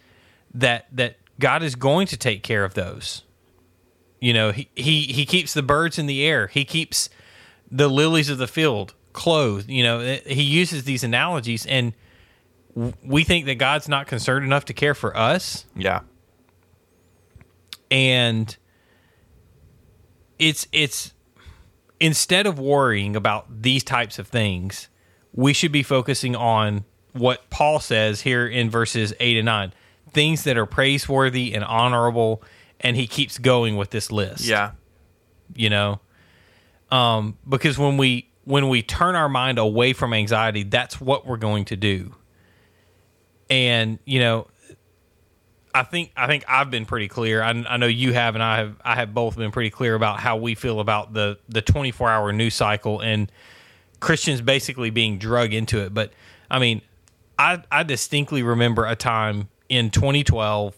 that 0.54 0.88
that 0.91 1.18
God 1.39 1.64
is 1.64 1.76
going 1.76 2.08
to 2.08 2.18
take 2.18 2.43
care 2.43 2.64
of 2.64 2.74
those. 2.74 3.24
You 4.20 4.34
know 4.34 4.52
he 4.52 4.70
he, 4.76 5.04
he 5.04 5.26
keeps 5.26 5.54
the 5.54 5.64
birds 5.64 5.97
in 6.00 6.06
the 6.06 6.26
air. 6.26 6.47
He 6.47 6.66
keeps 6.66 7.10
the 7.72 7.88
lilies 7.88 8.30
of 8.30 8.38
the 8.38 8.47
field 8.47 8.93
clothed. 9.14 9.70
You 9.70 9.84
know 9.84 10.00
eh, 10.00 10.20
he 10.26 10.43
uses 10.43 10.84
these 10.84 11.04
analogies 11.04 11.66
and 11.66 11.93
we 13.04 13.24
think 13.24 13.45
that 13.47 13.56
God's 13.56 13.89
not 13.89 14.08
concerned 14.08 14.45
enough 14.45 14.66
to 14.66 14.74
care 14.74 14.93
for 14.93 15.16
us. 15.18 15.66
Yeah. 15.76 16.02
and 17.91 18.56
it's 20.38 20.68
it's 20.72 21.14
instead 22.00 22.45
of 22.47 22.60
worrying 22.60 23.16
about 23.16 23.62
these 23.62 23.84
types 23.84 24.20
of 24.20 24.28
things 24.28 24.88
we 25.34 25.54
should 25.54 25.72
be 25.72 25.84
focusing 25.84 26.36
on 26.36 26.86
what 27.14 27.50
paul 27.50 27.80
says 27.80 28.22
here 28.22 28.47
in 28.47 28.70
verses 28.70 29.14
8 29.20 29.38
and 29.38 29.45
9 29.45 29.74
things 30.12 30.43
that 30.43 30.57
are 30.57 30.66
praiseworthy 30.66 31.53
and 31.53 31.64
honorable 31.64 32.43
and 32.82 32.95
he 32.95 33.07
keeps 33.07 33.38
going 33.38 33.78
with 33.78 33.89
this 33.89 34.12
list. 34.12 34.45
Yeah. 34.45 34.72
you 35.55 35.70
know? 35.70 35.99
Um, 36.91 37.38
because 37.47 37.78
when 37.78 37.97
we 37.97 38.30
when 38.45 38.68
we 38.70 38.82
turn 38.82 39.16
our 39.16 39.30
mind 39.30 39.60
away 39.60 39.93
from 39.93 40.14
anxiety 40.14 40.64
that's 40.64 40.99
what 40.99 41.26
we're 41.28 41.38
going 41.38 41.66
to 41.66 41.76
do. 41.76 42.16
And 43.49 43.99
you 44.05 44.20
know 44.20 44.47
i 45.74 45.84
think 45.84 46.12
i 46.18 46.26
think 46.26 46.43
i've 46.47 46.72
been 46.72 46.86
pretty 46.86 47.07
clear. 47.07 47.43
I, 47.43 47.49
I 47.51 47.78
know 47.78 47.86
you 47.86 48.12
have 48.14 48.34
and 48.36 48.43
i 48.43 48.57
have 48.57 48.76
i 48.84 48.95
have 48.95 49.14
both 49.14 49.38
been 49.38 49.51
pretty 49.51 49.70
clear 49.70 49.93
about 49.93 50.20
how 50.20 50.38
we 50.38 50.55
feel 50.55 50.80
about 50.80 51.14
the 51.14 51.38
the 51.47 51.62
24 51.62 52.10
hour 52.10 52.32
news 52.34 52.55
cycle 52.55 52.99
and 53.01 53.32
christians 53.99 54.41
basically 54.41 54.89
being 54.89 55.20
drug 55.20 55.53
into 55.53 55.80
it. 55.80 55.93
But 55.93 56.12
i 56.49 56.57
mean 56.57 56.82
i 57.38 57.62
i 57.72 57.84
distinctly 57.84 58.41
remember 58.41 58.86
a 58.88 58.95
time 58.95 59.47
in 59.70 59.92
2012 59.92 60.76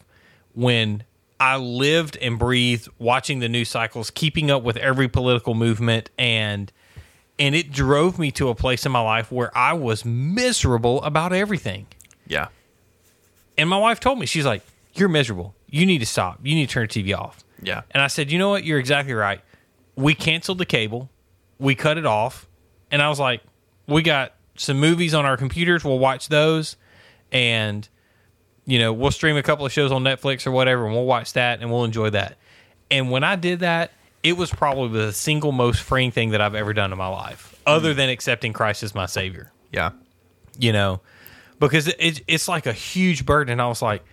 when 0.54 1.04
I 1.40 1.58
lived 1.58 2.18
and 2.18 2.38
breathed 2.38 2.88
watching 3.00 3.40
the 3.40 3.50
news 3.50 3.70
cycles, 3.70 4.12
keeping 4.12 4.52
up 4.52 4.62
with 4.62 4.78
every 4.78 5.08
political 5.08 5.56
movement 5.56 6.10
and 6.18 6.72
and 7.40 7.56
it 7.56 7.72
drove 7.72 8.20
me 8.20 8.30
to 8.34 8.50
a 8.50 8.56
place 8.56 8.86
in 8.86 8.92
my 8.92 9.02
life 9.02 9.32
where 9.32 9.56
I 9.58 9.74
was 9.74 10.06
miserable 10.06 11.02
about 11.02 11.34
everything. 11.34 11.88
Yeah. 12.28 12.50
And 13.58 13.68
my 13.68 13.80
wife 13.80 14.00
told 14.00 14.20
me, 14.20 14.28
she's 14.28 14.46
like, 14.46 14.62
You're 14.94 15.10
miserable. 15.10 15.56
You 15.68 15.88
need 15.88 16.00
to 16.00 16.06
stop. 16.06 16.40
You 16.44 16.54
need 16.54 16.70
to 16.70 16.74
turn 16.74 16.88
the 16.88 17.04
TV 17.04 17.18
off. 17.18 17.44
Yeah. 17.62 17.82
And 17.92 18.04
I 18.04 18.08
said, 18.08 18.32
You 18.32 18.38
know 18.38 18.50
what? 18.50 18.64
You're 18.64 18.80
exactly 18.80 19.14
right. 19.14 19.42
We 19.96 20.14
canceled 20.14 20.60
the 20.60 20.66
cable, 20.66 21.10
we 21.58 21.74
cut 21.74 21.98
it 21.98 22.06
off. 22.06 22.48
And 22.92 23.02
I 23.02 23.10
was 23.10 23.20
like, 23.20 23.42
We 23.88 24.04
got 24.04 24.36
some 24.56 24.80
movies 24.80 25.16
on 25.16 25.26
our 25.26 25.38
computers. 25.38 25.84
We'll 25.84 26.00
watch 26.00 26.28
those. 26.28 26.76
And 27.32 27.88
you 28.66 28.80
know, 28.80 28.94
we'll 28.94 29.12
stream 29.12 29.38
a 29.38 29.44
couple 29.44 29.66
of 29.66 29.72
shows 29.72 29.92
on 29.92 30.04
Netflix 30.04 30.46
or 30.46 30.52
whatever, 30.52 30.86
and 30.86 30.94
we'll 30.94 31.06
watch 31.06 31.34
that 31.34 31.62
and 31.62 31.72
we'll 31.72 31.84
enjoy 31.84 32.10
that. 32.12 32.38
And 32.90 33.10
when 33.10 33.24
I 33.24 33.36
did 33.36 33.60
that, 33.60 33.92
it 34.24 34.34
was 34.34 34.52
probably 34.52 35.00
the 35.00 35.14
single 35.14 35.52
most 35.52 35.82
freeing 35.82 36.12
thing 36.12 36.32
that 36.32 36.42
I've 36.42 36.56
ever 36.56 36.74
done 36.74 36.92
in 36.92 36.98
my 36.98 37.08
life, 37.08 37.60
other 37.66 37.94
than 37.94 38.10
accepting 38.10 38.54
Christ 38.54 38.84
as 38.84 38.94
my 38.94 39.06
Savior. 39.08 39.52
Yeah. 39.72 39.92
You 40.60 40.74
know, 40.74 41.02
because 41.60 41.88
it, 41.88 42.22
it's 42.28 42.48
like 42.48 42.66
a 42.66 42.74
huge 42.74 43.26
burden. 43.26 43.54
And 43.54 43.62
I 43.62 43.68
was 43.68 43.82
like, 43.82 44.04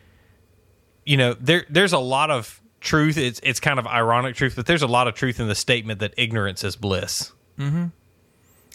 you 1.05 1.17
know, 1.17 1.35
there 1.35 1.65
there's 1.69 1.93
a 1.93 1.99
lot 1.99 2.31
of 2.31 2.61
truth. 2.81 3.19
It's 3.19 3.41
it's 3.43 3.61
kind 3.61 3.79
of 3.79 3.87
ironic 3.87 4.37
truth, 4.37 4.55
but 4.57 4.67
there's 4.67 4.83
a 4.83 4.87
lot 4.87 5.09
of 5.09 5.15
truth 5.15 5.41
in 5.41 5.49
the 5.49 5.55
statement 5.55 6.01
that 6.01 6.15
ignorance 6.17 6.65
is 6.65 6.77
bliss. 6.77 7.33
Mm-hmm. 7.59 7.87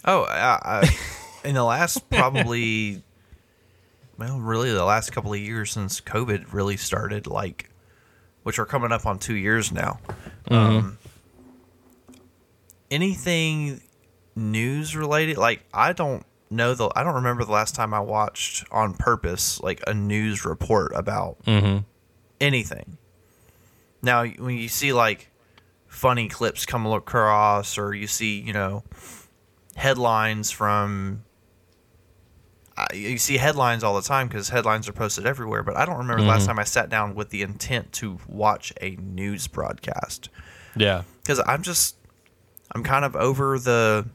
Oh, 0.06 0.24
I, 0.24 0.60
I, 0.84 0.98
in 1.48 1.56
the 1.56 1.64
last 1.64 2.10
probably, 2.10 3.04
well, 4.18 4.40
really 4.40 4.72
the 4.72 4.86
last 4.86 5.12
couple 5.12 5.34
of 5.34 5.40
years 5.40 5.72
since 5.72 6.02
COVID 6.02 6.54
really 6.54 6.78
started, 6.78 7.28
like, 7.28 7.70
which 8.44 8.60
are 8.60 8.66
coming 8.66 8.92
up 8.92 9.06
on 9.06 9.20
two 9.20 9.36
years 9.36 9.72
now. 9.72 10.00
Um, 10.50 10.98
anything 12.92 13.82
news 14.36 14.96
related, 14.96 15.38
like, 15.38 15.64
I 15.74 15.94
don't 15.94 16.26
know 16.50 16.74
the, 16.76 16.90
I 16.96 17.04
don't 17.04 17.16
remember 17.16 17.44
the 17.44 17.52
last 17.52 17.74
time 17.76 17.94
I 17.94 18.00
watched 18.00 18.66
on 18.72 18.94
purpose 18.94 19.60
like 19.62 19.82
a 19.88 19.94
news 19.94 20.46
report 20.46 20.92
about 20.96 21.38
anything. 22.40 22.98
Now, 24.02 24.26
when 24.26 24.58
you 24.58 24.68
see 24.68 24.94
like 24.94 25.32
funny 25.88 26.28
clips 26.28 26.66
come 26.66 26.86
across, 26.86 27.78
or 27.78 27.94
you 27.96 28.06
see, 28.08 28.40
you 28.40 28.54
know, 28.54 28.84
headlines 29.76 30.52
from 30.52 31.24
you 32.94 33.18
see 33.18 33.38
headlines 33.38 33.84
all 33.84 33.94
the 33.96 34.02
time 34.02 34.28
because 34.28 34.50
headlines 34.50 34.90
are 34.90 34.94
posted 34.94 35.26
everywhere 35.26 35.62
but 35.62 35.78
i 35.78 35.86
don't 35.86 35.98
remember 35.98 36.22
the 36.24 36.28
last 36.28 36.48
time 36.48 36.58
i 36.58 36.64
sat 36.64 36.90
down 36.90 37.14
with 37.14 37.30
the 37.30 37.42
intent 37.44 37.92
to 37.94 38.18
watch 38.28 38.74
a 38.82 38.96
news 38.96 39.48
broadcast. 39.48 40.30
Yeah. 40.76 41.04
because 41.22 41.42
i'm 41.46 41.62
just 41.62 41.96
i'm 42.74 42.84
kind 42.84 43.06
of 43.06 43.16
over 43.16 43.60
the 43.60 44.08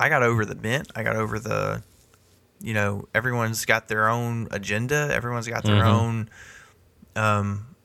i 0.00 0.08
got 0.08 0.22
over 0.22 0.44
the 0.44 0.54
bent. 0.54 0.90
I 0.96 1.02
got 1.02 1.16
over 1.16 1.38
the 1.38 1.82
you 2.60 2.72
know 2.72 3.06
everyone's 3.14 3.64
got 3.66 3.88
their 3.88 4.08
own 4.08 4.48
agenda. 4.50 5.10
Everyone's 5.12 5.46
got 5.46 5.64
their 5.64 5.84
own 5.84 6.30
um 7.16 7.76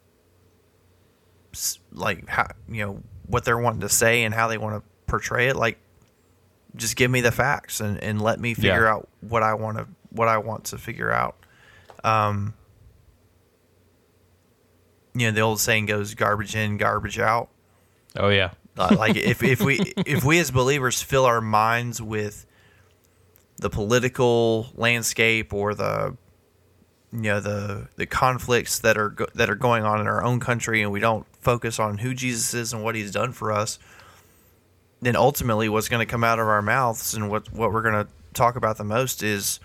like 1.91 2.27
how 2.27 2.47
you 2.69 2.85
know 2.85 3.03
what 3.25 3.43
they're 3.45 3.57
wanting 3.57 3.81
to 3.81 3.89
say 3.89 4.23
and 4.23 4.33
how 4.33 4.47
they 4.47 4.57
want 4.57 4.81
to 4.81 4.89
portray 5.07 5.49
it. 5.49 5.55
Like 5.55 5.77
just 6.75 6.95
give 6.95 7.09
me 7.11 7.21
the 7.21 7.31
facts 7.31 7.79
and, 7.81 8.01
and 8.03 8.21
let 8.21 8.39
me 8.39 8.53
figure 8.53 8.83
Yeah. 8.85 8.93
out 8.93 9.09
what 9.21 9.43
I 9.43 9.53
want 9.55 9.77
to 9.77 9.87
what 10.11 10.27
I 10.27 10.37
want 10.39 10.65
to 10.65 10.77
figure 10.77 11.11
out. 11.11 11.35
Um, 12.03 12.53
you 15.13 15.27
know, 15.27 15.31
the 15.31 15.41
old 15.41 15.59
saying 15.59 15.87
goes 15.87 16.13
garbage 16.15 16.55
in, 16.55 16.77
garbage 16.77 17.19
out. 17.19 17.49
Oh 18.17 18.29
yeah. 18.29 18.51
Uh, 18.77 18.95
like 18.97 19.15
if, 19.17 19.43
if 19.43 19.61
we 19.61 19.79
if 20.05 20.23
we 20.23 20.39
as 20.39 20.51
believers 20.51 21.01
fill 21.01 21.25
our 21.25 21.41
minds 21.41 22.01
with 22.01 22.45
the 23.57 23.69
political 23.69 24.67
landscape 24.75 25.53
or 25.53 25.75
the 25.75 26.15
you 27.11 27.19
know 27.21 27.39
the 27.39 27.87
the 27.97 28.05
conflicts 28.05 28.79
that 28.79 28.97
are 28.97 29.09
go- 29.09 29.27
that 29.35 29.49
are 29.49 29.55
going 29.55 29.83
on 29.83 29.99
in 29.99 30.07
our 30.07 30.23
own 30.23 30.39
country 30.39 30.81
and 30.81 30.91
we 30.91 30.99
don't 30.99 31.25
focus 31.41 31.79
on 31.79 31.97
who 31.97 32.13
Jesus 32.13 32.53
is 32.53 32.71
and 32.71 32.83
what 32.83 32.95
he's 32.95 33.11
done 33.11 33.31
for 33.33 33.51
us 33.51 33.79
then 35.01 35.15
ultimately 35.15 35.69
what's 35.69 35.87
going 35.87 36.05
to 36.05 36.09
come 36.09 36.23
out 36.23 36.39
of 36.39 36.47
our 36.47 36.61
mouths 36.61 37.13
and 37.13 37.29
what 37.29 37.51
what 37.53 37.71
we're 37.71 37.81
going 37.81 38.05
to 38.05 38.11
talk 38.33 38.55
about 38.55 38.77
the 38.77 38.83
most 38.83 39.23
is 39.23 39.59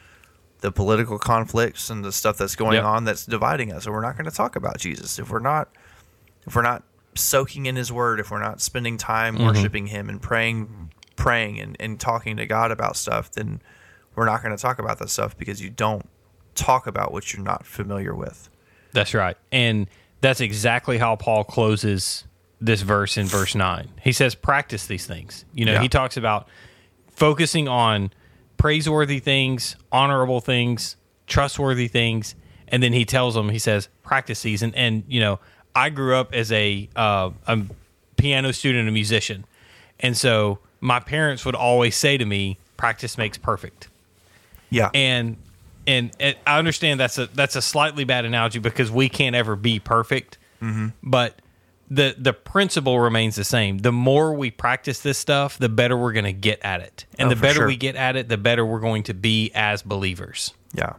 the 0.60 0.72
political 0.72 1.18
conflicts 1.18 1.90
and 1.90 2.04
the 2.04 2.12
stuff 2.12 2.38
that's 2.38 2.56
going 2.56 2.74
Yep. 2.74 2.84
on 2.84 3.04
that's 3.04 3.26
dividing 3.26 3.72
us 3.72 3.86
and 3.86 3.94
we're 3.94 4.00
not 4.00 4.16
going 4.16 4.24
to 4.24 4.36
talk 4.36 4.56
about 4.56 4.78
Jesus 4.78 5.18
if 5.18 5.30
we're 5.30 5.38
not 5.38 5.68
if 6.46 6.54
we're 6.56 6.62
not 6.62 6.82
soaking 7.14 7.66
in 7.66 7.76
his 7.76 7.92
word 7.92 8.20
if 8.20 8.30
we're 8.30 8.42
not 8.42 8.60
spending 8.60 8.96
time 8.96 9.36
mm-hmm. 9.36 9.46
worshiping 9.46 9.86
him 9.88 10.08
and 10.08 10.20
praying 10.20 10.90
praying 11.16 11.60
and, 11.60 11.76
and 11.78 12.00
talking 12.00 12.36
to 12.36 12.46
god 12.46 12.72
about 12.72 12.96
stuff 12.96 13.30
then 13.32 13.62
we're 14.16 14.24
not 14.24 14.42
going 14.42 14.56
to 14.56 14.60
talk 14.60 14.80
about 14.80 14.98
that 14.98 15.08
stuff 15.10 15.36
because 15.38 15.62
you 15.62 15.70
don't 15.70 16.08
talk 16.56 16.86
about 16.88 17.12
what 17.12 17.32
you're 17.32 17.42
not 17.42 17.64
familiar 17.66 18.14
with 18.14 18.48
That's 18.92 19.12
right. 19.12 19.36
And 19.50 19.88
that's 20.20 20.40
exactly 20.40 20.98
how 20.98 21.16
Paul 21.16 21.44
closes 21.44 22.24
this 22.60 22.82
verse 22.82 23.16
in 23.16 23.26
verse 23.26 23.54
9. 23.54 23.88
He 24.02 24.12
says, 24.12 24.34
practice 24.34 24.86
these 24.86 25.06
things. 25.06 25.44
You 25.54 25.64
know, 25.66 25.72
Yeah. 25.74 25.82
he 25.82 25.88
talks 25.88 26.16
about 26.16 26.48
focusing 27.10 27.68
on 27.68 28.10
praiseworthy 28.56 29.18
things, 29.18 29.76
honorable 29.92 30.40
things, 30.40 30.96
trustworthy 31.26 31.88
things. 31.88 32.34
And 32.68 32.82
then 32.82 32.92
he 32.92 33.04
tells 33.04 33.34
them, 33.34 33.50
he 33.50 33.58
says, 33.58 33.88
practice 34.02 34.42
these. 34.42 34.62
And, 34.62 34.74
and 34.74 35.04
you 35.08 35.20
know, 35.20 35.40
I 35.74 35.90
grew 35.90 36.16
up 36.16 36.32
as 36.34 36.50
a, 36.52 36.88
uh, 36.96 37.30
a 37.46 37.58
piano 38.16 38.52
student, 38.52 38.88
a 38.88 38.92
musician. 38.92 39.44
And 40.00 40.16
so 40.16 40.58
my 40.80 41.00
parents 41.00 41.44
would 41.44 41.54
always 41.54 41.96
say 41.96 42.16
to 42.16 42.24
me, 42.24 42.58
practice 42.76 43.16
makes 43.16 43.38
perfect 43.38 43.88
yeah 44.70 44.90
and 44.94 45.36
and 45.86 46.10
it, 46.18 46.36
I 46.46 46.58
understand 46.58 46.98
that's 46.98 47.18
a 47.18 47.26
that's 47.28 47.54
a 47.54 47.62
slightly 47.62 48.02
bad 48.04 48.24
analogy 48.24 48.58
because 48.58 48.90
we 48.90 49.08
can't 49.08 49.36
ever 49.36 49.54
be 49.54 49.78
perfect, 49.78 50.38
Mm-hmm. 50.60 50.88
but 51.02 51.38
the 51.94 52.14
the 52.18 52.32
principle 52.32 52.98
remains 53.00 53.36
the 53.36 53.44
same. 53.44 53.78
The 53.78 53.92
more 53.92 54.34
we 54.34 54.50
practice 54.50 55.00
this 55.00 55.18
stuff, 55.18 55.58
the 55.58 55.68
better 55.68 55.96
we're 55.96 56.12
going 56.12 56.24
to 56.24 56.32
get 56.32 56.60
at 56.62 56.80
it, 56.80 57.06
and 57.18 57.26
Oh, 57.26 57.30
the 57.30 57.40
better 57.40 57.54
sure. 57.60 57.66
we 57.66 57.76
get 57.76 57.96
at 57.96 58.16
it, 58.16 58.28
the 58.28 58.36
better 58.38 58.64
we're 58.64 58.80
going 58.80 59.02
to 59.04 59.14
be 59.14 59.50
as 59.54 59.82
believers. 59.82 60.52
Yeah, 60.74 60.94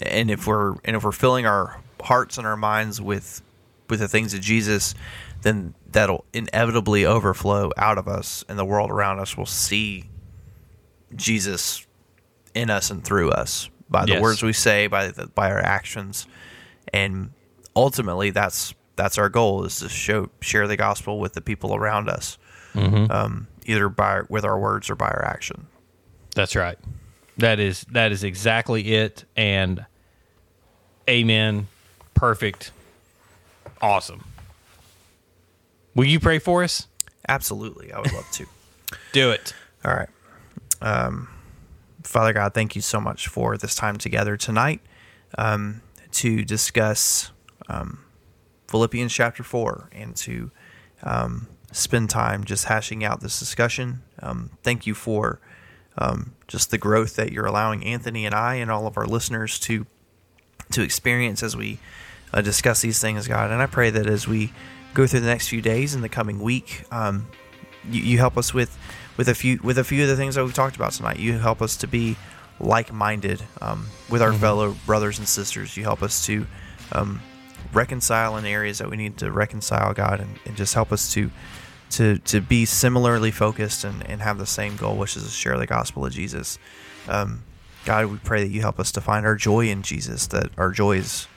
and 0.00 0.30
if 0.30 0.46
we're 0.46 0.74
and 0.84 0.96
if 0.96 1.04
we're 1.04 1.12
filling 1.12 1.46
our 1.46 1.80
hearts 2.02 2.38
and 2.38 2.46
our 2.46 2.56
minds 2.56 3.00
with 3.00 3.42
with 3.88 4.00
the 4.00 4.08
things 4.08 4.34
of 4.34 4.40
Jesus, 4.40 4.94
then 5.42 5.74
that'll 5.92 6.24
inevitably 6.32 7.06
overflow 7.06 7.70
out 7.76 7.98
of 7.98 8.08
us, 8.08 8.44
and 8.48 8.58
the 8.58 8.64
world 8.64 8.90
around 8.90 9.18
us 9.20 9.36
will 9.36 9.46
see 9.46 10.04
Jesus 11.14 11.86
in 12.54 12.70
us 12.70 12.90
and 12.90 13.04
through 13.04 13.30
us 13.30 13.68
by 13.88 14.04
the 14.04 14.12
Yes. 14.12 14.22
words 14.22 14.42
we 14.42 14.52
say, 14.52 14.86
by 14.88 15.08
the, 15.08 15.26
by 15.28 15.50
our 15.50 15.60
actions, 15.60 16.26
and 16.92 17.30
ultimately 17.76 18.30
that's 18.30 18.74
that's 18.96 19.18
our 19.18 19.28
goal 19.28 19.64
is 19.64 19.78
to 19.80 19.88
show 19.88 20.30
share 20.40 20.66
the 20.66 20.76
gospel 20.76 21.20
with 21.20 21.34
the 21.34 21.40
people 21.40 21.74
around 21.74 22.08
us, 22.08 22.38
um, 22.74 23.46
either 23.66 23.88
by 23.88 24.22
with 24.28 24.44
our 24.44 24.58
words 24.58 24.90
or 24.90 24.94
by 24.96 25.08
our 25.08 25.24
action. 25.24 25.66
That's 26.34 26.56
right. 26.56 26.78
That 27.38 27.60
is 27.60 27.84
that 27.92 28.12
is 28.12 28.24
exactly 28.24 28.94
it. 28.94 29.24
And 29.36 29.86
amen. 31.08 31.68
Perfect. 32.14 32.72
Awesome. 33.80 34.24
Will 35.94 36.06
you 36.06 36.20
pray 36.20 36.38
for 36.38 36.64
us? 36.64 36.88
Absolutely, 37.28 37.92
I 37.92 38.00
would 38.00 38.12
love 38.12 38.30
to. 38.32 38.46
Do 39.12 39.30
it. 39.30 39.54
All 39.84 39.94
right. 39.94 40.08
Um, 40.80 41.28
Father 42.02 42.32
God, 42.32 42.54
thank 42.54 42.76
you 42.76 42.82
so 42.82 43.00
much 43.00 43.28
for 43.28 43.56
this 43.56 43.74
time 43.74 43.96
together 43.96 44.36
tonight 44.36 44.80
um, 45.36 45.80
to 46.12 46.44
discuss 46.44 47.30
um, 47.68 47.98
Philippians 48.68 49.12
chapter 49.12 49.42
4 49.42 49.90
and 49.92 50.16
to 50.16 50.50
um, 51.02 51.48
spend 51.72 52.10
time 52.10 52.44
just 52.44 52.64
hashing 52.64 53.04
out 53.04 53.20
this 53.20 53.38
discussion. 53.38 54.02
Um, 54.20 54.50
thank 54.62 54.86
you 54.86 54.94
for 54.94 55.40
um, 55.98 56.34
just 56.48 56.70
the 56.70 56.78
growth 56.78 57.16
that 57.16 57.32
you're 57.32 57.46
allowing 57.46 57.84
Anthony 57.84 58.26
and 58.26 58.34
I 58.34 58.56
and 58.56 58.70
all 58.70 58.86
of 58.86 58.96
our 58.96 59.06
listeners 59.06 59.58
to 59.60 59.86
to 60.72 60.82
experience 60.82 61.44
as 61.44 61.56
we 61.56 61.78
uh, 62.32 62.40
discuss 62.40 62.80
these 62.80 63.00
things, 63.00 63.28
God. 63.28 63.52
And 63.52 63.62
I 63.62 63.66
pray 63.66 63.90
that 63.90 64.06
as 64.06 64.26
we 64.26 64.52
go 64.94 65.06
through 65.06 65.20
the 65.20 65.26
next 65.26 65.48
few 65.48 65.62
days 65.62 65.94
in 65.94 66.00
the 66.00 66.08
coming 66.08 66.40
week, 66.40 66.82
um, 66.90 67.28
you, 67.88 68.02
you 68.02 68.18
help 68.18 68.36
us 68.36 68.52
with 68.52 68.76
with 69.16 69.28
a 69.28 69.34
few 69.34 69.60
with 69.62 69.78
a 69.78 69.84
few 69.84 70.02
of 70.02 70.08
the 70.08 70.16
things 70.16 70.34
that 70.34 70.44
we've 70.44 70.54
talked 70.54 70.76
about 70.76 70.92
tonight. 70.92 71.18
You 71.18 71.38
help 71.38 71.62
us 71.62 71.76
to 71.78 71.86
be 71.86 72.16
like-minded 72.58 73.42
um, 73.60 73.86
with 74.08 74.22
our 74.22 74.32
fellow 74.32 74.74
brothers 74.86 75.18
and 75.18 75.28
sisters. 75.28 75.76
You 75.76 75.84
help 75.84 76.02
us 76.02 76.24
to 76.26 76.46
um, 76.92 77.20
reconcile 77.72 78.36
in 78.36 78.44
areas 78.44 78.78
that 78.78 78.90
we 78.90 78.96
need 78.96 79.16
to 79.18 79.30
reconcile, 79.30 79.92
God, 79.92 80.20
and, 80.20 80.38
and 80.44 80.56
just 80.56 80.74
help 80.74 80.92
us 80.92 81.12
to 81.14 81.30
to 81.90 82.18
to 82.18 82.40
be 82.40 82.64
similarly 82.64 83.30
focused 83.30 83.84
and, 83.84 84.04
and 84.08 84.20
have 84.20 84.38
the 84.38 84.46
same 84.46 84.76
goal, 84.76 84.96
which 84.96 85.16
is 85.16 85.24
to 85.24 85.30
share 85.30 85.56
the 85.58 85.66
gospel 85.66 86.04
of 86.04 86.12
Jesus. 86.12 86.58
Um, 87.08 87.42
God, 87.84 88.06
we 88.06 88.18
pray 88.18 88.42
that 88.42 88.50
you 88.50 88.60
help 88.60 88.80
us 88.80 88.90
to 88.92 89.00
find 89.00 89.24
our 89.24 89.36
joy 89.36 89.68
in 89.68 89.82
Jesus. 89.82 90.26
That 90.28 90.50
our 90.58 90.70
joy 90.70 90.98
is 90.98 91.28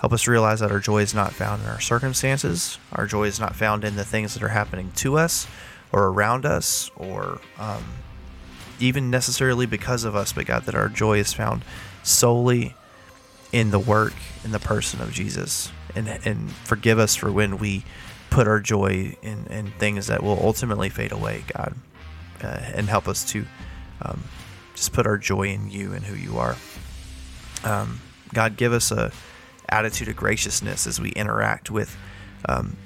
help 0.00 0.12
us 0.12 0.28
realize 0.28 0.60
that 0.60 0.70
our 0.70 0.78
joy 0.78 1.02
is 1.02 1.14
not 1.14 1.32
found 1.32 1.62
in 1.62 1.68
our 1.68 1.80
circumstances. 1.80 2.78
Our 2.92 3.06
joy 3.06 3.24
is 3.24 3.40
not 3.40 3.56
found 3.56 3.84
in 3.84 3.96
the 3.96 4.04
things 4.04 4.34
that 4.34 4.42
are 4.42 4.48
happening 4.48 4.92
to 4.96 5.18
us 5.18 5.48
or 5.90 6.06
around 6.06 6.44
us, 6.44 6.90
or 6.96 7.40
um, 7.58 7.82
even 8.78 9.10
necessarily 9.10 9.66
because 9.66 10.04
of 10.04 10.14
us. 10.14 10.32
But 10.32 10.46
God, 10.46 10.64
that 10.64 10.74
our 10.74 10.88
joy 10.88 11.18
is 11.18 11.32
found 11.32 11.64
solely 12.02 12.74
in 13.52 13.70
the 13.70 13.78
work 13.78 14.14
in 14.44 14.52
the 14.52 14.58
person 14.58 15.00
of 15.00 15.12
Jesus. 15.12 15.70
And 15.94 16.08
and 16.08 16.50
forgive 16.50 16.98
us 16.98 17.16
for 17.16 17.32
when 17.32 17.58
we 17.58 17.84
put 18.30 18.46
our 18.46 18.60
joy 18.60 19.16
in, 19.22 19.46
in 19.46 19.70
things 19.78 20.08
that 20.08 20.22
will 20.22 20.38
ultimately 20.42 20.90
fade 20.90 21.12
away, 21.12 21.44
God. 21.54 21.74
Uh, 22.42 22.60
and 22.74 22.88
help 22.88 23.08
us 23.08 23.24
to 23.32 23.44
um, 24.02 24.22
just 24.74 24.92
put 24.92 25.06
our 25.06 25.18
joy 25.18 25.48
in 25.48 25.70
you 25.70 25.92
and 25.92 26.04
who 26.04 26.14
you 26.14 26.38
are. 26.38 26.56
Um, 27.64 28.00
God, 28.32 28.56
give 28.56 28.72
us 28.72 28.92
a 28.92 29.10
attitude 29.68 30.08
of 30.08 30.16
graciousness 30.16 30.86
as 30.86 31.00
we 31.00 31.10
interact 31.10 31.70
with 31.70 31.96
um, 32.48 32.76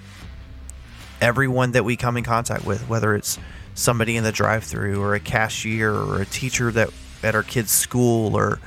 everyone 1.20 1.72
that 1.72 1.84
we 1.84 1.96
come 1.96 2.16
in 2.16 2.24
contact 2.24 2.64
with, 2.64 2.88
whether 2.88 3.14
it's 3.14 3.38
somebody 3.74 4.16
in 4.16 4.24
the 4.24 4.32
drive-through 4.32 5.00
or 5.00 5.14
a 5.14 5.20
cashier 5.20 5.92
or 5.92 6.20
a 6.20 6.26
teacher 6.26 6.70
that 6.72 6.90
at 7.22 7.34
our 7.34 7.42
kids' 7.42 7.70
school 7.70 8.36
or 8.36 8.58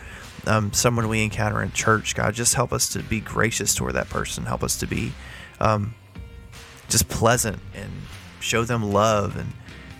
um, 0.47 0.73
someone 0.73 1.07
we 1.07 1.23
encounter 1.23 1.61
in 1.61 1.71
church. 1.71 2.15
God, 2.15 2.33
just 2.33 2.53
help 2.53 2.73
us 2.73 2.89
to 2.89 2.99
be 2.99 3.19
gracious 3.19 3.75
toward 3.75 3.93
that 3.93 4.09
person. 4.09 4.45
Help 4.45 4.63
us 4.63 4.77
to 4.79 4.87
be 4.87 5.13
um, 5.59 5.93
just 6.89 7.07
pleasant 7.07 7.59
and 7.73 7.91
show 8.39 8.63
them 8.63 8.91
love 8.91 9.37
and 9.37 9.51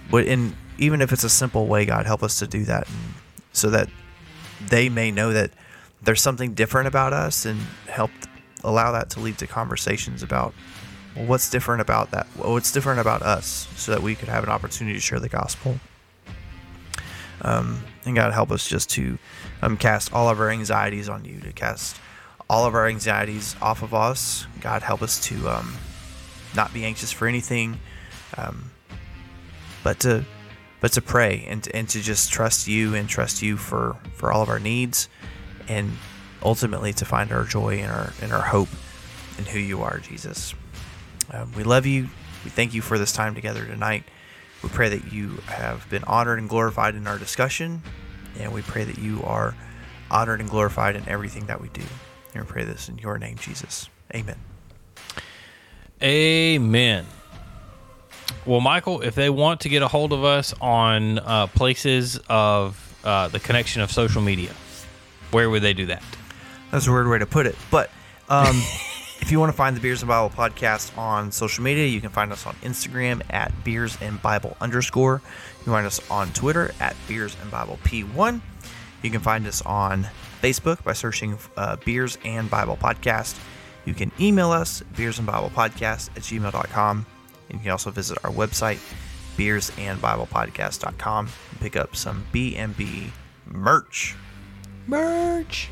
what 0.10 0.28
and 0.28 0.56
even 0.78 1.02
if 1.02 1.12
it's 1.12 1.24
a 1.24 1.30
simple 1.30 1.68
way, 1.68 1.86
God, 1.86 2.06
help 2.06 2.22
us 2.22 2.40
to 2.40 2.48
do 2.48 2.66
that, 2.66 2.88
and 2.88 3.14
so 3.54 3.70
that 3.70 3.90
they 4.68 4.90
may 4.90 5.10
know 5.10 5.32
that 5.34 5.52
there's 6.04 6.22
something 6.22 6.54
different 6.54 6.88
about 6.88 7.14
us, 7.14 7.46
and 7.46 7.60
help 7.88 8.12
allow 8.64 8.92
that 8.92 9.10
to 9.12 9.20
lead 9.20 9.38
to 9.38 9.48
conversations 9.48 10.22
about 10.22 10.54
well, 11.16 11.26
what's 11.26 11.50
different 11.50 11.82
about 11.82 12.12
that, 12.12 12.28
what's 12.36 12.72
different 12.72 13.00
about 13.00 13.22
us, 13.22 13.68
so 13.76 13.92
that 13.94 14.02
we 14.02 14.16
could 14.16 14.28
have 14.28 14.44
an 14.44 14.50
opportunity 14.50 14.96
to 14.96 15.02
share 15.02 15.20
the 15.20 15.30
gospel. 15.30 15.80
Um, 17.42 17.84
and 18.06 18.16
God, 18.16 18.34
help 18.34 18.52
us 18.52 18.68
just 18.68 18.90
to 18.92 19.18
um, 19.62 19.78
cast 19.78 20.14
all 20.14 20.30
of 20.30 20.40
our 20.40 20.50
anxieties 20.50 21.10
on 21.10 21.26
you, 21.26 21.40
to 21.42 21.52
cast 21.52 21.98
all 22.50 22.66
of 22.66 22.76
our 22.76 22.88
anxieties 22.88 23.56
off 23.62 23.82
of 23.82 23.94
us. 23.94 24.48
God, 24.62 24.82
help 24.82 25.02
us 25.02 25.20
to 25.28 25.50
um, 25.50 25.76
not 26.56 26.74
be 26.74 26.86
anxious 26.86 27.12
for 27.12 27.28
anything, 27.28 27.80
um, 28.38 28.72
but 29.84 30.00
to 30.02 30.26
but 30.82 30.92
to 30.94 31.02
pray 31.02 31.46
and 31.48 31.68
and 31.74 31.90
to 31.90 32.02
just 32.02 32.32
trust 32.32 32.68
you 32.68 32.96
and 32.96 33.10
trust 33.10 33.42
you 33.42 33.58
for 33.58 33.98
for 34.14 34.32
all 34.32 34.42
of 34.42 34.50
our 34.50 34.60
needs, 34.60 35.10
and 35.68 35.92
ultimately 36.44 36.94
to 36.94 37.06
find 37.06 37.32
our 37.32 37.44
joy 37.44 37.76
and 37.80 37.92
our 37.92 38.14
and 38.22 38.32
our 38.32 38.42
hope 38.42 38.70
in 39.38 39.46
who 39.46 39.60
you 39.60 39.82
are, 39.82 40.00
Jesus. 40.00 40.54
Um, 41.32 41.52
we 41.54 41.64
love 41.64 41.86
you. 41.86 42.10
We 42.44 42.52
thank 42.52 42.74
you 42.74 42.82
for 42.82 43.00
this 43.00 43.12
time 43.12 43.34
together 43.34 43.66
tonight. 43.66 44.04
We 44.66 44.72
pray 44.72 44.90
that 44.90 45.14
you 45.14 45.28
have 45.46 45.88
been 45.92 46.04
honored 46.06 46.40
and 46.40 46.50
glorified 46.50 46.96
in 46.96 47.06
our 47.06 47.20
discussion, 47.20 47.84
and 48.40 48.52
we 48.52 48.64
pray 48.64 48.84
that 48.84 48.98
you 48.98 49.22
are 49.22 49.56
honored 50.10 50.40
and 50.40 50.50
glorified 50.50 50.96
in 50.96 51.08
everything 51.08 51.46
that 51.46 51.62
we 51.62 51.70
do. 51.70 51.84
And 52.34 52.44
we 52.44 52.50
pray 52.52 52.64
this 52.64 52.90
in 52.90 52.98
your 52.98 53.20
name, 53.20 53.38
Jesus. 53.38 53.90
Amen. 54.16 54.38
Amen. 56.02 57.06
Well, 58.48 58.60
Michael, 58.60 59.02
if 59.02 59.14
they 59.14 59.30
want 59.30 59.62
to 59.62 59.70
get 59.70 59.84
a 59.84 59.88
hold 59.88 60.12
of 60.12 60.24
us 60.24 60.52
on 60.60 61.20
uh, 61.20 61.46
places 61.46 62.20
of 62.28 62.98
uh, 63.04 63.28
the 63.28 63.40
connection 63.40 63.84
of 63.84 63.92
social 63.92 64.24
media, 64.24 64.50
where 65.30 65.48
would 65.48 65.62
they 65.62 65.74
do 65.74 65.86
that? 65.86 66.02
That's 66.72 66.88
a 66.88 66.92
weird 66.92 67.08
way 67.08 67.20
to 67.20 67.28
put 67.28 67.46
it. 67.46 67.56
But 67.70 67.92
um, 68.30 68.64
if 69.26 69.32
you 69.32 69.40
want 69.40 69.52
to 69.52 69.58
find 69.58 69.76
the 69.76 69.82
Beers 69.82 70.04
and 70.04 70.08
Bible 70.08 70.30
podcast 70.30 70.96
on 71.00 71.32
social 71.32 71.64
media, 71.64 71.88
you 71.88 72.00
can 72.00 72.12
find 72.12 72.32
us 72.32 72.46
on 72.46 72.54
Instagram 72.58 73.24
at 73.32 73.52
Beers 73.64 73.98
and 74.00 74.22
Bible 74.22 74.56
underscore. 74.62 75.20
You 75.58 75.64
can 75.64 75.74
find 75.74 75.88
us 75.88 76.00
on 76.12 76.32
Twitter 76.34 76.76
at 76.80 76.96
Beers 77.08 77.36
and 77.42 77.50
Bible 77.50 77.80
P1. 77.84 78.40
You 79.02 79.10
can 79.10 79.22
find 79.22 79.48
us 79.48 79.64
on 79.64 80.08
Facebook 80.44 80.84
by 80.84 80.94
searching 80.94 81.40
uh, 81.58 81.78
Beers 81.78 82.20
and 82.24 82.52
Bible 82.52 82.78
Podcast. 82.78 83.36
You 83.86 83.96
can 83.96 84.12
email 84.20 84.52
us, 84.52 84.84
Beers 84.96 85.18
and 85.18 85.26
Bible 85.26 85.50
Podcast 85.50 86.12
at 86.16 86.22
gmail.com. 86.22 87.06
And 87.50 87.58
you 87.58 87.64
can 87.64 87.72
also 87.72 87.90
visit 87.90 88.20
our 88.24 88.30
website, 88.30 88.78
beersandbiblepodcast.com, 89.38 89.88
and 89.88 90.02
Bible 90.02 90.28
Podcast.com, 90.28 91.30
and 91.50 91.60
pick 91.60 91.76
up 91.76 91.96
some 91.96 92.24
BMB 92.32 93.10
merch. 93.48 94.16
Merch. 94.86 95.72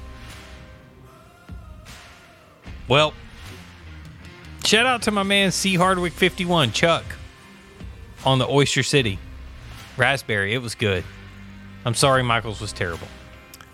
Well, 2.87 3.13
shout 4.63 4.85
out 4.85 5.01
to 5.03 5.11
my 5.11 5.23
man 5.23 5.51
C 5.51 5.75
Hardwick 5.75 6.13
51, 6.13 6.71
Chuck, 6.71 7.03
on 8.25 8.39
the 8.39 8.47
Oyster 8.47 8.83
City. 8.83 9.19
Raspberry, 9.97 10.53
it 10.53 10.61
was 10.61 10.75
good. 10.75 11.03
I'm 11.85 11.93
sorry 11.93 12.23
Michael's 12.23 12.61
was 12.61 12.73
terrible. 12.73 13.07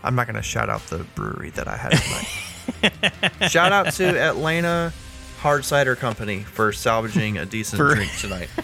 I'm 0.04 0.16
not 0.16 0.28
going 0.28 0.36
to 0.36 0.42
shout 0.42 0.70
out 0.70 0.82
the 0.88 1.00
brewery 1.16 1.52
that 1.52 1.68
I 1.68 1.78
had 1.78 1.92
tonight. 1.92 3.50
shout 3.50 3.72
out 3.72 3.94
to 3.94 4.20
Atlanta 4.20 4.94
Hard 5.40 5.64
Cider 5.66 5.96
Company 5.96 6.42
for 6.42 6.72
salvaging 6.74 7.38
a 7.38 7.46
decent 7.46 7.78
For- 7.78 7.96
drink 7.96 8.12
tonight. 8.18 8.50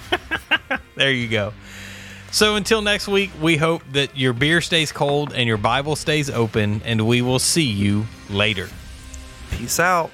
There 0.96 1.12
you 1.12 1.28
go. 1.28 1.54
So 2.32 2.56
until 2.56 2.82
next 2.82 3.10
week, 3.10 3.30
we 3.42 3.58
hope 3.58 3.84
that 3.92 4.16
your 4.18 4.32
beer 4.32 4.62
stays 4.62 4.94
cold 4.94 5.34
and 5.34 5.46
your 5.46 5.58
Bible 5.58 5.98
stays 5.98 6.30
open, 6.30 6.82
and 6.86 7.06
we 7.06 7.22
will 7.22 7.40
see 7.40 7.64
you 7.66 8.06
later. 8.30 8.70
Peace 9.52 9.78
out. 9.78 10.12